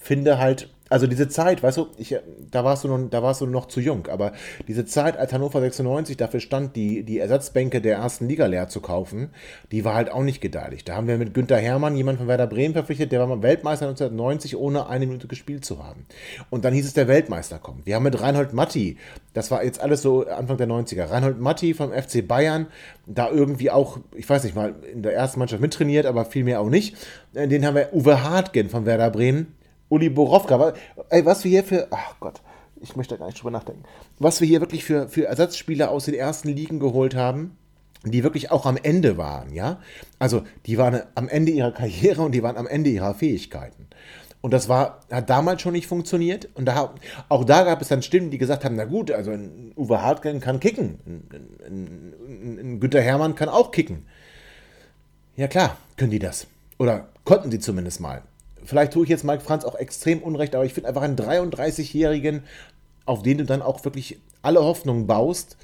finde 0.06 0.38
halt, 0.38 0.70
also 0.88 1.08
diese 1.08 1.28
Zeit, 1.28 1.64
weißt 1.64 1.78
du, 1.78 1.88
ich, 1.98 2.16
da, 2.52 2.64
warst 2.64 2.84
du 2.84 2.88
noch, 2.88 3.10
da 3.10 3.24
warst 3.24 3.42
du 3.42 3.48
noch 3.48 3.66
zu 3.66 3.80
jung, 3.80 4.06
aber 4.08 4.34
diese 4.68 4.86
Zeit, 4.86 5.18
als 5.18 5.34
Hannover 5.34 5.60
96 5.60 6.16
dafür 6.16 6.40
stand, 6.40 6.76
die, 6.76 7.02
die 7.04 7.18
Ersatzbänke 7.18 7.82
der 7.82 7.98
ersten 7.98 8.28
Liga 8.28 8.46
leer 8.46 8.68
zu 8.68 8.82
kaufen, 8.82 9.32
die 9.72 9.84
war 9.84 9.96
halt 9.96 10.12
auch 10.12 10.22
nicht 10.22 10.42
gedeihlich. 10.42 10.84
Da 10.84 10.96
haben 10.96 11.08
wir 11.08 11.18
mit 11.18 11.34
Günter 11.34 11.58
Hermann 11.58 11.96
jemanden 11.96 12.20
von 12.20 12.28
Werder 12.28 12.46
Bremen 12.46 12.76
verpflichtet, 12.76 13.12
der 13.12 13.28
war 13.28 13.42
Weltmeister 13.42 13.88
1990, 13.88 14.58
ohne 14.58 14.88
eine 14.88 15.08
Minute 15.08 15.28
gespielt 15.28 15.66
zu 15.66 15.84
haben. 15.84 16.06
Und 16.52 16.66
dann 16.66 16.74
hieß 16.74 16.86
es, 16.86 16.94
der 16.94 17.08
Weltmeister 17.08 17.58
kommt. 17.58 17.88
Wir 17.88 17.96
haben 17.96 18.04
mit 18.04 18.22
Reinhold 18.22 18.54
Matti, 18.54 18.98
das 19.34 19.50
war 19.50 19.64
jetzt 19.64 19.82
alles 19.82 20.04
so 20.04 20.28
Anfang 20.28 20.58
der 20.58 20.68
90er, 20.68 21.10
Reinhold 21.10 21.40
Matti 21.40 21.74
vom 21.74 21.92
FC 21.94 22.28
Bayern, 22.28 22.68
da 23.08 23.32
irgendwie 23.32 23.72
auch, 23.72 23.98
ich 24.16 24.30
weiß 24.30 24.44
nicht 24.44 24.56
mal, 24.56 24.76
in 24.94 25.02
der 25.02 25.16
ersten 25.16 25.40
Mannschaft 25.40 25.62
mittrainiert, 25.62 26.06
aber 26.06 26.26
vielmehr 26.26 26.62
auch 26.62 26.70
nicht. 26.70 26.96
Den 27.34 27.66
haben 27.66 27.76
wir 27.76 27.90
Uwe 27.92 28.22
Hartgen 28.24 28.70
von 28.70 28.86
Werder 28.86 29.10
Bremen 29.10 29.56
Uli 29.96 30.10
Borowka. 30.10 30.74
Ey, 31.10 31.26
was 31.26 31.44
wir 31.46 31.52
hier 31.52 31.64
für. 31.64 31.88
Ach 31.90 32.16
Gott, 32.20 32.42
ich 32.82 32.98
möchte 32.98 33.16
da 33.16 33.20
gar 33.20 33.28
nicht 33.28 33.40
drüber 33.40 33.52
nachdenken. 33.52 33.84
Was 34.20 34.42
wir 34.42 34.48
hier 34.48 34.60
wirklich 34.60 34.84
für, 34.84 35.08
für 35.08 35.26
Ersatzspieler 35.26 35.90
aus 35.90 36.06
den 36.06 36.16
ersten 36.16 36.50
Ligen 36.50 36.80
geholt 36.80 37.16
haben, 37.16 37.58
die 38.04 38.22
wirklich 38.24 38.52
auch 38.52 38.66
am 38.66 38.78
Ende 38.78 39.18
waren, 39.18 39.54
ja. 39.54 39.80
Also, 40.20 40.44
die 40.66 40.78
waren 40.78 41.02
am 41.16 41.30
Ende 41.30 41.54
ihrer 41.54 41.72
Karriere 41.72 42.24
und 42.24 42.34
die 42.34 42.44
waren 42.44 42.58
am 42.58 42.68
Ende 42.68 42.90
ihrer 42.90 43.16
Fähigkeiten. 43.16 43.88
Und 44.42 44.52
das 44.52 44.68
war, 44.68 45.00
hat 45.10 45.30
damals 45.30 45.62
schon 45.62 45.72
nicht 45.72 45.88
funktioniert. 45.88 46.50
Und 46.54 46.66
da, 46.66 46.94
auch 47.30 47.46
da 47.46 47.64
gab 47.64 47.82
es 47.82 47.88
dann 47.88 48.02
Stimmen, 48.02 48.32
die 48.32 48.38
gesagt 48.38 48.66
haben: 48.66 48.76
Na 48.76 48.84
gut, 48.84 49.12
also 49.12 49.32
ein 49.32 49.72
Uwe 49.78 50.02
Hartgen 50.02 50.42
kann 50.42 50.60
kicken. 50.60 51.00
Ein, 51.06 51.24
ein, 51.66 52.60
ein 52.60 52.80
Günter 52.82 53.02
Hermann 53.02 53.36
kann 53.36 53.48
auch 53.48 53.72
kicken. 53.72 54.06
Ja, 55.38 55.48
klar, 55.48 55.78
können 55.96 56.12
die 56.12 56.20
das. 56.20 56.48
Oder 56.78 57.08
konnten 57.24 57.50
sie 57.50 57.60
zumindest 57.60 58.02
mal 58.02 58.24
vielleicht 58.66 58.94
tue 58.94 59.04
ich 59.04 59.10
jetzt 59.10 59.24
Mike 59.24 59.42
Franz 59.42 59.64
auch 59.64 59.76
extrem 59.76 60.20
unrecht, 60.22 60.56
aber 60.56 60.66
ich 60.66 60.74
finde 60.74 60.90
einfach 60.90 61.02
einen 61.02 61.16
33-Jährigen, 61.16 62.44
auf 63.06 63.24
den 63.24 63.38
du 63.38 63.46
dann 63.46 63.62
auch 63.62 63.84
wirklich 63.86 64.20
alle 64.42 64.64
Hoffnungen 64.64 65.08
baust. 65.08 65.58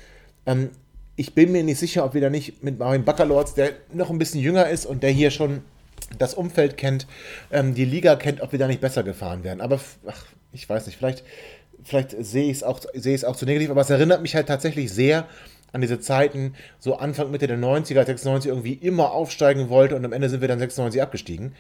Ähm, 0.46 0.70
ich 1.16 1.36
bin 1.36 1.52
mir 1.52 1.64
nicht 1.64 1.80
sicher, 1.80 2.06
ob 2.06 2.14
wir 2.14 2.22
da 2.22 2.30
nicht 2.30 2.64
mit 2.64 2.80
Marvin 2.80 3.04
Baccalords, 3.04 3.54
der 3.54 3.74
noch 3.94 4.10
ein 4.10 4.18
bisschen 4.18 4.42
jünger 4.42 4.70
ist 4.70 4.86
und 4.86 5.04
der 5.04 5.12
hier 5.12 5.32
schon 5.32 5.62
das 6.18 6.34
Umfeld 6.34 6.78
kennt, 6.78 7.08
ähm, 7.52 7.74
die 7.74 7.86
Liga 7.86 8.16
kennt, 8.16 8.42
ob 8.42 8.52
wir 8.52 8.60
da 8.60 8.68
nicht 8.68 8.82
besser 8.82 9.04
gefahren 9.04 9.44
wären. 9.44 9.62
Aber 9.62 9.80
ach, 10.08 10.26
ich 10.52 10.68
weiß 10.68 10.86
nicht, 10.86 10.98
vielleicht, 10.98 11.24
vielleicht 11.84 12.16
sehe 12.24 12.46
ich 12.46 12.58
es 12.58 12.64
auch, 12.64 12.80
sehe 12.94 13.28
auch 13.28 13.36
zu 13.36 13.46
negativ, 13.46 13.70
aber 13.70 13.82
es 13.82 13.90
erinnert 13.90 14.22
mich 14.22 14.36
halt 14.36 14.48
tatsächlich 14.48 14.92
sehr 14.92 15.28
an 15.74 15.82
diese 15.82 16.00
Zeiten, 16.00 16.54
so 16.80 16.98
Anfang, 16.98 17.32
Mitte 17.32 17.48
der 17.48 17.58
90er, 17.58 18.04
96 18.06 18.50
irgendwie 18.50 18.74
immer 18.74 19.12
aufsteigen 19.12 19.70
wollte 19.70 19.96
und 19.96 20.04
am 20.04 20.12
Ende 20.12 20.28
sind 20.28 20.42
wir 20.42 20.50
dann 20.50 20.60
96 20.60 21.02
abgestiegen 21.02 21.54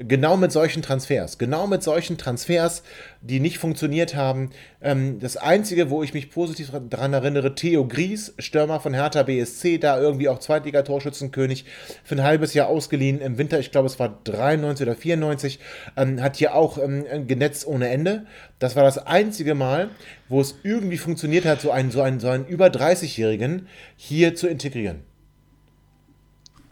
genau 0.00 0.36
mit 0.36 0.50
solchen 0.50 0.82
Transfers, 0.82 1.38
genau 1.38 1.66
mit 1.66 1.82
solchen 1.82 2.16
Transfers, 2.16 2.82
die 3.20 3.38
nicht 3.38 3.58
funktioniert 3.58 4.14
haben. 4.14 4.50
Ähm, 4.80 5.20
das 5.20 5.36
Einzige, 5.36 5.90
wo 5.90 6.02
ich 6.02 6.14
mich 6.14 6.30
positiv 6.30 6.72
daran 6.88 7.12
erinnere, 7.12 7.54
Theo 7.54 7.86
Gries, 7.86 8.34
Stürmer 8.38 8.80
von 8.80 8.94
Hertha 8.94 9.22
BSC, 9.22 9.78
da 9.78 10.00
irgendwie 10.00 10.28
auch 10.28 10.38
Zweitliga-Torschützenkönig, 10.38 11.66
für 12.02 12.14
ein 12.16 12.22
halbes 12.22 12.54
Jahr 12.54 12.68
ausgeliehen 12.68 13.20
im 13.20 13.36
Winter, 13.36 13.60
ich 13.60 13.70
glaube 13.70 13.86
es 13.86 13.98
war 13.98 14.20
93 14.24 14.86
oder 14.86 14.96
94, 14.96 15.58
ähm, 15.96 16.22
hat 16.22 16.36
hier 16.36 16.54
auch 16.54 16.78
ähm, 16.78 17.26
genetzt 17.26 17.66
ohne 17.66 17.88
Ende. 17.88 18.26
Das 18.58 18.76
war 18.76 18.84
das 18.84 18.98
einzige 18.98 19.54
Mal, 19.54 19.90
wo 20.28 20.40
es 20.40 20.56
irgendwie 20.62 20.98
funktioniert 20.98 21.44
hat, 21.44 21.60
so 21.60 21.70
einen, 21.70 21.90
so 21.90 22.00
einen, 22.00 22.20
so 22.20 22.28
einen 22.28 22.46
über 22.46 22.66
30-Jährigen 22.66 23.68
hier 23.96 24.34
zu 24.34 24.48
integrieren. 24.48 25.09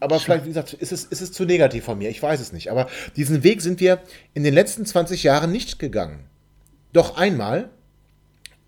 Aber 0.01 0.21
vielleicht, 0.21 0.45
wie 0.45 0.49
gesagt, 0.49 0.75
ist 0.75 0.93
es, 0.93 1.05
ist 1.05 1.21
es 1.21 1.33
zu 1.33 1.45
negativ 1.45 1.85
von 1.85 1.99
mir. 1.99 2.09
Ich 2.09 2.23
weiß 2.23 2.41
es 2.41 2.53
nicht. 2.53 2.71
Aber 2.71 2.89
diesen 3.17 3.43
Weg 3.43 3.63
sind 3.63 3.81
wir 3.81 4.01
in 4.35 4.45
den 4.45 4.55
letzten 4.55 4.87
20 4.87 5.25
Jahren 5.25 5.51
nicht 5.51 5.79
gegangen. 5.79 6.21
Doch 6.93 7.17
einmal, 7.17 7.71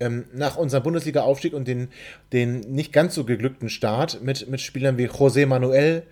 ähm, 0.01 0.25
nach 0.33 0.57
unserem 0.57 0.83
Bundesliga-Aufstieg 0.83 1.53
und 1.53 1.67
den, 1.67 1.89
den 2.33 2.59
nicht 2.59 2.91
ganz 2.91 3.15
so 3.15 3.23
geglückten 3.23 3.69
Start 3.69 4.21
mit, 4.21 4.49
mit 4.49 4.59
Spielern 4.59 4.97
wie 4.97 5.07
José 5.07 5.45
Manuel 5.45 6.03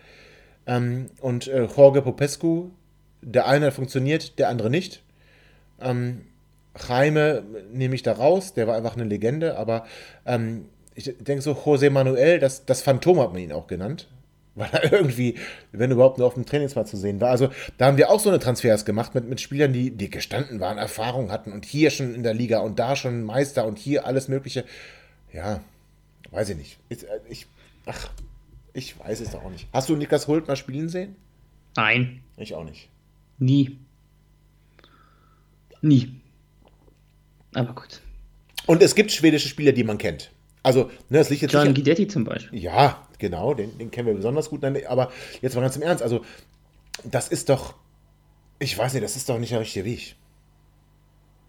ähm, 0.67 1.07
und 1.20 1.47
äh, 1.47 1.65
Jorge 1.65 2.01
Popescu, 2.01 2.70
der 3.22 3.47
eine 3.47 3.72
funktioniert, 3.72 4.39
der 4.39 4.49
andere 4.49 4.70
nicht. 4.70 5.01
Ähm, 5.82 6.22
Jaime 6.88 7.43
nehme 7.74 7.95
ich 7.95 8.03
da 8.03 8.13
raus, 8.13 8.53
der 8.53 8.67
war 8.67 8.76
einfach 8.76 8.95
eine 8.95 9.03
Legende, 9.03 9.57
aber 9.57 9.86
ähm, 10.26 10.65
ich 10.95 11.15
denke 11.20 11.41
so, 11.41 11.53
José 11.53 11.89
Manuel, 11.89 12.39
das, 12.39 12.65
das 12.65 12.82
Phantom 12.82 13.20
hat 13.20 13.34
man 13.34 13.41
ihn 13.41 13.51
auch 13.51 13.67
genannt, 13.67 14.07
weil 14.60 14.70
er 14.72 14.91
irgendwie, 14.91 15.36
wenn 15.72 15.91
überhaupt, 15.91 16.18
nur 16.18 16.28
auf 16.28 16.34
dem 16.36 16.45
Trainingsplatz 16.45 16.91
zu 16.91 16.97
sehen 16.97 17.22
war. 17.22 17.32
Also 17.32 17.49
da 17.78 17.88
haben 17.88 17.97
wir 17.97 18.12
auch 18.12 18.20
so 18.20 18.30
eine 18.30 18.39
Transfers 18.39 18.86
gemacht 18.86 19.16
mit, 19.16 19.28
mit 19.28 19.41
Spielern, 19.41 19.74
die, 19.74 19.91
die 19.91 20.10
gestanden 20.10 20.60
waren, 20.60 20.78
Erfahrung 20.78 21.32
hatten 21.32 21.51
und 21.51 21.66
hier 21.66 21.89
schon 21.89 22.14
in 22.14 22.24
der 22.24 22.34
Liga 22.34 22.60
und 22.60 22.78
da 22.78 22.95
schon 22.95 23.24
Meister 23.24 23.66
und 23.66 23.80
hier 23.80 24.05
alles 24.05 24.28
Mögliche. 24.28 24.66
Ja, 25.34 25.62
weiß 26.32 26.49
ich 26.49 26.57
nicht. 26.57 26.78
Ich, 26.89 27.03
äh, 27.03 27.20
ich 27.30 27.47
ach, 27.86 28.10
ich 28.74 28.99
weiß 28.99 29.22
es 29.22 29.32
doch 29.32 29.43
auch 29.43 29.49
nicht. 29.49 29.68
Hast 29.74 29.89
du 29.89 29.95
Niklas 29.95 30.28
Hult 30.28 30.47
mal 30.47 30.55
spielen 30.55 30.89
sehen? 30.89 31.16
Nein. 31.76 32.22
Ich 32.38 32.53
auch 32.53 32.64
nicht. 32.64 32.89
Nie. 33.38 33.80
Nie. 35.82 36.14
Aber 37.53 37.74
gut. 37.74 38.01
Und 38.66 38.84
es 38.84 38.93
gibt 38.93 39.12
schwedische 39.12 39.47
Spieler, 39.47 39.72
die 39.72 39.84
man 39.84 39.97
kennt. 39.97 40.32
Also, 40.62 40.91
ne, 41.10 41.20
das 41.20 41.30
liegt 41.30 41.41
jetzt 41.41 41.53
John. 41.53 41.74
Guidetti 41.74 42.07
zum 42.07 42.26
Beispiel. 42.26 42.60
Ja, 42.60 43.07
genau, 43.20 43.53
den, 43.53 43.78
den 43.78 43.91
kennen 43.91 44.07
wir 44.07 44.15
besonders 44.15 44.49
gut. 44.49 44.63
Aber 44.63 45.11
jetzt 45.41 45.55
mal 45.55 45.61
ganz 45.61 45.76
im 45.76 45.82
Ernst. 45.84 46.01
Also, 46.03 46.26
das 47.03 47.28
ist 47.30 47.49
doch. 47.49 47.76
Ich 48.57 48.78
weiß 48.78 48.93
nicht, 48.93 49.03
das 49.03 49.15
ist 49.15 49.30
doch 49.30 49.38
nicht 49.39 49.51
der 49.51 49.59
richtige 49.61 49.86
Weg. 49.86 50.15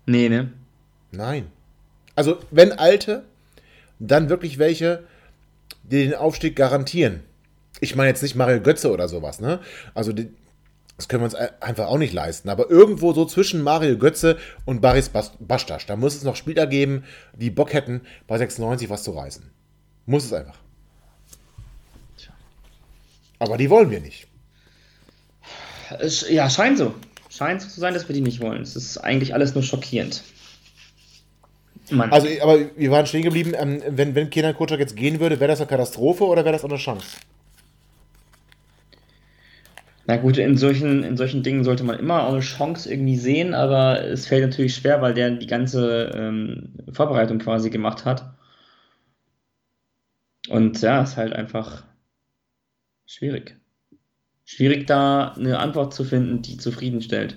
Nee, 0.07 0.29
ne? 0.29 0.53
Nein. 1.11 1.51
Also, 2.17 2.39
wenn 2.51 2.73
alte, 2.73 3.25
dann 3.99 4.29
wirklich 4.29 4.59
welche, 4.59 5.05
die 5.83 6.05
den 6.05 6.15
Aufstieg 6.15 6.57
garantieren. 6.57 7.23
Ich 7.81 7.97
meine 7.97 8.09
jetzt 8.11 8.23
nicht 8.23 8.35
Mario 8.35 8.61
Götze 8.61 8.91
oder 8.93 9.09
sowas, 9.09 9.41
ne? 9.41 9.61
Also, 9.95 10.13
die, 10.13 10.29
das 10.97 11.09
können 11.09 11.23
wir 11.23 11.27
uns 11.27 11.35
ein- 11.35 11.49
einfach 11.61 11.87
auch 11.89 11.99
nicht 11.99 12.13
leisten. 12.13 12.49
Aber 12.49 12.71
irgendwo 12.71 13.13
so 13.13 13.25
zwischen 13.25 13.63
Mario 13.63 13.97
Götze 13.99 14.39
und 14.67 14.81
Baris 14.81 15.09
Bas- 15.09 15.33
Bastas, 15.41 15.87
da 15.87 15.97
muss 15.97 16.15
es 16.15 16.25
noch 16.25 16.37
Spieler 16.37 16.67
geben, 16.67 17.05
die 17.35 17.51
Bock 17.51 17.73
hätten, 17.73 18.03
bei 18.27 18.37
96 18.39 18.91
was 18.91 19.03
zu 19.03 19.13
reißen. 19.13 19.51
Muss 20.07 20.25
es 20.25 20.33
einfach. 20.33 20.59
Aber 23.41 23.57
die 23.57 23.69
wollen 23.69 23.91
wir 23.91 24.01
nicht. 24.01 24.29
Es, 25.99 26.31
ja, 26.31 26.49
scheint 26.49 26.79
so. 26.79 26.95
Scheint 27.29 27.63
so 27.63 27.69
zu 27.69 27.81
sein, 27.81 27.95
dass 27.95 28.09
wir 28.09 28.15
die 28.15 28.21
nicht 28.21 28.41
wollen. 28.41 28.63
Es 28.63 28.77
ist 28.77 28.99
eigentlich 28.99 29.35
alles 29.35 29.55
nur 29.55 29.65
schockierend. 29.65 30.23
Mann. 31.91 32.13
Also, 32.13 32.29
aber 32.43 32.59
wir 32.77 32.91
waren 32.93 33.07
stehen 33.07 33.23
geblieben, 33.23 33.53
ähm, 33.57 33.83
wenn, 33.89 34.15
wenn 34.15 34.31
Kenan 34.31 34.55
Kocak 34.55 34.79
jetzt 34.79 34.95
gehen 34.95 35.19
würde, 35.19 35.41
wäre 35.41 35.49
das 35.49 35.61
eine 35.61 35.69
Katastrophe 35.69 36.25
oder 36.25 36.45
wäre 36.45 36.53
das 36.53 36.65
auch 36.65 36.69
eine 36.69 36.79
Chance? 36.79 37.17
Na 40.07 40.17
gut, 40.17 40.39
in 40.39 40.57
solchen, 40.57 41.03
in 41.03 41.17
solchen 41.17 41.43
Dingen 41.43 41.65
sollte 41.65 41.83
man 41.83 41.99
immer 41.99 42.25
auch 42.25 42.33
eine 42.33 42.41
Chance 42.41 42.93
irgendwie 42.93 43.17
sehen, 43.17 43.55
aber 43.55 44.05
es 44.05 44.27
fällt 44.27 44.43
natürlich 44.43 44.75
schwer, 44.75 45.01
weil 45.03 45.15
der 45.15 45.31
die 45.31 45.47
ganze 45.47 46.13
ähm, 46.15 46.75
Vorbereitung 46.93 47.39
quasi 47.39 47.71
gemacht 47.71 48.05
hat. 48.05 48.33
Und 50.49 50.81
ja, 50.81 51.03
ist 51.03 51.17
halt 51.17 51.33
einfach 51.33 51.85
schwierig. 53.11 53.57
Schwierig, 54.45 54.87
da 54.87 55.33
eine 55.33 55.59
Antwort 55.59 55.95
zu 55.95 56.05
finden, 56.05 56.43
die 56.43 56.57
zufriedenstellt. 56.57 57.37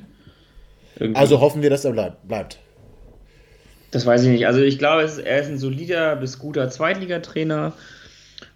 Irgendwie. 1.00 1.20
Also 1.20 1.42
hoffen 1.42 1.62
wir, 1.62 1.70
dass 1.70 1.86
er 1.86 1.92
bleib, 1.92 2.28
bleibt. 2.28 2.60
Das 3.92 4.06
weiß 4.06 4.24
ich 4.24 4.30
nicht. 4.30 4.48
Also 4.48 4.62
ich 4.62 4.80
glaube, 4.80 5.04
ist, 5.04 5.20
er 5.20 5.40
ist 5.40 5.50
ein 5.50 5.58
solider 5.58 6.16
bis 6.16 6.40
guter 6.40 6.70
Zweitligatrainer 6.70 7.74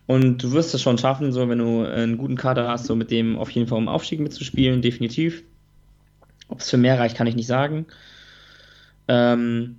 und 0.06 0.42
du 0.44 0.52
wirst 0.52 0.74
es 0.74 0.82
schon 0.82 0.98
schaffen, 0.98 1.32
so 1.32 1.50
wenn 1.50 1.60
du 1.60 1.84
einen 1.84 2.18
guten 2.18 2.36
Kader 2.36 2.68
hast, 2.68 2.86
so 2.86 2.96
mit 2.96 3.12
dem 3.12 3.38
auf 3.38 3.50
jeden 3.52 3.68
Fall 3.68 3.78
um 3.78 3.88
Aufstieg 3.88 4.20
mitzuspielen, 4.20 4.82
definitiv. 4.82 5.44
Ob 6.48 6.60
es 6.60 6.70
für 6.70 6.78
mehr 6.78 7.00
reicht, 7.00 7.18
kann 7.18 7.28
ich 7.28 7.36
nicht 7.36 7.48
sagen. 7.48 7.86
Ähm, 9.08 9.78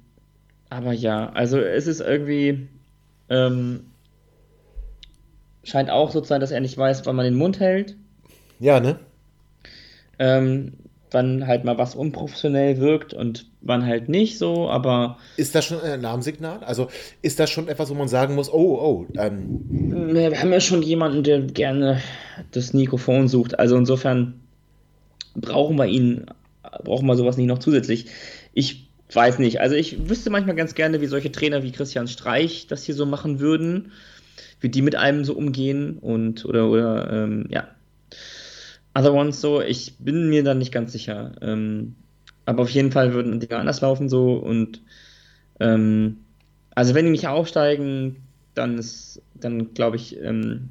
aber 0.70 0.92
ja, 0.92 1.30
also 1.30 1.58
es 1.58 1.86
ist 1.86 2.00
irgendwie 2.00 2.68
ähm, 3.28 3.87
scheint 5.68 5.90
auch 5.90 6.10
so 6.10 6.20
zu 6.20 6.28
sein, 6.28 6.40
dass 6.40 6.50
er 6.50 6.60
nicht 6.60 6.76
weiß, 6.76 7.06
wann 7.06 7.16
man 7.16 7.24
den 7.24 7.36
Mund 7.36 7.60
hält. 7.60 7.96
Ja, 8.60 8.80
ne? 8.80 8.98
Ähm, 10.18 10.72
wann 11.10 11.46
halt 11.46 11.64
mal 11.64 11.78
was 11.78 11.94
unprofessionell 11.94 12.78
wirkt 12.78 13.14
und 13.14 13.46
wann 13.60 13.86
halt 13.86 14.08
nicht 14.08 14.38
so, 14.38 14.68
aber 14.68 15.18
Ist 15.36 15.54
das 15.54 15.64
schon 15.64 15.80
ein 15.80 15.92
Alarmsignal? 15.92 16.62
Also 16.64 16.88
ist 17.22 17.38
das 17.38 17.50
schon 17.50 17.68
etwas, 17.68 17.90
wo 17.90 17.94
man 17.94 18.08
sagen 18.08 18.34
muss, 18.34 18.52
oh, 18.52 18.78
oh, 18.80 19.06
ähm, 19.16 20.12
Wir 20.14 20.40
haben 20.40 20.52
ja 20.52 20.60
schon 20.60 20.82
jemanden, 20.82 21.22
der 21.22 21.40
gerne 21.40 22.00
das 22.50 22.72
Mikrofon 22.72 23.28
sucht. 23.28 23.58
Also 23.58 23.76
insofern 23.76 24.40
brauchen 25.34 25.76
wir 25.76 25.86
ihn, 25.86 26.26
brauchen 26.84 27.06
wir 27.06 27.16
sowas 27.16 27.36
nicht 27.36 27.46
noch 27.46 27.58
zusätzlich. 27.58 28.06
Ich 28.52 28.88
weiß 29.12 29.38
nicht. 29.38 29.60
Also 29.60 29.76
ich 29.76 30.08
wüsste 30.08 30.30
manchmal 30.30 30.56
ganz 30.56 30.74
gerne, 30.74 31.00
wie 31.00 31.06
solche 31.06 31.32
Trainer 31.32 31.62
wie 31.62 31.72
Christian 31.72 32.08
Streich 32.08 32.66
das 32.66 32.84
hier 32.84 32.94
so 32.94 33.06
machen 33.06 33.40
würden, 33.40 33.92
wie 34.60 34.68
die 34.68 34.82
mit 34.82 34.96
einem 34.96 35.24
so 35.24 35.34
umgehen 35.34 35.98
und 35.98 36.44
oder 36.44 36.68
oder 36.68 37.12
ähm, 37.12 37.46
ja. 37.50 37.68
Other 38.94 39.14
ones 39.14 39.40
so, 39.40 39.60
ich 39.60 39.96
bin 39.98 40.28
mir 40.28 40.42
da 40.42 40.54
nicht 40.54 40.72
ganz 40.72 40.92
sicher. 40.92 41.32
Ähm, 41.40 41.94
aber 42.46 42.62
auf 42.62 42.70
jeden 42.70 42.90
Fall 42.90 43.12
würden 43.12 43.40
Dinge 43.40 43.58
anders 43.58 43.80
laufen 43.80 44.08
so 44.08 44.34
und 44.34 44.82
ähm, 45.60 46.18
also 46.74 46.94
wenn 46.94 47.04
die 47.04 47.10
nicht 47.10 47.26
aufsteigen, 47.26 48.16
dann 48.54 48.78
ist, 48.78 49.20
dann 49.34 49.74
glaube 49.74 49.96
ich, 49.96 50.16
ähm, 50.20 50.70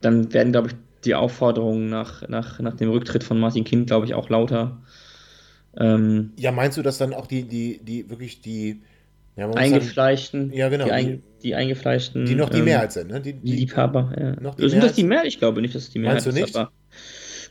dann 0.00 0.32
werden, 0.32 0.52
glaube 0.52 0.68
ich, 0.68 0.74
die 1.04 1.14
Aufforderungen 1.14 1.88
nach, 1.88 2.28
nach, 2.28 2.60
nach 2.60 2.74
dem 2.74 2.90
Rücktritt 2.90 3.24
von 3.24 3.38
Martin 3.38 3.64
Kind, 3.64 3.86
glaube 3.86 4.06
ich, 4.06 4.14
auch 4.14 4.28
lauter. 4.28 4.78
Ähm, 5.76 6.32
ja, 6.36 6.52
meinst 6.52 6.76
du, 6.78 6.82
dass 6.82 6.98
dann 6.98 7.14
auch 7.14 7.26
die, 7.26 7.44
die, 7.44 7.78
die 7.82 8.10
wirklich 8.10 8.40
die, 8.40 8.82
ja, 9.36 9.50
eingefleischten, 9.50 10.52
Ja, 10.52 10.68
genau, 10.68 10.84
die, 10.84 10.92
ein, 10.92 11.22
die 11.42 11.54
eingefleischten, 11.54 12.26
sagen, 12.26 12.26
die 12.26 12.40
noch 12.40 12.50
die 12.50 12.58
ähm, 12.58 12.64
Mehrheit 12.64 12.92
sind, 12.92 13.10
ne? 13.10 13.20
Die, 13.20 13.32
die 13.32 13.52
Liebhaber, 13.52 14.12
ja. 14.18 14.40
noch 14.40 14.54
die 14.54 14.68
Sind 14.68 14.82
das 14.82 14.94
die 14.94 15.04
Mehrheit? 15.04 15.26
Ich 15.26 15.38
glaube 15.38 15.60
nicht, 15.60 15.74
dass 15.74 15.84
es 15.84 15.90
die 15.90 15.98
Mehrheit 15.98 16.24
Meinst 16.24 16.26
du 16.26 16.30
ist, 16.30 16.36
nicht? 16.36 16.56
aber 16.56 16.70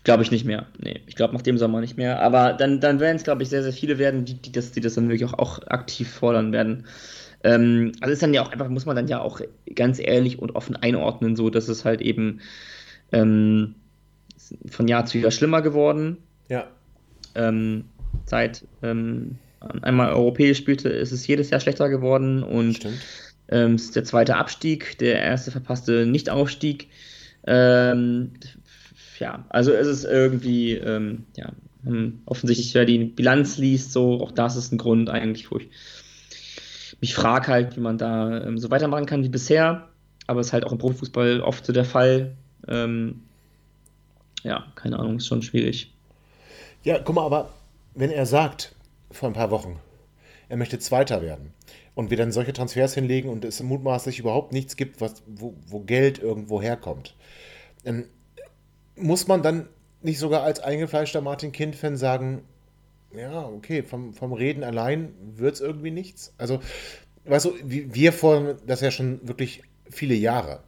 glaube 0.04 0.24
ich 0.24 0.32
nicht 0.32 0.46
mehr. 0.46 0.68
Nee, 0.80 1.02
ich 1.08 1.16
glaube 1.16 1.34
nach 1.34 1.42
dem 1.42 1.58
Sommer 1.58 1.82
nicht 1.82 1.98
mehr. 1.98 2.22
Aber 2.22 2.54
dann, 2.54 2.80
dann 2.80 3.00
werden 3.00 3.16
es, 3.16 3.24
glaube 3.24 3.44
ich, 3.44 3.50
sehr, 3.50 3.64
sehr 3.64 3.74
viele 3.74 3.98
werden, 3.98 4.26
die, 4.26 4.36
die, 4.36 4.52
das, 4.52 4.72
die 4.72 4.82
das 4.82 4.96
dann 4.96 5.10
wirklich 5.10 5.30
auch, 5.30 5.38
auch 5.40 5.68
aktiv 5.68 6.10
fordern 6.10 6.52
werden. 6.52 6.86
Ähm, 7.44 7.94
also 8.02 8.14
ist 8.14 8.24
dann 8.24 8.34
ja 8.34 8.42
auch 8.42 8.52
einfach, 8.52 8.70
muss 8.70 8.86
man 8.86 8.96
dann 8.96 9.08
ja 9.08 9.22
auch 9.22 9.42
ganz 9.76 10.00
ehrlich 10.00 10.40
und 10.40 10.56
offen 10.56 10.76
einordnen, 10.76 11.36
so 11.36 11.50
dass 11.50 11.68
es 11.68 11.86
halt 11.86 12.02
eben 12.02 12.42
ähm, 13.12 13.76
von 14.70 14.88
Jahr 14.88 15.06
zu 15.06 15.18
Jahr 15.18 15.32
schlimmer 15.32 15.62
geworden. 15.62 16.18
ja, 16.50 16.68
Ähm, 17.36 17.86
seit 18.26 18.66
ähm, 18.82 19.38
einmal 19.82 20.14
europäisch 20.14 20.58
spielte, 20.58 20.90
ist 20.90 21.12
es 21.12 21.28
jedes 21.28 21.50
Jahr 21.50 21.60
schlechter 21.60 21.90
geworden 21.90 22.44
und 22.44 22.86
ähm, 23.50 23.76
es 23.76 23.86
ist 23.86 23.96
der 23.96 24.04
zweite 24.04 24.36
Abstieg, 24.36 24.98
der 25.00 25.22
erste 25.22 25.52
verpasste 25.52 26.06
Nichtaufstieg. 26.06 26.90
Ähm, 27.46 28.32
ja, 29.20 29.46
also 29.50 29.72
es 29.72 29.88
ist 29.88 30.06
irgendwie, 30.06 30.74
ähm, 30.74 31.26
ja, 31.36 31.52
hm, 31.84 32.22
offensichtlich, 32.26 32.74
wer 32.74 32.86
die 32.86 33.00
Bilanz 33.00 33.58
liest, 33.58 33.92
so, 33.92 34.22
auch 34.22 34.32
das 34.32 34.56
ist 34.56 34.72
ein 34.72 34.78
Grund 34.78 35.10
eigentlich, 35.10 35.52
wo 35.52 35.58
ich 35.58 35.70
mich 37.02 37.16
frage 37.16 37.48
halt, 37.48 37.76
wie 37.76 37.82
man 37.82 37.98
da 37.98 38.46
ähm, 38.46 38.58
so 38.58 38.72
weitermachen 38.72 39.06
kann 39.06 39.24
wie 39.24 39.30
bisher. 39.30 39.90
Aber 40.26 40.40
es 40.40 40.48
ist 40.48 40.54
halt 40.54 40.66
auch 40.66 40.72
im 40.72 40.78
Profifußball 40.78 41.42
oft 41.42 41.66
so 41.66 41.74
der 41.74 41.84
Fall. 41.84 42.38
Ähm, 42.68 43.24
ja, 44.44 44.66
keine 44.76 45.00
Ahnung, 45.00 45.18
ist 45.18 45.28
schon 45.28 45.42
schwierig. 45.42 45.94
Ja, 46.84 47.00
guck 47.00 47.16
mal, 47.16 47.26
aber 47.26 47.50
wenn 47.94 48.10
er 48.10 48.26
sagt, 48.26 48.73
vor 49.14 49.30
ein 49.30 49.34
paar 49.34 49.52
Wochen, 49.52 49.80
er 50.50 50.58
möchte 50.58 50.80
Zweiter 50.80 51.22
werden 51.22 51.54
und 51.96 52.10
wir 52.10 52.18
dann 52.18 52.32
solche 52.32 52.54
Transfers 52.54 52.94
hinlegen 52.94 53.30
und 53.30 53.46
es 53.46 53.62
mutmaßlich 53.62 54.20
überhaupt 54.20 54.52
nichts 54.52 54.76
gibt, 54.76 55.02
was, 55.02 55.24
wo, 55.28 55.56
wo 55.68 55.80
Geld 55.80 56.20
irgendwo 56.20 56.62
herkommt, 56.62 57.16
ähm, 57.86 58.06
muss 58.96 59.28
man 59.28 59.42
dann 59.42 59.70
nicht 60.02 60.20
sogar 60.20 60.44
als 60.44 60.60
eingefleischter 60.60 61.22
Martin 61.22 61.52
Kind-Fan 61.52 61.98
sagen, 61.98 62.44
ja, 63.16 63.48
okay, 63.48 63.84
vom, 63.84 64.14
vom 64.14 64.34
Reden 64.34 64.64
allein 64.64 65.14
wird 65.36 65.56
es 65.56 65.62
irgendwie 65.62 65.92
nichts? 65.92 66.34
Also, 66.38 66.60
weißt 67.26 67.46
du, 67.46 67.54
wir 67.64 68.12
fordern 68.12 68.58
das 68.66 68.82
ja 68.82 68.92
schon 68.92 69.28
wirklich 69.28 69.64
viele 69.90 70.16
Jahre. 70.16 70.64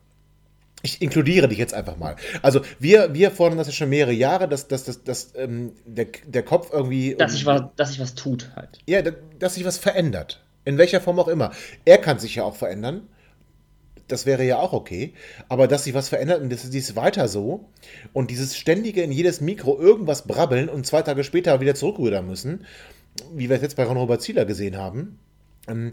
Ich 0.85 1.01
inkludiere 1.01 1.47
dich 1.47 1.57
jetzt 1.57 1.73
einfach 1.73 1.97
mal. 1.97 2.15
Also 2.43 2.61
wir, 2.79 3.13
wir 3.13 3.31
fordern 3.31 3.57
das 3.57 3.65
ja 3.67 3.73
schon 3.73 3.89
mehrere 3.89 4.13
Jahre, 4.13 4.47
dass, 4.47 4.67
dass, 4.67 4.83
dass, 4.83 5.03
dass 5.03 5.33
ähm, 5.35 5.73
der, 5.85 6.07
der 6.27 6.43
Kopf 6.43 6.69
irgendwie. 6.71 7.15
Dass 7.15 7.33
sich 7.33 7.45
was, 7.45 7.63
dass 7.75 7.89
sich 7.89 7.99
was 7.99 8.13
tut 8.13 8.51
halt. 8.55 8.79
Ja, 8.85 9.01
da- 9.01 9.11
dass 9.39 9.55
sich 9.55 9.65
was 9.65 9.77
verändert. 9.79 10.43
In 10.63 10.77
welcher 10.77 11.01
Form 11.01 11.19
auch 11.19 11.27
immer. 11.27 11.51
Er 11.85 11.97
kann 11.97 12.19
sich 12.19 12.35
ja 12.35 12.43
auch 12.43 12.55
verändern. 12.55 13.07
Das 14.07 14.27
wäre 14.27 14.43
ja 14.43 14.59
auch 14.59 14.73
okay. 14.73 15.13
Aber 15.49 15.67
dass 15.67 15.85
sich 15.85 15.95
was 15.95 16.09
verändert 16.09 16.41
und 16.41 16.51
das 16.51 16.63
ist 16.63 16.95
weiter 16.95 17.27
so. 17.27 17.67
Und 18.13 18.29
dieses 18.29 18.55
ständige 18.55 19.01
in 19.01 19.11
jedes 19.11 19.41
Mikro 19.41 19.79
irgendwas 19.79 20.27
brabbeln 20.27 20.69
und 20.69 20.85
zwei 20.85 21.01
Tage 21.01 21.23
später 21.23 21.59
wieder 21.61 21.73
zurückrudern 21.73 22.27
müssen, 22.27 22.65
wie 23.33 23.49
wir 23.49 23.55
es 23.55 23.63
jetzt 23.63 23.75
bei 23.77 23.83
Ron-Robert 23.85 24.21
Zieler 24.21 24.45
gesehen 24.45 24.77
haben, 24.77 25.17
ähm, 25.67 25.91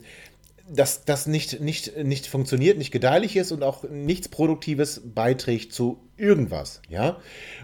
dass 0.68 1.04
das 1.04 1.26
nicht, 1.26 1.60
nicht, 1.60 1.96
nicht 1.96 2.26
funktioniert, 2.26 2.78
nicht 2.78 2.92
gedeihlich 2.92 3.36
ist 3.36 3.52
und 3.52 3.62
auch 3.62 3.84
nichts 3.84 4.28
Produktives 4.28 5.02
beiträgt 5.04 5.72
zu 5.72 5.98
irgendwas, 6.16 6.80
ja. 6.88 7.18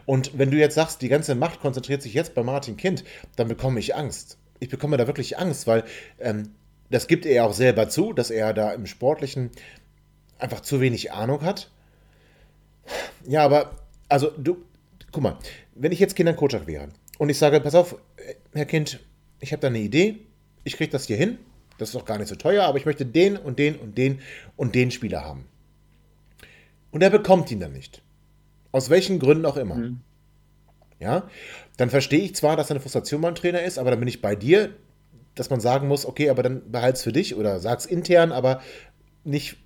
Und 0.04 0.36
wenn 0.38 0.50
du 0.50 0.56
jetzt 0.56 0.74
sagst, 0.74 1.02
die 1.02 1.08
ganze 1.08 1.34
Macht 1.34 1.60
konzentriert 1.60 2.02
sich 2.02 2.14
jetzt 2.14 2.34
bei 2.34 2.42
Martin 2.42 2.76
Kind, 2.76 3.04
dann 3.36 3.48
bekomme 3.48 3.80
ich 3.80 3.94
Angst. 3.94 4.38
Ich 4.60 4.68
bekomme 4.68 4.96
da 4.96 5.06
wirklich 5.06 5.38
Angst, 5.38 5.66
weil 5.66 5.84
ähm, 6.18 6.50
das 6.90 7.06
gibt 7.06 7.26
er 7.26 7.32
ja 7.32 7.44
auch 7.44 7.52
selber 7.52 7.88
zu, 7.88 8.12
dass 8.12 8.30
er 8.30 8.52
da 8.52 8.72
im 8.72 8.86
Sportlichen 8.86 9.50
einfach 10.38 10.60
zu 10.60 10.80
wenig 10.80 11.12
Ahnung 11.12 11.42
hat. 11.42 11.70
Ja, 13.26 13.44
aber, 13.44 13.76
also 14.08 14.32
du, 14.38 14.64
guck 15.12 15.22
mal, 15.22 15.38
wenn 15.74 15.92
ich 15.92 15.98
jetzt 15.98 16.16
Kinder 16.16 16.34
Kotschak 16.34 16.66
wäre 16.66 16.88
und 17.18 17.28
ich 17.28 17.38
sage, 17.38 17.60
pass 17.60 17.74
auf, 17.74 17.96
Herr 18.54 18.64
Kind, 18.64 19.00
ich 19.40 19.52
habe 19.52 19.60
da 19.60 19.68
eine 19.68 19.78
Idee, 19.78 20.20
ich 20.64 20.76
kriege 20.76 20.90
das 20.90 21.06
hier 21.06 21.16
hin, 21.16 21.38
das 21.78 21.90
ist 21.90 21.96
auch 21.96 22.04
gar 22.04 22.18
nicht 22.18 22.28
so 22.28 22.34
teuer, 22.34 22.64
aber 22.64 22.78
ich 22.78 22.86
möchte 22.86 23.06
den 23.06 23.36
und 23.36 23.58
den 23.58 23.76
und 23.76 23.96
den 23.96 24.20
und 24.56 24.74
den 24.74 24.90
Spieler 24.90 25.24
haben. 25.24 25.46
Und 26.90 27.02
er 27.02 27.10
bekommt 27.10 27.50
ihn 27.50 27.60
dann 27.60 27.72
nicht. 27.72 28.02
Aus 28.72 28.90
welchen 28.90 29.18
Gründen 29.18 29.46
auch 29.46 29.56
immer. 29.56 29.76
Mhm. 29.76 30.00
Ja, 31.00 31.28
dann 31.76 31.90
verstehe 31.90 32.20
ich 32.20 32.34
zwar, 32.34 32.56
dass 32.56 32.70
eine 32.70 32.80
Frustration 32.80 33.20
beim 33.20 33.36
Trainer 33.36 33.62
ist, 33.62 33.78
aber 33.78 33.90
dann 33.90 34.00
bin 34.00 34.08
ich 34.08 34.20
bei 34.20 34.34
dir, 34.34 34.70
dass 35.36 35.48
man 35.48 35.60
sagen 35.60 35.86
muss, 35.86 36.04
okay, 36.04 36.28
aber 36.28 36.42
dann 36.42 36.72
behalt's 36.72 37.02
für 37.02 37.12
dich 37.12 37.36
oder 37.36 37.60
sag's 37.60 37.86
intern, 37.86 38.32
aber 38.32 38.60
nicht 39.22 39.56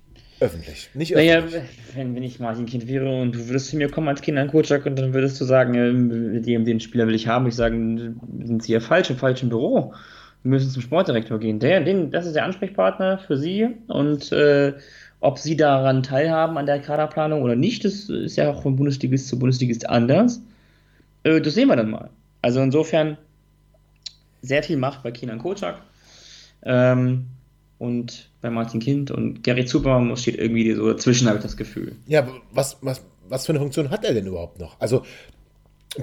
öffentlich. 0.40 0.90
Nicht 0.92 1.14
naja, 1.14 1.38
öffentlich. 1.38 1.70
wenn, 1.94 2.14
wenn 2.14 2.22
ich 2.22 2.38
Martin 2.38 2.66
Kind 2.66 2.86
wäre 2.86 3.08
und 3.08 3.32
du 3.34 3.48
würdest 3.48 3.68
zu 3.68 3.76
mir 3.76 3.88
kommen 3.88 4.08
als 4.08 4.20
Kind 4.20 4.36
an 4.36 4.48
Kotschak 4.48 4.84
und 4.84 4.96
dann 4.96 5.14
würdest 5.14 5.40
du 5.40 5.44
sagen, 5.44 5.74
äh, 5.74 6.40
den, 6.40 6.64
den 6.64 6.80
Spieler 6.80 7.06
will 7.06 7.14
ich 7.14 7.28
haben, 7.28 7.46
ich 7.46 7.54
sagen, 7.54 8.20
sind 8.44 8.62
Sie 8.62 8.72
ja 8.72 8.80
falsch 8.80 9.08
im 9.08 9.16
falschen 9.16 9.48
Büro. 9.48 9.94
Wir 10.42 10.50
müssen 10.50 10.70
zum 10.70 10.82
Sportdirektor 10.82 11.38
gehen. 11.38 11.60
Der, 11.60 11.80
den, 11.80 12.10
das 12.10 12.26
ist 12.26 12.34
der 12.34 12.44
Ansprechpartner 12.44 13.18
für 13.18 13.36
Sie 13.36 13.68
und 13.86 14.32
äh, 14.32 14.74
ob 15.20 15.38
Sie 15.38 15.56
daran 15.56 16.02
teilhaben 16.02 16.58
an 16.58 16.66
der 16.66 16.80
Kaderplanung 16.80 17.42
oder 17.42 17.54
nicht, 17.54 17.84
das 17.84 18.08
ist 18.08 18.36
ja 18.36 18.50
auch 18.50 18.62
von 18.62 18.74
Bundesligist 18.74 19.28
zu 19.28 19.38
Bundesligist 19.38 19.88
anders. 19.88 20.42
Äh, 21.22 21.40
das 21.40 21.54
sehen 21.54 21.68
wir 21.68 21.76
dann 21.76 21.90
mal. 21.90 22.10
Also 22.42 22.60
insofern 22.60 23.16
sehr 24.42 24.64
viel 24.64 24.76
Macht 24.76 25.04
bei 25.04 25.12
Kinan 25.12 25.38
Kocak. 25.38 25.80
Ähm, 26.64 27.26
und 27.78 28.30
bei 28.40 28.50
Martin 28.50 28.80
Kind 28.80 29.10
und 29.10 29.42
Gary 29.42 29.64
Zubermann 29.64 30.16
steht 30.16 30.36
irgendwie 30.36 30.72
so 30.72 30.92
dazwischen, 30.92 31.26
habe 31.26 31.38
ich 31.38 31.42
das 31.42 31.56
Gefühl. 31.56 31.96
Ja, 32.06 32.28
was, 32.52 32.78
was, 32.80 33.04
was 33.28 33.46
für 33.46 33.52
eine 33.52 33.58
Funktion 33.58 33.90
hat 33.90 34.04
er 34.04 34.14
denn 34.14 34.26
überhaupt 34.26 34.60
noch? 34.60 34.80
Also 34.80 35.04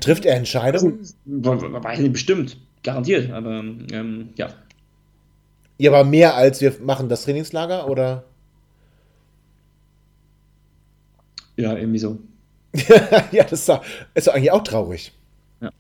trifft 0.02 0.26
er 0.26 0.36
Entscheidungen? 0.36 1.00
Weiß 1.26 2.00
nicht, 2.00 2.14
bestimmt, 2.14 2.58
garantiert, 2.84 3.32
aber 3.32 3.60
ähm, 3.92 4.30
ja. 4.36 4.50
Ja, 5.78 5.92
aber 5.92 6.04
mehr 6.04 6.36
als 6.36 6.62
wir 6.62 6.76
machen 6.82 7.08
das 7.10 7.24
Trainingslager 7.24 7.88
oder? 7.88 8.26
Ja, 11.56 11.76
irgendwie 11.76 12.00
so. 12.00 12.20
ja, 13.32 13.44
das 13.44 13.54
ist 13.54 13.70
doch, 13.70 13.84
ist 14.14 14.28
doch 14.28 14.34
eigentlich 14.34 14.52
auch 14.52 14.64
traurig. 14.64 15.14
Ja. 15.62 15.72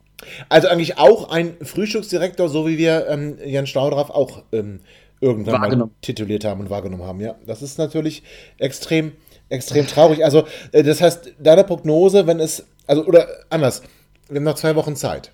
Also 0.49 0.67
eigentlich 0.67 0.97
auch 0.97 1.29
ein 1.29 1.55
Frühstücksdirektor, 1.61 2.49
so 2.49 2.67
wie 2.67 2.77
wir 2.77 3.07
ähm, 3.07 3.37
Jan 3.45 3.67
Staudraff 3.67 4.09
auch 4.09 4.43
ähm, 4.51 4.79
irgendwann 5.21 5.61
mal 5.61 5.89
tituliert 6.01 6.45
haben 6.45 6.61
und 6.61 6.69
wahrgenommen 6.69 7.03
haben. 7.03 7.19
Ja, 7.19 7.35
das 7.45 7.61
ist 7.61 7.77
natürlich 7.77 8.23
extrem, 8.57 9.13
extrem 9.49 9.85
traurig. 9.87 10.23
Also, 10.23 10.45
äh, 10.71 10.83
das 10.83 11.01
heißt, 11.01 11.33
deine 11.39 11.63
Prognose, 11.63 12.27
wenn 12.27 12.39
es, 12.39 12.65
also, 12.87 13.05
oder 13.05 13.27
anders, 13.49 13.81
wir 14.29 14.37
haben 14.37 14.43
noch 14.43 14.55
zwei 14.55 14.75
Wochen 14.75 14.95
Zeit. 14.95 15.31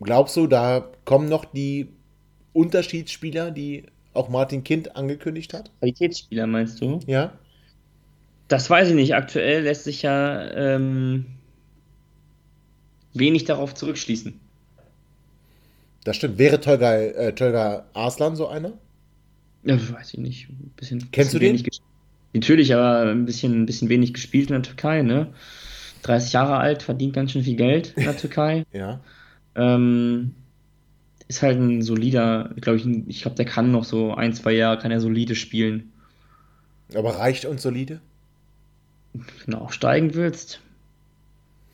Glaubst 0.00 0.36
du, 0.36 0.46
da 0.46 0.88
kommen 1.04 1.28
noch 1.28 1.44
die 1.44 1.88
Unterschiedsspieler, 2.52 3.50
die 3.50 3.84
auch 4.14 4.28
Martin 4.28 4.64
Kind 4.64 4.96
angekündigt 4.96 5.54
hat? 5.54 5.70
Qualitätsspieler 5.80 6.46
meinst 6.46 6.80
du? 6.80 7.00
Ja. 7.06 7.32
Das 8.48 8.70
weiß 8.70 8.88
ich 8.88 8.94
nicht. 8.94 9.14
Aktuell 9.14 9.62
lässt 9.64 9.84
sich 9.84 10.02
ja 10.02 10.50
ähm, 10.52 11.26
wenig 13.12 13.44
darauf 13.44 13.74
zurückschließen. 13.74 14.38
Das 16.04 16.16
stimmt. 16.16 16.38
Wäre 16.38 16.60
Tolga, 16.60 16.96
äh, 16.96 17.34
Tolga 17.34 17.84
Arslan 17.92 18.36
so 18.36 18.46
einer? 18.46 18.72
Ja, 19.64 19.76
weiß 19.92 20.14
ich 20.14 20.20
nicht. 20.20 20.48
Ein 20.48 20.72
bisschen, 20.76 21.10
Kennst 21.10 21.32
bisschen 21.32 21.56
du 21.56 21.58
den? 21.58 21.70
Natürlich, 22.32 22.74
aber 22.74 23.10
ein 23.10 23.24
bisschen, 23.24 23.62
ein 23.62 23.66
bisschen 23.66 23.88
wenig 23.88 24.14
gespielt 24.14 24.48
in 24.48 24.54
der 24.54 24.62
Türkei, 24.62 25.02
ne? 25.02 25.32
30 26.02 26.32
Jahre 26.32 26.58
alt, 26.58 26.82
verdient 26.82 27.12
ganz 27.14 27.32
schön 27.32 27.42
viel 27.42 27.56
Geld 27.56 27.92
in 27.96 28.04
der 28.04 28.16
Türkei. 28.16 28.64
ja. 28.72 29.00
Ähm, 29.54 30.34
ist 31.28 31.42
halt 31.42 31.58
ein 31.58 31.82
solider, 31.82 32.54
glaube 32.60 32.78
ich, 32.78 32.86
ich 32.86 33.22
glaube, 33.22 33.36
der 33.36 33.44
kann 33.44 33.70
noch 33.70 33.84
so 33.84 34.14
ein, 34.14 34.32
zwei 34.32 34.52
Jahre, 34.52 34.78
kann 34.78 34.90
er 34.90 35.00
solide 35.00 35.34
spielen. 35.34 35.92
Aber 36.94 37.18
reicht 37.18 37.44
uns 37.44 37.62
solide? 37.62 38.00
wenn 39.12 39.54
du 39.54 39.58
aufsteigen 39.58 40.14
willst, 40.14 40.60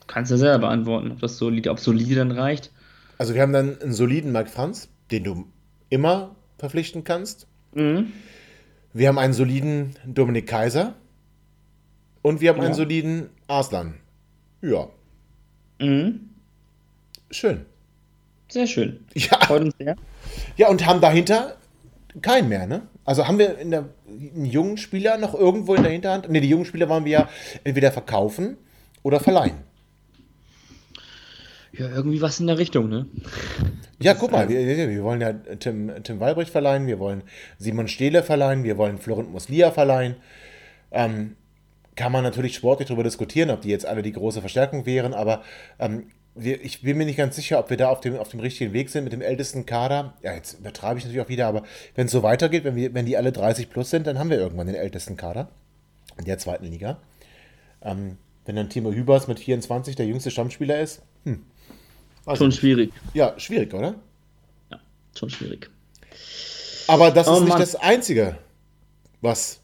kannst 0.07 0.31
du 0.31 0.37
selber 0.37 0.61
beantworten, 0.61 1.13
ob 1.13 1.21
das 1.21 1.39
solide, 1.39 1.71
ob 1.71 1.79
solide 1.79 2.17
dann 2.17 2.31
reicht. 2.31 2.71
Also 3.19 3.35
wir 3.35 3.43
haben 3.43 3.53
dann 3.53 3.81
einen 3.81 3.93
soliden 3.93 4.33
Mike 4.33 4.51
Franz, 4.51 4.89
den 5.11 5.25
du 5.25 5.47
immer 5.89 6.35
verpflichten 6.59 7.05
kannst. 7.05 7.47
Mhm. 7.75 8.13
Wir 8.93 9.09
haben 9.09 9.19
einen 9.19 9.33
soliden 9.33 9.97
Dominik 10.07 10.47
Kaiser 10.47 10.95
und 12.23 12.41
wir 12.41 12.51
haben 12.51 12.59
ja. 12.59 12.67
einen 12.67 12.75
soliden 12.75 13.31
Arslan. 13.49 13.95
Ja. 14.63 14.89
Mhm. 15.81 16.31
Schön. 17.35 17.67
Sehr 18.49 18.69
schön. 18.69 19.05
Ja. 19.15 19.41
Freut 19.41 19.63
uns 19.63 19.75
sehr. 19.77 19.97
Ja, 20.57 20.69
und 20.69 20.87
haben 20.87 21.01
dahinter 21.01 21.57
keinen 22.23 22.49
mehr, 22.49 22.69
ne? 22.69 22.83
Also 23.05 23.27
haben 23.27 23.41
wir 23.41 23.59
in 23.59 23.73
der, 23.73 23.89
einen 24.07 24.47
jungen 24.47 24.77
Spieler 24.77 25.19
noch 25.19 25.35
irgendwo 25.35 25.75
in 25.75 25.83
der 25.83 25.91
Hinterhand? 25.91 26.31
Ne, 26.31 26.41
die 26.41 26.49
jungen 26.49 26.65
Spieler 26.65 26.89
wollen 26.89 27.05
wir 27.05 27.13
ja 27.13 27.29
entweder 27.65 27.91
verkaufen 27.91 28.57
oder 29.03 29.19
verleihen. 29.19 29.57
Ja, 31.73 31.89
irgendwie 31.89 32.23
was 32.23 32.39
in 32.39 32.47
der 32.47 32.57
Richtung, 32.57 32.89
ne? 32.89 33.07
Ja, 33.99 34.15
guck 34.15 34.31
mal, 34.31 34.49
wir, 34.49 34.89
wir 34.89 35.03
wollen 35.03 35.21
ja 35.21 35.33
Tim, 35.33 35.91
Tim 36.05 36.21
Walbrecht 36.21 36.51
verleihen, 36.51 36.87
wir 36.87 37.01
wollen 37.01 37.25
Simon 37.59 37.89
Stehle 37.89 38.23
verleihen, 38.23 38.63
wir 38.63 38.79
wollen 38.79 38.99
Florent 38.99 39.33
Muslia 39.33 39.73
verleihen. 39.73 40.15
Ähm, 40.93 41.35
kann 41.97 42.13
man 42.13 42.23
natürlich 42.23 42.55
sportlich 42.55 42.87
darüber 42.87 43.03
diskutieren, 43.03 43.51
ob 43.51 43.63
die 43.63 43.71
jetzt 43.71 43.87
alle 43.87 44.03
die 44.03 44.13
große 44.13 44.41
Verstärkung 44.41 44.87
wären, 44.87 45.15
aber 45.15 45.43
ähm, 45.81 46.05
wir, 46.35 46.65
ich 46.65 46.83
bin 46.83 46.99
mir 46.99 47.07
nicht 47.07 47.17
ganz 47.17 47.37
sicher, 47.37 47.59
ob 47.59 47.71
wir 47.71 47.77
da 47.77 47.91
auf 47.91 48.01
dem, 48.01 48.17
auf 48.17 48.29
dem 48.29 48.41
richtigen 48.41 48.73
Weg 48.73 48.91
sind 48.91 49.05
mit 49.05 49.13
dem 49.13 49.23
ältesten 49.23 49.67
Kader. 49.67 50.15
Ja, 50.23 50.35
jetzt 50.35 50.55
übertreibe 50.55 50.99
ich 50.99 51.05
natürlich 51.05 51.25
auch 51.25 51.29
wieder, 51.29 51.47
aber 51.47 51.63
wenn 51.95 52.07
es 52.07 52.13
so 52.13 52.23
weitergeht, 52.23 52.65
wenn, 52.65 52.75
wir, 52.77 52.93
wenn 52.95 53.07
die 53.07 53.17
alle 53.17 53.33
30 53.33 53.71
plus 53.71 53.91
sind, 53.91 54.07
dann 54.07 54.19
haben 54.19 54.31
wir 54.31 54.39
irgendwann 54.39 54.67
den 54.67 54.77
ältesten 54.77 55.17
Kader 55.17 55.49
in 56.19 56.25
der 56.25 56.39
zweiten 56.39 56.67
Liga. 56.67 56.99
Ähm, 57.83 58.19
wenn 58.47 58.57
dann 58.57 58.69
Timo 58.69 58.93
Hübers 58.93 59.29
mit 59.29 59.39
24 59.39 59.97
der 59.97 60.07
jüngste 60.07 60.31
Stammspieler 60.31 60.81
ist, 60.81 61.03
hm. 61.25 61.45
schon 62.35 62.49
nicht. 62.49 62.59
schwierig. 62.59 62.93
Ja, 63.15 63.39
schwierig, 63.39 63.73
oder? 63.73 63.95
Ja, 64.71 64.81
schon 65.17 65.31
schwierig. 65.31 65.71
Aber 66.89 67.11
das 67.11 67.29
oh, 67.29 67.35
ist 67.35 67.41
nicht 67.41 67.49
Mann. 67.51 67.61
das 67.61 67.77
Einzige, 67.77 68.37
was 69.21 69.61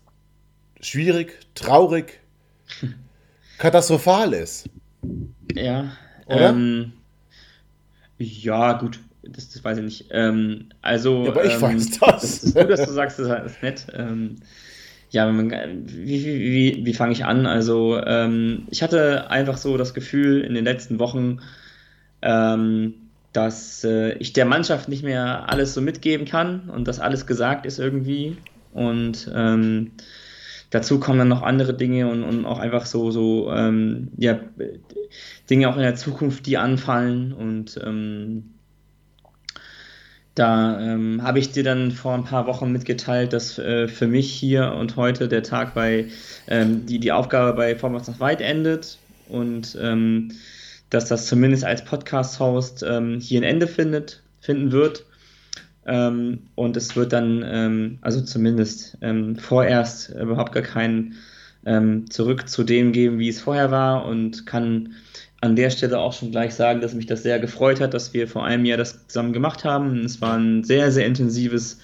schwierig, 0.80 1.38
traurig, 1.54 2.20
katastrophal 3.58 4.32
ist. 4.32 4.68
Ja, 5.54 5.92
oder? 6.30 6.50
Ähm, 6.50 6.92
ja, 8.18 8.74
gut, 8.74 9.00
das, 9.22 9.50
das, 9.50 9.64
weiß 9.64 9.78
ich 9.78 9.84
nicht. 9.84 10.06
Ähm, 10.10 10.66
also, 10.82 11.24
ja, 11.24 11.30
aber 11.30 11.44
ich 11.44 11.54
ähm, 11.54 11.62
weiß 11.62 11.98
das. 11.98 12.20
das. 12.20 12.44
ist 12.44 12.54
gut, 12.54 12.70
dass 12.70 12.84
du 12.84 12.92
sagst, 12.92 13.18
das 13.18 13.52
ist 13.52 13.62
nett. 13.62 13.86
Ähm, 13.94 14.36
ja, 15.10 15.30
wie, 15.32 16.24
wie, 16.24 16.40
wie, 16.40 16.86
wie 16.86 16.94
fange 16.94 17.12
ich 17.12 17.24
an? 17.24 17.46
Also, 17.46 18.00
ähm, 18.04 18.66
ich 18.70 18.82
hatte 18.82 19.30
einfach 19.30 19.56
so 19.56 19.76
das 19.76 19.94
Gefühl 19.94 20.42
in 20.42 20.54
den 20.54 20.64
letzten 20.64 20.98
Wochen, 20.98 21.40
ähm, 22.22 22.94
dass 23.32 23.84
äh, 23.84 24.12
ich 24.14 24.32
der 24.32 24.44
Mannschaft 24.44 24.88
nicht 24.88 25.02
mehr 25.02 25.48
alles 25.48 25.74
so 25.74 25.80
mitgeben 25.80 26.26
kann 26.26 26.68
und 26.70 26.86
dass 26.86 27.00
alles 27.00 27.26
gesagt 27.26 27.66
ist 27.66 27.78
irgendwie. 27.78 28.36
Und 28.72 29.30
dazu 30.70 31.00
kommen 31.00 31.18
dann 31.18 31.28
noch 31.28 31.42
andere 31.42 31.74
Dinge 31.74 32.08
und, 32.08 32.22
und 32.22 32.46
auch 32.46 32.58
einfach 32.58 32.86
so, 32.86 33.10
so 33.10 33.52
ähm, 33.52 34.08
ja, 34.16 34.40
Dinge 35.48 35.68
auch 35.68 35.76
in 35.76 35.82
der 35.82 35.96
Zukunft, 35.96 36.46
die 36.46 36.56
anfallen. 36.56 37.32
Und 37.32 37.78
ähm, 37.84 38.54
da 40.34 40.80
ähm, 40.80 41.22
habe 41.22 41.40
ich 41.40 41.50
dir 41.52 41.64
dann 41.64 41.90
vor 41.90 42.14
ein 42.14 42.24
paar 42.24 42.46
Wochen 42.46 42.70
mitgeteilt, 42.70 43.32
dass 43.32 43.58
äh, 43.58 43.88
für 43.88 44.06
mich 44.06 44.32
hier 44.32 44.72
und 44.72 44.96
heute 44.96 45.28
der 45.28 45.42
Tag 45.42 45.74
bei, 45.74 46.06
ähm, 46.46 46.86
die, 46.86 47.00
die 47.00 47.12
Aufgabe 47.12 47.54
bei 47.54 47.76
Vorwärts 47.76 48.08
nach 48.08 48.20
Weit 48.20 48.40
endet 48.40 48.98
und 49.28 49.76
ähm, 49.80 50.32
dass 50.88 51.06
das 51.06 51.26
zumindest 51.26 51.64
als 51.64 51.84
Podcast-Host 51.84 52.84
ähm, 52.88 53.20
hier 53.20 53.40
ein 53.40 53.44
Ende 53.44 53.66
findet, 53.66 54.22
finden 54.40 54.72
wird. 54.72 55.04
Ähm, 55.86 56.40
und 56.54 56.76
es 56.76 56.94
wird 56.96 57.12
dann, 57.12 57.42
ähm, 57.44 57.98
also 58.02 58.20
zumindest 58.20 58.98
ähm, 59.00 59.36
vorerst 59.36 60.10
überhaupt 60.10 60.52
gar 60.52 60.62
kein 60.62 61.14
ähm, 61.64 62.10
Zurück 62.10 62.48
zu 62.48 62.64
dem 62.64 62.92
geben, 62.92 63.18
wie 63.18 63.28
es 63.28 63.40
vorher 63.40 63.70
war 63.70 64.04
und 64.06 64.46
kann 64.46 64.94
an 65.40 65.56
der 65.56 65.70
Stelle 65.70 65.98
auch 65.98 66.12
schon 66.12 66.32
gleich 66.32 66.54
sagen, 66.54 66.80
dass 66.80 66.94
mich 66.94 67.06
das 67.06 67.22
sehr 67.22 67.38
gefreut 67.38 67.80
hat, 67.80 67.94
dass 67.94 68.12
wir 68.12 68.28
vor 68.28 68.44
einem 68.44 68.66
Jahr 68.66 68.76
das 68.76 69.06
zusammen 69.06 69.32
gemacht 69.32 69.64
haben. 69.64 70.04
Es 70.04 70.20
war 70.20 70.36
ein 70.36 70.64
sehr, 70.64 70.92
sehr 70.92 71.06
intensives 71.06 71.78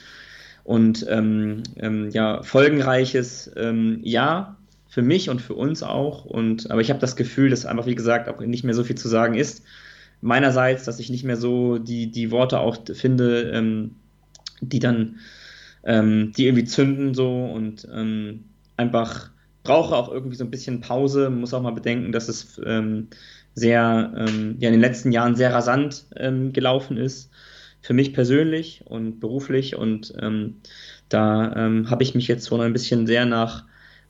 und 0.62 1.06
ähm, 1.08 1.62
ähm, 1.76 2.10
ja, 2.10 2.42
folgenreiches 2.42 3.50
Jahr 4.02 4.56
für 4.88 5.02
mich 5.02 5.30
und 5.30 5.40
für 5.40 5.54
uns 5.54 5.82
auch. 5.82 6.26
Und, 6.26 6.70
aber 6.70 6.82
ich 6.82 6.90
habe 6.90 7.00
das 7.00 7.16
Gefühl, 7.16 7.48
dass 7.48 7.64
einfach, 7.64 7.86
wie 7.86 7.94
gesagt, 7.94 8.28
auch 8.28 8.40
nicht 8.40 8.64
mehr 8.64 8.74
so 8.74 8.84
viel 8.84 8.96
zu 8.96 9.08
sagen 9.08 9.34
ist 9.34 9.62
meinerseits, 10.20 10.84
dass 10.84 10.98
ich 10.98 11.10
nicht 11.10 11.24
mehr 11.24 11.36
so 11.36 11.78
die, 11.78 12.10
die 12.10 12.30
Worte 12.30 12.60
auch 12.60 12.78
finde, 12.92 13.50
ähm, 13.50 13.96
die 14.60 14.78
dann, 14.78 15.16
ähm, 15.84 16.32
die 16.36 16.46
irgendwie 16.46 16.64
zünden 16.64 17.14
so 17.14 17.44
und 17.44 17.86
ähm, 17.92 18.44
einfach 18.76 19.30
brauche 19.62 19.94
auch 19.94 20.10
irgendwie 20.10 20.36
so 20.36 20.44
ein 20.44 20.50
bisschen 20.50 20.80
Pause, 20.80 21.30
muss 21.30 21.54
auch 21.54 21.62
mal 21.62 21.72
bedenken, 21.72 22.12
dass 22.12 22.28
es 22.28 22.60
ähm, 22.64 23.08
sehr, 23.54 24.12
ähm, 24.16 24.56
ja, 24.58 24.68
in 24.68 24.74
den 24.74 24.80
letzten 24.80 25.12
Jahren 25.12 25.34
sehr 25.34 25.52
rasant 25.52 26.06
ähm, 26.16 26.52
gelaufen 26.52 26.96
ist. 26.96 27.30
Für 27.82 27.94
mich 27.94 28.14
persönlich 28.14 28.82
und 28.86 29.20
beruflich. 29.20 29.76
Und 29.76 30.12
da 31.08 31.54
habe 31.86 32.02
ich 32.02 32.16
mich 32.16 32.26
jetzt 32.26 32.46
so 32.46 32.60
ein 32.60 32.72
bisschen 32.72 33.06
sehr 33.06 33.26
nach 33.26 33.64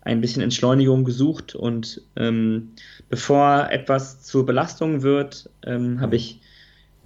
ein 0.07 0.21
bisschen 0.21 0.43
Entschleunigung 0.43 1.05
gesucht. 1.05 1.55
Und 1.55 2.01
ähm, 2.17 2.71
bevor 3.09 3.69
etwas 3.71 4.23
zur 4.23 4.47
Belastung 4.47 5.03
wird, 5.03 5.51
ähm, 5.65 6.01
habe 6.01 6.17
ich 6.17 6.41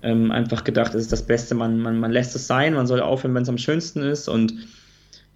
einfach 0.02 0.64
gedacht, 0.64 0.94
es 0.94 1.02
ist 1.02 1.12
das 1.12 1.26
Beste, 1.26 1.54
man, 1.54 1.78
man, 1.78 2.00
man 2.00 2.10
lässt 2.10 2.34
es 2.34 2.46
sein, 2.46 2.72
man 2.72 2.86
soll 2.86 3.02
aufhören, 3.02 3.34
wenn 3.34 3.42
es 3.42 3.50
am 3.50 3.58
schönsten 3.58 4.00
ist. 4.00 4.28
Und 4.28 4.54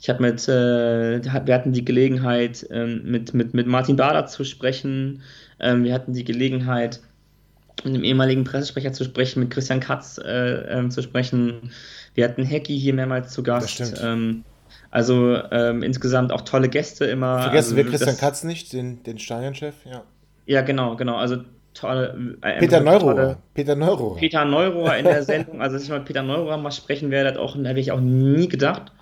ich 0.01 0.09
habe 0.09 0.23
mit, 0.23 0.49
äh, 0.49 1.23
wir 1.23 1.55
hatten 1.55 1.73
die 1.73 1.85
Gelegenheit, 1.85 2.67
ähm, 2.71 3.03
mit, 3.05 3.35
mit, 3.35 3.55
mit 3.55 3.67
Martin 3.67 3.97
Bader 3.97 4.27
zu 4.27 4.45
sprechen. 4.45 5.23
Ähm, 5.61 5.85
wir 5.85 5.93
hatten 5.93 6.15
die 6.15 6.25
Gelegenheit, 6.25 7.01
mit 7.85 7.95
dem 7.95 8.05
ehemaligen 8.05 8.45
Pressesprecher 8.45 8.93
zu 8.93 9.05
sprechen, 9.05 9.41
mit 9.41 9.51
Christian 9.51 9.81
Katz 9.81 10.19
äh, 10.19 10.79
äh, 10.79 10.89
zu 10.89 11.03
sprechen. 11.03 11.71
Wir 12.15 12.25
hatten 12.25 12.45
Hecki 12.45 12.79
hier 12.79 12.95
mehrmals 12.95 13.33
zu 13.33 13.43
Gast. 13.43 13.95
Ähm, 14.03 14.45
also 14.95 15.37
ähm, 15.51 15.83
insgesamt 15.83 16.31
auch 16.31 16.43
tolle 16.43 16.69
Gäste 16.69 17.05
immer. 17.05 17.43
Vergessen 17.43 17.77
also, 17.77 17.77
wir 17.77 17.85
Christian 17.91 18.17
Katz 18.17 18.45
nicht, 18.45 18.73
den, 18.73 19.03
den 19.03 19.19
Steinern-Chef, 19.19 19.75
ja. 19.85 20.05
Ja, 20.47 20.61
genau, 20.61 20.95
genau. 20.95 21.17
Also 21.17 21.39
tolle. 21.75 22.37
Äh, 22.43 22.61
Peter 22.61 22.79
Neurohrer. 22.79 23.39
Peter 23.55 23.75
Neurohrer. 23.75 24.21
Peter 24.21 24.45
Neurohrer 24.45 24.97
in 24.97 25.05
der 25.05 25.23
Sendung. 25.25 25.61
Also, 25.61 25.75
dass 25.75 25.83
ich 25.83 25.89
mal 25.89 25.99
mit 25.99 26.07
Peter 26.07 26.23
Neurohrer 26.23 26.59
mal 26.59 26.71
sprechen 26.71 27.11
werde, 27.11 27.31
hat 27.31 27.39
auch, 27.39 27.57
hätte 27.57 27.81
ich 27.81 27.91
auch 27.91 27.99
nie 27.99 28.47
gedacht. 28.47 28.93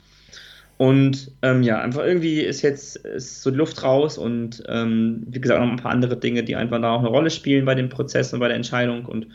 Und 0.79 1.31
ähm, 1.43 1.63
ja, 1.63 1.83
einfach 1.83 2.05
irgendwie 2.05 2.41
ist 2.41 2.63
jetzt 2.63 2.97
ist 2.97 3.43
so 3.43 3.51
Luft 3.51 3.83
raus 3.83 4.17
und 4.17 4.63
ähm, 4.69 5.25
wie 5.29 5.43
gesagt, 5.43 5.61
noch 5.61 5.69
ein 5.69 5.77
paar 5.77 5.93
andere 5.93 6.17
Dinge, 6.17 6.43
die 6.43 6.57
einfach 6.57 6.81
da 6.81 6.95
auch 6.95 7.01
eine 7.01 7.09
Rolle 7.09 7.29
spielen 7.29 7.67
bei 7.67 7.75
dem 7.75 7.91
Prozess 7.91 8.33
und 8.33 8.41
bei 8.41 8.49
der 8.49 8.57
Entscheidung. 8.57 9.05
Und 9.05 9.27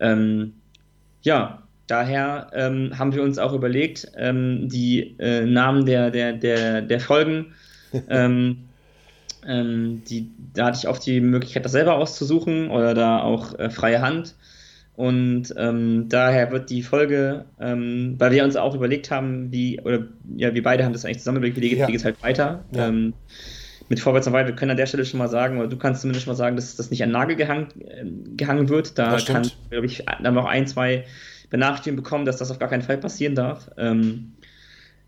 ähm, 0.00 0.54
ja, 1.22 1.62
daher 1.86 2.48
ähm, 2.52 2.98
haben 2.98 3.14
wir 3.14 3.22
uns 3.22 3.38
auch 3.38 3.52
überlegt, 3.52 4.10
ähm, 4.16 4.68
die 4.68 5.16
äh, 5.18 5.44
Namen 5.44 5.86
der, 5.86 6.10
der, 6.10 6.32
der, 6.32 6.82
der 6.82 7.00
Folgen, 7.00 7.54
ähm, 8.08 8.58
die, 9.46 10.30
da 10.54 10.66
hatte 10.66 10.78
ich 10.78 10.88
auch 10.88 10.98
die 10.98 11.20
Möglichkeit, 11.20 11.64
das 11.64 11.72
selber 11.72 11.94
auszusuchen 11.96 12.70
oder 12.70 12.94
da 12.94 13.20
auch 13.20 13.58
äh, 13.58 13.70
freie 13.70 14.00
Hand. 14.00 14.34
Und 14.96 15.54
ähm, 15.58 16.08
daher 16.08 16.50
wird 16.50 16.70
die 16.70 16.82
Folge, 16.82 17.44
ähm, 17.60 18.14
weil 18.18 18.32
wir 18.32 18.44
uns 18.44 18.56
auch 18.56 18.74
überlegt 18.74 19.10
haben, 19.10 19.52
wie, 19.52 19.78
oder 19.80 20.06
ja, 20.36 20.54
wir 20.54 20.62
beide 20.62 20.84
haben 20.84 20.94
das 20.94 21.04
eigentlich 21.04 21.18
zusammen 21.18 21.36
überlegt, 21.36 21.60
wie, 21.60 21.68
geht 21.68 21.94
es 21.94 22.04
halt 22.04 22.22
weiter. 22.22 22.64
Ja. 22.72 22.88
Ähm, 22.88 23.12
mit 23.88 24.00
Vorwärts 24.00 24.26
und 24.26 24.32
Weiter, 24.32 24.48
wir 24.48 24.56
können 24.56 24.72
an 24.72 24.76
der 24.76 24.86
Stelle 24.86 25.04
schon 25.04 25.18
mal 25.18 25.28
sagen, 25.28 25.58
oder 25.58 25.68
du 25.68 25.76
kannst 25.76 26.00
zumindest 26.00 26.24
schon 26.24 26.32
mal 26.32 26.36
sagen, 26.36 26.56
dass 26.56 26.74
das 26.74 26.90
nicht 26.90 27.02
an 27.02 27.10
Nagel 27.10 27.36
gehangen, 27.36 27.68
äh, 27.80 28.04
gehangen 28.36 28.68
wird. 28.68 28.98
Da 28.98 29.18
kann, 29.18 29.48
glaube 29.70 29.86
ich, 29.86 30.04
dann 30.22 30.34
noch 30.34 30.46
ein, 30.46 30.66
zwei 30.66 31.04
Benachrichtigungen 31.50 32.02
bekommen, 32.02 32.24
dass 32.24 32.38
das 32.38 32.50
auf 32.50 32.58
gar 32.58 32.68
keinen 32.68 32.82
Fall 32.82 32.98
passieren 32.98 33.34
darf. 33.34 33.70
Ähm, 33.76 34.32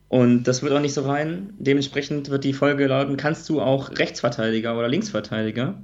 und 0.09 0.45
das 0.45 0.63
wird 0.63 0.73
auch 0.73 0.81
nicht 0.81 0.95
so 0.95 1.03
rein. 1.03 1.53
Dementsprechend 1.59 2.31
wird 2.31 2.45
die 2.45 2.55
Folge 2.55 2.87
lauten, 2.87 3.17
kannst 3.17 3.49
du 3.49 3.61
auch 3.61 3.91
Rechtsverteidiger 3.91 4.77
oder 4.77 4.89
Linksverteidiger? 4.89 5.83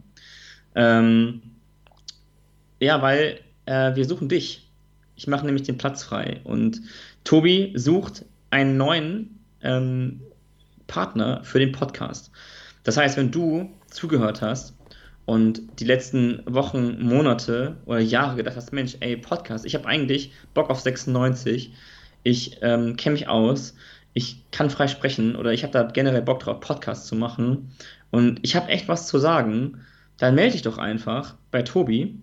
Ähm, 0.75 1.43
ja, 2.81 3.03
weil 3.03 3.41
äh, 3.67 3.95
wir 3.95 4.05
suchen 4.05 4.29
dich. 4.29 4.71
Ich 5.17 5.27
mache 5.27 5.47
nämlich 5.47 5.65
den 5.65 5.79
Platz 5.79 6.03
frei. 6.03 6.41
Und 6.45 6.81
Tobi 7.25 7.73
sucht 7.77 8.25
einen 8.51 8.77
neuen 8.77 9.39
ähm, 9.63 10.21
Partner 10.87 11.43
für 11.45 11.59
den 11.59 11.73
Podcast. 11.73 12.31
Das 12.83 12.97
heißt, 12.97 13.17
wenn 13.17 13.31
du 13.31 13.71
zugehört 13.91 14.43
hast 14.43 14.75
und 15.27 15.63
die 15.81 15.85
letzten 15.85 16.43
Wochen, 16.47 17.03
Monate 17.03 17.77
oder 17.87 18.01
Jahre 18.01 18.37
gedacht 18.37 18.57
hast, 18.57 18.73
Mensch, 18.73 18.97
ey, 19.01 19.17
Podcast, 19.17 19.65
ich 19.65 19.75
habe 19.75 19.87
eigentlich 19.87 20.33
Bock 20.53 20.71
auf 20.71 20.81
96, 20.81 21.73
ich 22.23 22.59
ähm, 22.63 22.97
kenne 22.97 23.15
mich 23.15 23.29
aus, 23.29 23.75
ich 24.13 24.45
kann 24.51 24.71
frei 24.71 24.87
sprechen 24.87 25.35
oder 25.37 25.53
ich 25.53 25.63
habe 25.63 25.73
da 25.73 25.83
generell 25.85 26.23
Bock 26.23 26.41
drauf, 26.41 26.61
Podcast 26.61 27.07
zu 27.07 27.17
machen. 27.17 27.73
Und 28.11 28.39
ich 28.43 28.55
habe 28.55 28.69
echt 28.69 28.87
was 28.87 29.09
zu 29.09 29.19
sagen, 29.19 29.81
dann 30.19 30.35
melde 30.35 30.53
dich 30.53 30.63
doch 30.63 30.79
einfach 30.79 31.35
bei 31.51 31.63
Tobi 31.63 32.21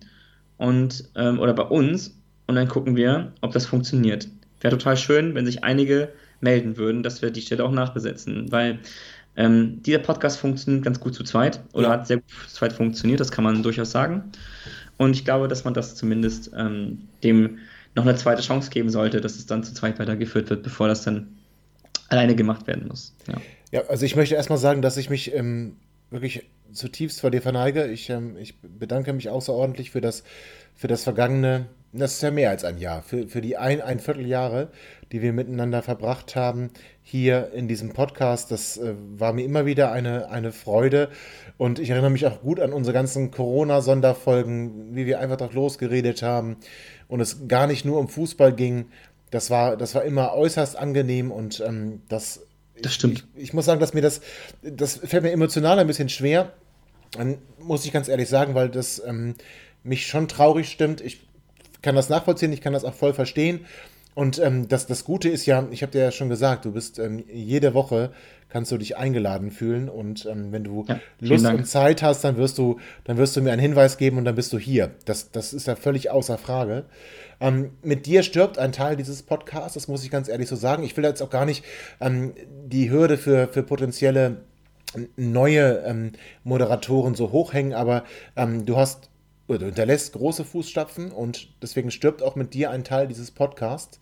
und, 0.56 1.04
ähm, 1.16 1.38
oder 1.38 1.52
bei 1.52 1.64
uns 1.64 2.18
und 2.46 2.54
dann 2.54 2.68
gucken 2.68 2.96
wir, 2.96 3.32
ob 3.42 3.52
das 3.52 3.66
funktioniert. 3.66 4.28
Wäre 4.60 4.76
total 4.76 4.96
schön, 4.96 5.34
wenn 5.34 5.44
sich 5.44 5.64
einige 5.64 6.12
melden 6.40 6.76
würden, 6.76 7.02
dass 7.02 7.20
wir 7.20 7.30
die 7.30 7.42
Stelle 7.42 7.64
auch 7.64 7.70
nachbesetzen, 7.70 8.50
weil 8.50 8.78
ähm, 9.36 9.82
dieser 9.82 9.98
Podcast 9.98 10.38
funktioniert 10.38 10.84
ganz 10.84 11.00
gut 11.00 11.14
zu 11.14 11.24
zweit 11.24 11.60
oder 11.72 11.88
ja. 11.88 11.92
hat 11.94 12.06
sehr 12.06 12.18
gut 12.18 12.30
zu 12.48 12.54
zweit 12.54 12.72
funktioniert, 12.72 13.20
das 13.20 13.30
kann 13.30 13.44
man 13.44 13.62
durchaus 13.62 13.90
sagen. 13.90 14.32
Und 14.98 15.16
ich 15.16 15.24
glaube, 15.24 15.48
dass 15.48 15.64
man 15.64 15.74
das 15.74 15.94
zumindest 15.94 16.50
ähm, 16.56 17.08
dem 17.22 17.58
noch 17.94 18.04
eine 18.04 18.16
zweite 18.16 18.42
Chance 18.42 18.70
geben 18.70 18.90
sollte, 18.90 19.20
dass 19.20 19.36
es 19.36 19.46
dann 19.46 19.64
zu 19.64 19.74
zweit 19.74 19.98
weitergeführt 19.98 20.50
wird, 20.50 20.62
bevor 20.62 20.88
das 20.88 21.02
dann 21.02 21.38
alleine 22.08 22.34
gemacht 22.34 22.66
werden 22.66 22.88
muss. 22.88 23.14
Ja, 23.26 23.40
ja 23.70 23.80
also 23.88 24.04
ich 24.04 24.16
möchte 24.16 24.34
erstmal 24.34 24.58
sagen, 24.58 24.82
dass 24.82 24.96
ich 24.96 25.10
mich 25.10 25.34
ähm, 25.34 25.76
wirklich 26.10 26.44
zutiefst 26.72 27.20
vor 27.20 27.30
dir 27.30 27.42
verneige. 27.42 27.86
Ich, 27.86 28.10
ähm, 28.10 28.36
ich 28.36 28.58
bedanke 28.60 29.12
mich 29.12 29.28
außerordentlich 29.28 29.90
für 29.90 30.00
das, 30.00 30.24
für 30.74 30.88
das 30.88 31.04
vergangene, 31.04 31.66
das 31.92 32.14
ist 32.14 32.22
ja 32.22 32.30
mehr 32.30 32.50
als 32.50 32.64
ein 32.64 32.78
Jahr, 32.78 33.02
für, 33.02 33.28
für 33.28 33.40
die 33.40 33.56
ein, 33.56 33.80
ein 33.82 33.98
Vierteljahre, 33.98 34.68
die 35.12 35.20
wir 35.20 35.32
miteinander 35.32 35.82
verbracht 35.82 36.34
haben 36.36 36.70
hier 37.02 37.52
in 37.52 37.68
diesem 37.68 37.92
Podcast. 37.92 38.50
Das 38.50 38.78
äh, 38.78 38.94
war 39.16 39.32
mir 39.32 39.44
immer 39.44 39.66
wieder 39.66 39.92
eine, 39.92 40.30
eine 40.30 40.52
Freude. 40.52 41.10
Und 41.58 41.78
ich 41.78 41.90
erinnere 41.90 42.10
mich 42.10 42.26
auch 42.26 42.40
gut 42.40 42.58
an 42.60 42.72
unsere 42.72 42.94
ganzen 42.94 43.30
Corona-Sonderfolgen, 43.30 44.96
wie 44.96 45.06
wir 45.06 45.20
einfach 45.20 45.36
doch 45.36 45.52
losgeredet 45.52 46.22
haben 46.22 46.56
und 47.08 47.20
es 47.20 47.46
gar 47.46 47.66
nicht 47.66 47.84
nur 47.84 47.98
um 47.98 48.08
Fußball 48.08 48.54
ging. 48.54 48.86
Das 49.30 49.50
war, 49.50 49.76
das 49.76 49.94
war 49.94 50.04
immer 50.04 50.34
äußerst 50.34 50.76
angenehm 50.76 51.30
und 51.30 51.62
ähm, 51.66 52.02
das 52.08 52.40
das 52.80 52.94
stimmt. 52.94 53.26
Ich, 53.36 53.44
ich, 53.44 53.52
muss 53.52 53.66
sagen, 53.66 53.80
dass 53.80 53.94
mir 53.94 54.00
das, 54.00 54.22
das 54.62 54.96
fällt 54.96 55.22
mir 55.22 55.30
emotional 55.30 55.78
ein 55.78 55.86
bisschen 55.86 56.08
schwer. 56.08 56.52
Dann 57.12 57.38
muss 57.60 57.84
ich 57.84 57.92
ganz 57.92 58.08
ehrlich 58.08 58.28
sagen, 58.28 58.54
weil 58.54 58.70
das 58.70 59.02
ähm, 59.06 59.34
mich 59.84 60.06
schon 60.06 60.26
traurig 60.26 60.70
stimmt. 60.70 61.00
Ich 61.00 61.20
kann 61.82 61.94
das 61.94 62.08
nachvollziehen, 62.08 62.52
ich 62.52 62.60
kann 62.60 62.72
das 62.72 62.84
auch 62.84 62.94
voll 62.94 63.12
verstehen. 63.12 63.66
Und 64.14 64.38
ähm, 64.38 64.68
das, 64.68 64.86
das 64.86 65.04
Gute 65.04 65.28
ist 65.28 65.46
ja, 65.46 65.66
ich 65.70 65.82
habe 65.82 65.92
dir 65.92 66.02
ja 66.02 66.10
schon 66.10 66.28
gesagt, 66.28 66.64
du 66.64 66.72
bist 66.72 66.98
ähm, 66.98 67.24
jede 67.32 67.74
Woche 67.74 68.12
kannst 68.52 68.70
du 68.70 68.76
dich 68.76 68.98
eingeladen 68.98 69.50
fühlen 69.50 69.88
und 69.88 70.26
ähm, 70.26 70.52
wenn 70.52 70.62
du 70.62 70.84
ja, 70.86 71.00
Lust 71.20 71.46
Dank. 71.46 71.60
und 71.60 71.64
Zeit 71.64 72.02
hast, 72.02 72.22
dann 72.22 72.36
wirst 72.36 72.58
du, 72.58 72.78
dann 73.04 73.16
wirst 73.16 73.34
du 73.34 73.40
mir 73.40 73.50
einen 73.50 73.62
Hinweis 73.62 73.96
geben 73.96 74.18
und 74.18 74.26
dann 74.26 74.34
bist 74.34 74.52
du 74.52 74.58
hier. 74.58 74.90
Das, 75.06 75.30
das 75.30 75.54
ist 75.54 75.66
ja 75.66 75.74
völlig 75.74 76.10
außer 76.10 76.36
Frage. 76.36 76.84
Ähm, 77.40 77.70
mit 77.82 78.04
dir 78.04 78.22
stirbt 78.22 78.58
ein 78.58 78.72
Teil 78.72 78.96
dieses 78.96 79.22
Podcasts, 79.22 79.72
das 79.72 79.88
muss 79.88 80.04
ich 80.04 80.10
ganz 80.10 80.28
ehrlich 80.28 80.50
so 80.50 80.56
sagen. 80.56 80.82
Ich 80.82 80.94
will 80.98 81.04
jetzt 81.04 81.22
auch 81.22 81.30
gar 81.30 81.46
nicht 81.46 81.64
ähm, 81.98 82.34
die 82.66 82.90
Hürde 82.90 83.16
für, 83.16 83.48
für 83.48 83.62
potenzielle 83.62 84.42
neue 85.16 85.78
ähm, 85.86 86.12
Moderatoren 86.44 87.14
so 87.14 87.32
hochhängen, 87.32 87.72
aber 87.72 88.04
ähm, 88.36 88.66
du 88.66 88.76
hast 88.76 89.08
oder 89.48 89.66
hinterlässt 89.66 90.12
große 90.12 90.44
Fußstapfen 90.44 91.10
und 91.10 91.48
deswegen 91.62 91.90
stirbt 91.90 92.22
auch 92.22 92.36
mit 92.36 92.54
dir 92.54 92.70
ein 92.70 92.84
Teil 92.84 93.08
dieses 93.08 93.30
Podcasts. 93.30 94.00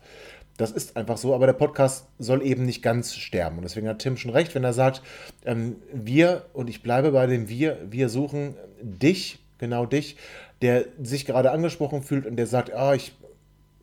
Das 0.57 0.71
ist 0.71 0.95
einfach 0.95 1.17
so, 1.17 1.33
aber 1.33 1.47
der 1.47 1.53
Podcast 1.53 2.07
soll 2.19 2.45
eben 2.45 2.65
nicht 2.65 2.83
ganz 2.83 3.15
sterben. 3.15 3.57
Und 3.57 3.63
deswegen 3.63 3.87
hat 3.87 3.99
Tim 3.99 4.17
schon 4.17 4.31
recht, 4.31 4.53
wenn 4.53 4.63
er 4.63 4.73
sagt, 4.73 5.01
ähm, 5.45 5.77
wir, 5.91 6.45
und 6.53 6.69
ich 6.69 6.83
bleibe 6.83 7.11
bei 7.11 7.25
dem 7.25 7.49
Wir, 7.49 7.79
wir 7.89 8.09
suchen 8.09 8.55
dich, 8.81 9.39
genau 9.57 9.85
dich, 9.85 10.17
der 10.61 10.85
sich 11.01 11.25
gerade 11.25 11.51
angesprochen 11.51 12.03
fühlt 12.03 12.25
und 12.25 12.35
der 12.35 12.47
sagt, 12.47 12.73
ah, 12.73 12.93
ich 12.93 13.13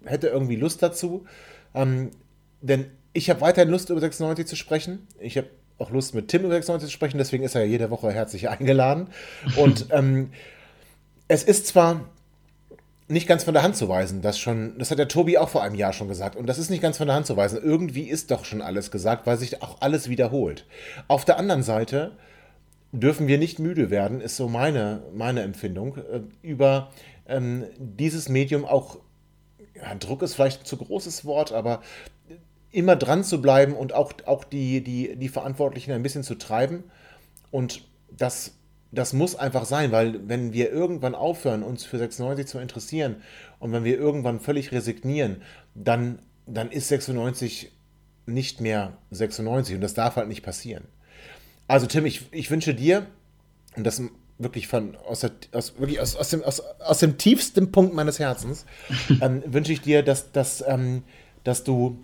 hätte 0.05 0.29
irgendwie 0.29 0.57
Lust 0.57 0.83
dazu. 0.83 1.27
Ähm, 1.75 2.11
denn 2.61 2.87
ich 3.13 3.31
habe 3.31 3.41
weiterhin 3.41 3.71
Lust, 3.71 3.91
über 3.91 4.01
96 4.01 4.47
zu 4.47 4.57
sprechen. 4.57 5.07
Ich 5.19 5.37
habe 5.37 5.49
auch 5.79 5.91
Lust, 5.91 6.15
mit 6.15 6.29
Tim 6.29 6.45
über 6.45 6.55
96 6.55 6.89
zu 6.89 6.93
sprechen, 6.93 7.19
deswegen 7.19 7.45
ist 7.45 7.55
er 7.55 7.63
ja 7.63 7.69
jede 7.69 7.91
Woche 7.91 8.13
herzlich 8.13 8.49
eingeladen. 8.49 9.09
Und 9.57 9.89
ähm, 9.93 10.31
es 11.29 11.43
ist 11.43 11.67
zwar 11.67 12.05
nicht 13.07 13.27
ganz 13.27 13.45
von 13.45 13.55
der 13.55 13.63
Hand 13.63 13.77
zu 13.77 13.89
weisen, 13.89 14.21
das 14.21 14.39
schon, 14.39 14.77
das 14.79 14.91
hat 14.91 14.99
der 14.99 15.09
Tobi 15.09 15.39
auch 15.39 15.49
vor 15.49 15.63
einem 15.63 15.75
Jahr 15.75 15.93
schon 15.93 16.09
gesagt, 16.09 16.37
und 16.37 16.47
das 16.47 16.59
ist 16.59 16.69
nicht 16.71 16.83
ganz 16.83 16.99
von 16.99 17.07
der 17.07 17.17
Hand 17.17 17.27
zu 17.27 17.37
weisen. 17.37 17.61
Irgendwie 17.63 18.03
ist 18.03 18.31
doch 18.31 18.45
schon 18.45 18.61
alles 18.61 18.91
gesagt, 18.91 19.27
weil 19.27 19.39
sich 19.39 19.63
auch 19.63 19.81
alles 19.81 20.09
wiederholt. 20.11 20.67
Auf 21.07 21.25
der 21.25 21.39
anderen 21.39 21.63
Seite 21.63 22.13
dürfen 22.93 23.27
wir 23.27 23.39
nicht 23.39 23.59
müde 23.59 23.91
werden, 23.91 24.21
ist 24.21 24.37
so 24.37 24.49
meine, 24.49 25.03
meine 25.15 25.43
Empfindung, 25.43 25.97
äh, 25.97 26.21
über 26.43 26.91
ähm, 27.27 27.65
dieses 27.79 28.29
Medium 28.29 28.65
auch, 28.65 28.99
ja, 29.75 29.95
Druck 29.95 30.23
ist 30.23 30.35
vielleicht 30.35 30.63
ein 30.63 30.67
zu 30.67 30.77
großes 30.77 31.25
Wort, 31.25 31.53
aber 31.53 31.83
immer 32.71 32.97
dran 32.97 33.25
zu 33.25 33.41
bleiben 33.41 33.75
und 33.75 33.95
auch, 33.95 34.13
auch 34.27 34.45
die, 34.45 34.83
die, 34.83 35.17
die 35.17 35.29
Verantwortlichen 35.29 35.93
ein 35.93 36.03
bisschen 36.03 36.23
zu 36.23 36.35
treiben. 36.35 36.85
Und 37.51 37.83
das 38.11 38.58
das 38.91 39.13
muss 39.13 39.37
einfach 39.37 39.65
sein, 39.65 39.93
weil 39.93 40.29
wenn 40.29 40.53
wir 40.53 40.71
irgendwann 40.71 41.15
aufhören, 41.15 41.63
uns 41.63 41.85
für 41.85 41.99
96 41.99 42.47
zu 42.47 42.59
interessieren 42.59 43.17
und 43.59 43.73
wenn 43.73 43.85
wir 43.85 43.99
irgendwann 43.99 44.41
völlig 44.41 44.73
resignieren, 44.73 45.43
dann, 45.75 46.21
dann 46.47 46.71
ist 46.71 46.89
96 46.89 47.73
nicht 48.27 48.61
mehr 48.61 48.97
96 49.11 49.75
und 49.75 49.81
das 49.81 49.95
darf 49.95 50.17
halt 50.17 50.29
nicht 50.29 50.43
passieren. 50.43 50.85
Also 51.67 51.87
Tim, 51.87 52.07
ich, 52.07 52.33
ich 52.33 52.51
wünsche 52.51 52.75
dir, 52.75 53.07
und 53.77 53.85
das 53.85 54.03
wirklich 54.39 54.69
von 54.69 54.97
aus, 54.97 55.21
der, 55.21 55.33
aus, 55.53 55.79
wirklich 55.79 56.01
aus, 56.01 56.17
aus, 56.17 56.31
dem, 56.31 56.43
aus, 56.43 56.61
aus 56.61 56.99
dem 57.01 57.19
tiefsten 57.19 57.73
Punkt 57.73 57.95
meines 57.95 58.19
Herzens, 58.19 58.65
ähm, 59.21 59.43
wünsche 59.47 59.73
ich 59.73 59.83
dir, 59.83 60.03
dass, 60.03 60.33
dass, 60.33 60.65
ähm, 60.67 61.03
dass 61.45 61.65
du 61.65 61.99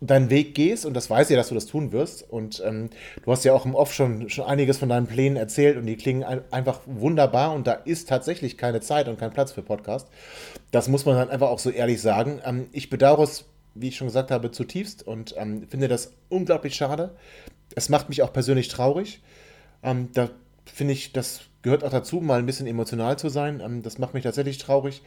deinen 0.00 0.30
Weg 0.30 0.54
gehst 0.54 0.86
und 0.86 0.94
das 0.94 1.10
weiß 1.10 1.28
ich, 1.30 1.36
dass 1.36 1.48
du 1.48 1.54
das 1.54 1.66
tun 1.66 1.92
wirst. 1.92 2.28
Und 2.30 2.62
ähm, 2.64 2.90
du 3.22 3.30
hast 3.30 3.44
ja 3.44 3.52
auch 3.52 3.66
im 3.66 3.74
Off 3.74 3.92
schon, 3.92 4.30
schon 4.30 4.46
einiges 4.46 4.78
von 4.78 4.88
deinen 4.88 5.06
Plänen 5.06 5.36
erzählt 5.36 5.76
und 5.76 5.86
die 5.86 5.96
klingen 5.96 6.24
ein, 6.24 6.40
einfach 6.50 6.80
wunderbar 6.86 7.52
und 7.52 7.66
da 7.66 7.72
ist 7.72 8.08
tatsächlich 8.08 8.56
keine 8.56 8.80
Zeit 8.80 9.08
und 9.08 9.18
kein 9.18 9.30
Platz 9.30 9.52
für 9.52 9.62
Podcast. 9.62 10.08
Das 10.70 10.88
muss 10.88 11.04
man 11.04 11.16
dann 11.16 11.30
einfach 11.30 11.48
auch 11.48 11.58
so 11.58 11.70
ehrlich 11.70 12.00
sagen. 12.00 12.40
Ähm, 12.44 12.68
ich 12.72 12.88
bedauere 12.88 13.24
es, 13.24 13.44
wie 13.74 13.88
ich 13.88 13.96
schon 13.96 14.06
gesagt 14.06 14.30
habe, 14.30 14.50
zutiefst 14.50 15.06
und 15.06 15.34
ähm, 15.36 15.66
finde 15.68 15.88
das 15.88 16.12
unglaublich 16.28 16.74
schade. 16.74 17.14
Es 17.74 17.88
macht 17.88 18.08
mich 18.08 18.22
auch 18.22 18.32
persönlich 18.32 18.68
traurig. 18.68 19.22
Ähm, 19.82 20.08
da 20.14 20.30
finde 20.64 20.94
ich, 20.94 21.12
das 21.12 21.42
gehört 21.62 21.84
auch 21.84 21.90
dazu, 21.90 22.20
mal 22.20 22.38
ein 22.38 22.46
bisschen 22.46 22.66
emotional 22.66 23.18
zu 23.18 23.28
sein. 23.28 23.60
Ähm, 23.60 23.82
das 23.82 23.98
macht 23.98 24.14
mich 24.14 24.22
tatsächlich 24.22 24.58
traurig. 24.58 25.02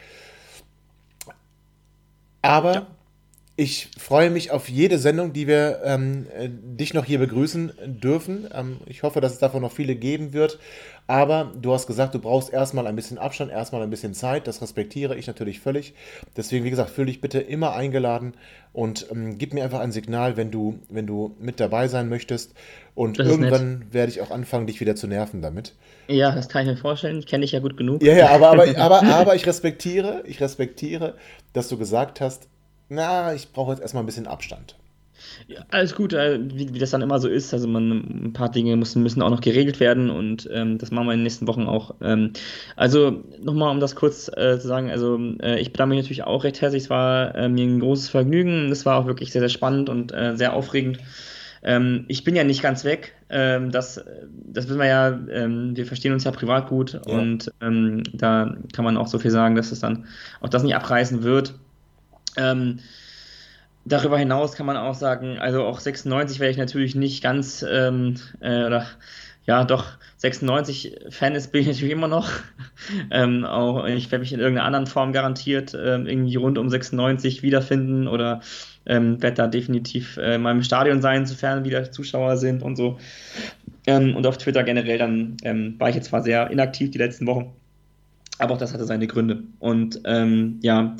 Aber 2.44 2.74
ja. 2.74 2.88
Ich 3.56 3.90
freue 4.00 4.32
mich 4.32 4.50
auf 4.50 4.68
jede 4.68 4.98
Sendung, 4.98 5.32
die 5.32 5.46
wir 5.46 5.82
ähm, 5.86 6.26
äh, 6.36 6.50
dich 6.50 6.96
noch 6.96 7.06
hier 7.06 7.20
begrüßen 7.20 7.72
dürfen. 7.86 8.48
Ähm, 8.52 8.78
ich 8.88 9.04
hoffe, 9.04 9.22
dass 9.22 9.34
es 9.34 9.40
davon 9.40 9.62
noch 9.62 9.72
viele 9.72 9.96
geben 9.96 10.34
wird. 10.34 10.58
Aber 11.06 11.52
du 11.62 11.72
hast 11.72 11.86
gesagt, 11.86 12.16
du 12.16 12.20
brauchst 12.20 12.52
erstmal 12.52 12.88
ein 12.88 12.96
bisschen 12.96 13.20
Abstand, 13.20 13.52
erstmal 13.52 13.84
ein 13.84 13.92
bisschen 13.92 14.16
Zeit. 14.16 14.48
Das 14.48 14.62
respektiere 14.62 15.16
ich 15.16 15.28
natürlich 15.28 15.60
völlig. 15.60 15.94
Deswegen, 16.36 16.66
wie 16.66 16.72
gesagt, 16.72 16.90
fühle 16.90 17.08
dich 17.08 17.22
bitte 17.22 17.40
immer 17.40 17.74
eingeladen 17.74 18.34
und 18.72 19.08
ähm, 19.12 19.38
gib 19.38 19.54
mir 19.54 19.64
einfach 19.64 19.82
ein 19.82 19.92
Signal, 19.92 20.36
wenn 20.36 20.50
du, 20.50 20.80
wenn 20.90 21.06
du 21.06 21.36
mit 21.40 21.60
dabei 21.60 21.88
sein 21.88 22.10
möchtest. 22.10 22.54
Und 22.96 23.20
irgendwann 23.20 23.86
werde 23.92 24.12
ich 24.12 24.22
auch 24.22 24.32
anfangen, 24.32 24.66
dich 24.66 24.80
wieder 24.80 24.96
zu 24.96 25.06
nerven 25.06 25.44
damit. 25.44 25.76
Ja, 26.08 26.34
das 26.34 26.50
kann 26.50 26.64
ich 26.64 26.72
mir 26.72 26.78
vorstellen. 26.78 27.20
Ich 27.20 27.28
kenne 27.28 27.42
dich 27.42 27.52
ja 27.52 27.60
gut 27.60 27.78
genug. 27.78 28.02
Ja, 28.02 28.14
ja, 28.14 28.30
aber, 28.30 28.50
aber, 28.50 28.66
aber, 28.78 29.04
aber 29.04 29.36
ich 29.36 29.46
respektiere, 29.46 30.24
ich 30.26 30.42
respektiere, 30.42 31.16
dass 31.54 31.70
du 31.70 31.78
gesagt 31.78 32.20
hast, 32.20 32.48
na, 32.90 33.34
ich 33.34 33.52
brauche 33.52 33.72
jetzt 33.72 33.82
erstmal 33.82 34.04
ein 34.04 34.08
bisschen 34.08 34.28
Abstand. 34.28 34.76
Ja, 35.48 35.66
alles 35.72 35.96
gut, 35.96 36.14
äh, 36.14 36.40
wie, 36.42 36.74
wie, 36.74 36.80
das 36.80 36.92
dann 36.92 37.02
immer 37.02 37.20
so 37.20 37.28
ist. 37.28 37.54
Also 37.54 37.68
man, 37.68 38.26
ein 38.26 38.34
paar 38.34 38.52
Dinge 38.52 38.76
müssen, 38.76 39.04
müssen 39.04 39.22
auch 39.22 39.30
noch 39.30 39.42
geregelt 39.42 39.80
werden 39.80 40.10
und 40.10 40.50
ähm, 40.52 40.78
das 40.78 40.92
machen 40.92 41.08
wir 41.08 41.14
in 41.14 41.20
den 41.20 41.24
nächsten 41.24 41.48
Wochen 41.48 41.68
auch. 41.68 41.96
Ähm, 42.02 42.34
also 42.76 43.24
nochmal, 43.42 43.72
um 43.72 43.80
das 43.80 43.96
kurz 43.96 44.30
äh, 44.30 44.60
zu 44.60 44.68
sagen, 44.68 44.90
also 44.90 45.20
äh, 45.42 45.60
ich 45.60 45.72
bedanke 45.72 45.96
mich 45.96 46.04
natürlich 46.04 46.24
auch 46.24 46.44
recht 46.44 46.62
herzlich. 46.62 46.84
Es 46.84 46.90
war 46.90 47.36
äh, 47.36 47.50
mir 47.50 47.66
ein 47.66 47.80
großes 47.80 48.10
Vergnügen. 48.10 48.72
Es 48.72 48.86
war 48.86 48.98
auch 48.98 49.06
wirklich 49.06 49.32
sehr, 49.32 49.42
sehr 49.42 49.50
spannend 49.50 49.90
und 49.90 50.14
äh, 50.14 50.36
sehr 50.36 50.54
aufregend. 50.54 51.00
Ähm, 51.64 52.06
ich 52.10 52.24
bin 52.24 52.36
ja 52.36 52.44
nicht 52.44 52.62
ganz 52.62 52.84
weg. 52.84 53.14
Ähm, 53.30 53.72
das, 53.72 54.04
das 54.32 54.68
wissen 54.68 54.80
wir 54.80 54.88
ja, 54.88 55.20
ähm, 55.32 55.76
wir 55.76 55.86
verstehen 55.86 56.14
uns 56.14 56.26
ja 56.26 56.32
privat 56.32 56.68
gut 56.68 57.00
ja. 57.06 57.14
und 57.14 57.52
ähm, 57.62 58.04
da 58.14 58.56
kann 58.74 58.84
man 58.84 58.98
auch 58.98 59.08
so 59.08 59.18
viel 59.18 59.32
sagen, 59.32 59.56
dass 59.56 59.72
es 59.72 59.80
dann 59.80 60.06
auch 60.42 60.50
das 60.50 60.64
nicht 60.64 60.76
abreißen 60.76 61.24
wird. 61.24 61.56
Ähm, 62.38 62.80
Darüber 63.86 64.18
hinaus 64.18 64.54
kann 64.54 64.66
man 64.66 64.78
auch 64.78 64.96
sagen, 64.96 65.40
also 65.40 65.64
auch 65.64 65.80
96 65.80 66.40
werde 66.40 66.52
ich 66.52 66.58
natürlich 66.58 66.96
nicht 66.96 67.22
ganz, 67.22 67.66
ähm, 67.70 68.16
äh, 68.40 68.64
oder 68.64 68.88
ja, 69.46 69.66
doch 69.66 69.86
96 70.18 71.00
Fan 71.10 71.36
ist, 71.36 71.52
bin 71.52 71.62
ich 71.62 71.68
natürlich 71.68 71.92
immer 71.92 72.08
noch. 72.08 72.30
ähm, 73.12 73.44
auch 73.44 73.86
ich 73.86 74.10
werde 74.10 74.22
mich 74.22 74.32
in 74.32 74.40
irgendeiner 74.40 74.66
anderen 74.66 74.88
Form 74.88 75.12
garantiert 75.12 75.74
ähm, 75.74 76.08
irgendwie 76.08 76.38
rund 76.38 76.58
um 76.58 76.70
96 76.70 77.44
wiederfinden 77.44 78.08
oder 78.08 78.40
ähm, 78.86 79.22
werde 79.22 79.36
da 79.36 79.48
definitiv 79.48 80.16
äh, 80.16 80.36
in 80.36 80.44
meinem 80.44 80.64
Stadion 80.64 81.02
sein, 81.02 81.26
sofern 81.26 81.66
wieder 81.66 81.92
Zuschauer 81.92 82.38
sind 82.38 82.64
und 82.64 82.78
so. 82.78 83.00
Ähm, 83.86 84.16
und 84.16 84.26
auf 84.26 84.38
Twitter 84.38 84.64
generell 84.64 84.98
dann 84.98 85.36
ähm, 85.44 85.76
war 85.78 85.90
ich 85.90 85.96
jetzt 85.96 86.08
zwar 86.08 86.24
sehr 86.24 86.50
inaktiv 86.52 86.92
die 86.92 87.00
letzten 87.00 87.28
Wochen, 87.28 87.52
aber 88.40 88.54
auch 88.54 88.58
das 88.58 88.74
hatte 88.74 88.86
seine 88.86 89.08
Gründe. 89.08 89.44
Und 89.60 90.00
ähm, 90.06 90.60
ja, 90.62 90.96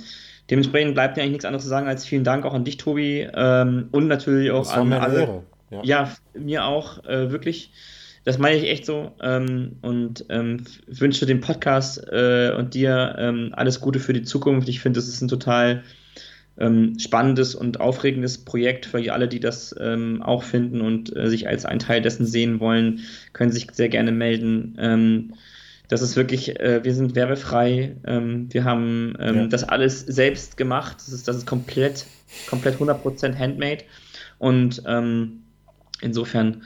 Dementsprechend 0.50 0.94
bleibt 0.94 1.16
mir 1.16 1.24
eigentlich 1.24 1.34
nichts 1.34 1.46
anderes 1.46 1.64
zu 1.64 1.70
sagen 1.70 1.88
als 1.88 2.06
vielen 2.06 2.24
Dank 2.24 2.46
auch 2.46 2.54
an 2.54 2.66
dich, 2.66 2.78
Tobi, 2.78 3.28
ähm, 3.34 3.88
und 3.92 4.08
natürlich 4.08 4.52
auch 4.52 4.72
an 4.72 4.92
alle. 4.92 5.44
Ja. 5.72 5.82
ja, 5.84 6.16
mir 6.34 6.66
auch, 6.66 7.04
äh, 7.06 7.32
wirklich. 7.32 7.72
Das 8.26 8.38
meine 8.38 8.58
ich 8.58 8.70
echt 8.70 8.86
so. 8.86 9.12
Ähm, 9.22 9.78
und 9.82 10.26
ähm, 10.30 10.66
wünsche 10.88 11.26
dem 11.26 11.42
Podcast 11.42 12.06
äh, 12.10 12.54
und 12.58 12.74
dir 12.74 13.16
ähm, 13.18 13.50
alles 13.54 13.82
Gute 13.82 14.00
für 14.00 14.14
die 14.14 14.24
Zukunft. 14.24 14.70
Ich 14.70 14.80
finde, 14.80 14.98
das 14.98 15.08
ist 15.08 15.22
ein 15.22 15.28
total 15.28 15.84
ähm, 16.58 16.98
spannendes 17.00 17.56
und 17.56 17.80
aufregendes 17.80 18.38
Projekt 18.38 18.86
für 18.86 19.12
alle, 19.12 19.28
die 19.28 19.40
das 19.40 19.76
ähm, 19.80 20.22
auch 20.22 20.44
finden 20.44 20.82
und 20.82 21.16
äh, 21.16 21.28
sich 21.28 21.48
als 21.48 21.66
ein 21.66 21.80
Teil 21.80 22.02
dessen 22.02 22.26
sehen 22.26 22.60
wollen, 22.60 23.02
können 23.34 23.52
sich 23.52 23.68
sehr 23.74 23.90
gerne 23.90 24.12
melden. 24.12 25.34
Ähm, 25.84 25.90
das 25.90 26.02
ist 26.02 26.16
wirklich, 26.16 26.60
äh, 26.60 26.84
wir 26.84 26.94
sind 26.94 27.16
werbefrei. 27.16 27.96
Ähm, 28.06 28.52
wir 28.52 28.64
haben 28.64 29.16
ähm, 29.20 29.36
ja. 29.36 29.48
das 29.48 29.64
alles 29.64 30.02
selbst 30.02 30.58
gemacht. 30.58 30.98
Das 30.98 31.10
ist, 31.10 31.28
das 31.28 31.38
ist 31.38 31.48
komplett, 31.48 32.06
komplett 32.50 32.78
100% 32.78 33.38
handmade. 33.38 33.84
Und 34.40 34.84
ähm, 34.88 35.44
insofern 36.02 36.64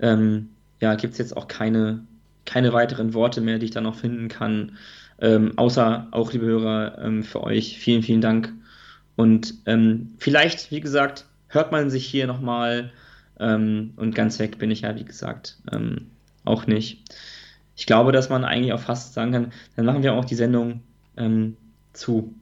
ähm, 0.00 0.50
ja, 0.80 0.94
gibt 0.94 1.12
es 1.12 1.18
jetzt 1.18 1.36
auch 1.36 1.48
keine, 1.48 2.04
keine 2.44 2.72
weiteren 2.72 3.14
Worte 3.14 3.40
mehr, 3.40 3.58
die 3.58 3.66
ich 3.66 3.72
da 3.72 3.80
noch 3.80 3.96
finden 3.96 4.28
kann. 4.28 4.76
Ähm, 5.20 5.56
außer 5.56 6.08
auch, 6.10 6.32
liebe 6.32 6.46
Hörer, 6.46 6.98
ähm, 7.02 7.22
für 7.22 7.42
euch 7.42 7.78
vielen, 7.78 8.02
vielen 8.02 8.20
Dank. 8.20 8.52
Und 9.14 9.54
vielleicht, 10.18 10.70
wie 10.70 10.80
gesagt, 10.80 11.26
hört 11.48 11.70
man 11.70 11.90
sich 11.90 12.06
hier 12.06 12.26
nochmal. 12.26 12.90
und 13.38 14.12
ganz 14.14 14.38
weg 14.38 14.58
bin 14.58 14.70
ich 14.70 14.80
ja, 14.80 14.96
wie 14.96 15.04
gesagt, 15.04 15.58
auch 16.44 16.66
nicht 16.66 17.04
ich 17.82 17.86
glaube, 17.86 18.12
dass 18.12 18.28
man 18.28 18.44
eigentlich 18.44 18.72
auch 18.72 18.78
fast 18.78 19.12
sagen 19.12 19.32
kann, 19.32 19.52
dann 19.74 19.84
machen 19.84 20.04
wir 20.04 20.14
auch 20.14 20.24
die 20.24 20.36
Sendung 20.36 20.82
ähm, 21.16 21.56
zu. 21.92 22.32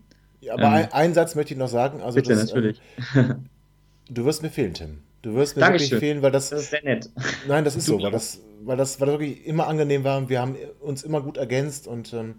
Ja, 0.43 0.53
aber 0.53 0.65
ähm, 0.65 0.73
ein, 0.73 0.93
einen 0.93 1.15
Satz 1.15 1.35
möchte 1.35 1.55
ich 1.55 1.59
noch 1.59 1.71
sagen. 1.71 2.03
Also 2.03 2.17
bitte, 2.17 2.35
das, 2.35 2.49
natürlich. 2.49 2.83
Ähm, 3.15 3.47
du 4.11 4.27
wirst 4.27 4.43
mir 4.43 4.51
fehlen, 4.51 4.75
Tim. 4.75 4.99
Du 5.23 5.35
wirst 5.37 5.57
mir 5.57 5.61
Dankeschön. 5.61 5.93
wirklich 5.93 6.01
fehlen, 6.01 6.21
weil 6.21 6.31
das. 6.31 6.51
Das 6.51 6.61
ist 6.61 6.71
sehr 6.73 6.85
nett. 6.85 7.09
Nein, 7.49 7.65
das 7.65 7.75
ist 7.75 7.87
so, 7.87 8.03
weil 8.03 8.11
das, 8.11 8.43
weil 8.65 8.77
das, 8.77 9.01
weil 9.01 9.07
das 9.07 9.19
wirklich 9.19 9.47
immer 9.47 9.67
angenehm 9.67 10.05
war 10.05 10.19
und 10.19 10.29
wir 10.29 10.43
haben 10.43 10.57
uns 10.79 11.05
immer 11.05 11.23
gut 11.23 11.39
ergänzt 11.39 11.89
und 11.89 12.13
ähm, 12.13 12.35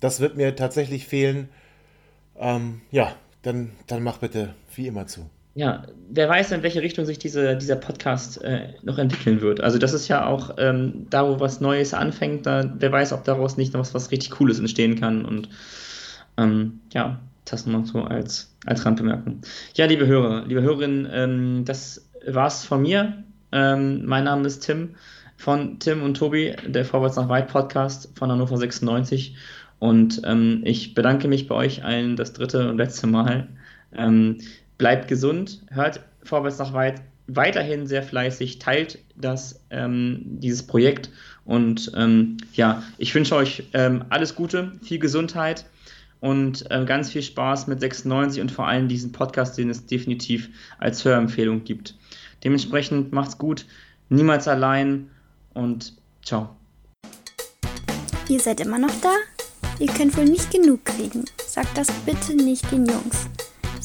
das 0.00 0.20
wird 0.20 0.36
mir 0.36 0.54
tatsächlich 0.54 1.06
fehlen. 1.06 1.48
Ähm, 2.38 2.82
ja, 2.90 3.16
dann, 3.40 3.70
dann 3.86 4.02
mach 4.02 4.18
bitte 4.18 4.52
wie 4.74 4.88
immer 4.88 5.06
zu 5.06 5.30
ja, 5.54 5.82
wer 6.08 6.28
weiß, 6.28 6.52
in 6.52 6.62
welche 6.62 6.82
Richtung 6.82 7.04
sich 7.04 7.18
diese, 7.18 7.56
dieser 7.56 7.76
Podcast 7.76 8.42
äh, 8.42 8.68
noch 8.82 8.98
entwickeln 8.98 9.40
wird. 9.40 9.60
Also 9.60 9.78
das 9.78 9.92
ist 9.92 10.08
ja 10.08 10.26
auch 10.26 10.56
ähm, 10.58 11.06
da, 11.10 11.28
wo 11.28 11.40
was 11.40 11.60
Neues 11.60 11.92
anfängt, 11.92 12.46
da, 12.46 12.72
wer 12.78 12.90
weiß, 12.90 13.12
ob 13.12 13.24
daraus 13.24 13.56
nicht 13.56 13.74
noch 13.74 13.80
was, 13.80 13.94
was 13.94 14.10
richtig 14.10 14.30
Cooles 14.30 14.58
entstehen 14.58 14.98
kann. 14.98 15.24
Und 15.24 15.50
ähm, 16.38 16.80
ja, 16.92 17.20
das 17.44 17.66
nochmal 17.66 17.84
so 17.86 18.02
als, 18.02 18.54
als 18.66 18.86
Randbemerkung. 18.86 19.42
Ja, 19.74 19.86
liebe 19.86 20.06
Hörer, 20.06 20.46
liebe 20.46 20.62
Hörerinnen, 20.62 21.08
ähm, 21.12 21.64
das 21.66 22.08
war's 22.26 22.64
von 22.64 22.82
mir. 22.82 23.24
Ähm, 23.50 24.06
mein 24.06 24.24
Name 24.24 24.46
ist 24.46 24.60
Tim 24.60 24.94
von 25.36 25.78
Tim 25.80 26.02
und 26.02 26.16
Tobi, 26.16 26.54
der 26.66 26.84
Vorwärts 26.84 27.16
nach 27.16 27.28
Weit 27.28 27.48
Podcast 27.48 28.10
von 28.16 28.30
Hannover 28.30 28.56
96. 28.56 29.36
Und 29.80 30.22
ähm, 30.24 30.62
ich 30.64 30.94
bedanke 30.94 31.26
mich 31.26 31.48
bei 31.48 31.56
euch 31.56 31.84
allen 31.84 32.16
das 32.16 32.32
dritte 32.32 32.70
und 32.70 32.78
letzte 32.78 33.08
Mal. 33.08 33.48
Ähm, 33.94 34.38
bleibt 34.78 35.08
gesund, 35.08 35.62
hört 35.70 36.00
vorwärts 36.22 36.58
nach 36.58 36.72
weit 36.72 37.02
weiterhin 37.28 37.86
sehr 37.86 38.02
fleißig, 38.02 38.58
teilt 38.58 38.98
das, 39.16 39.60
ähm, 39.70 40.22
dieses 40.24 40.66
Projekt 40.66 41.10
und 41.44 41.92
ähm, 41.96 42.36
ja, 42.52 42.82
ich 42.98 43.14
wünsche 43.14 43.36
euch 43.36 43.64
ähm, 43.72 44.04
alles 44.10 44.34
Gute, 44.34 44.72
viel 44.82 44.98
Gesundheit 44.98 45.64
und 46.20 46.64
ähm, 46.70 46.86
ganz 46.86 47.10
viel 47.10 47.22
Spaß 47.22 47.66
mit 47.66 47.80
96 47.80 48.40
und 48.40 48.52
vor 48.52 48.66
allem 48.66 48.88
diesen 48.88 49.12
Podcast, 49.12 49.56
den 49.58 49.70
es 49.70 49.86
definitiv 49.86 50.48
als 50.78 51.04
Hörempfehlung 51.04 51.64
gibt. 51.64 51.96
Dementsprechend 52.44 53.12
macht's 53.12 53.38
gut, 53.38 53.66
niemals 54.08 54.48
allein 54.48 55.10
und 55.54 55.94
ciao. 56.24 56.56
Ihr 58.28 58.40
seid 58.40 58.60
immer 58.60 58.78
noch 58.78 59.00
da? 59.02 59.14
Ihr 59.78 59.88
könnt 59.88 60.16
wohl 60.16 60.24
nicht 60.24 60.50
genug 60.50 60.84
kriegen. 60.84 61.24
Sagt 61.44 61.76
das 61.76 61.90
bitte 62.06 62.34
nicht 62.34 62.70
den 62.70 62.86
Jungs. 62.86 63.28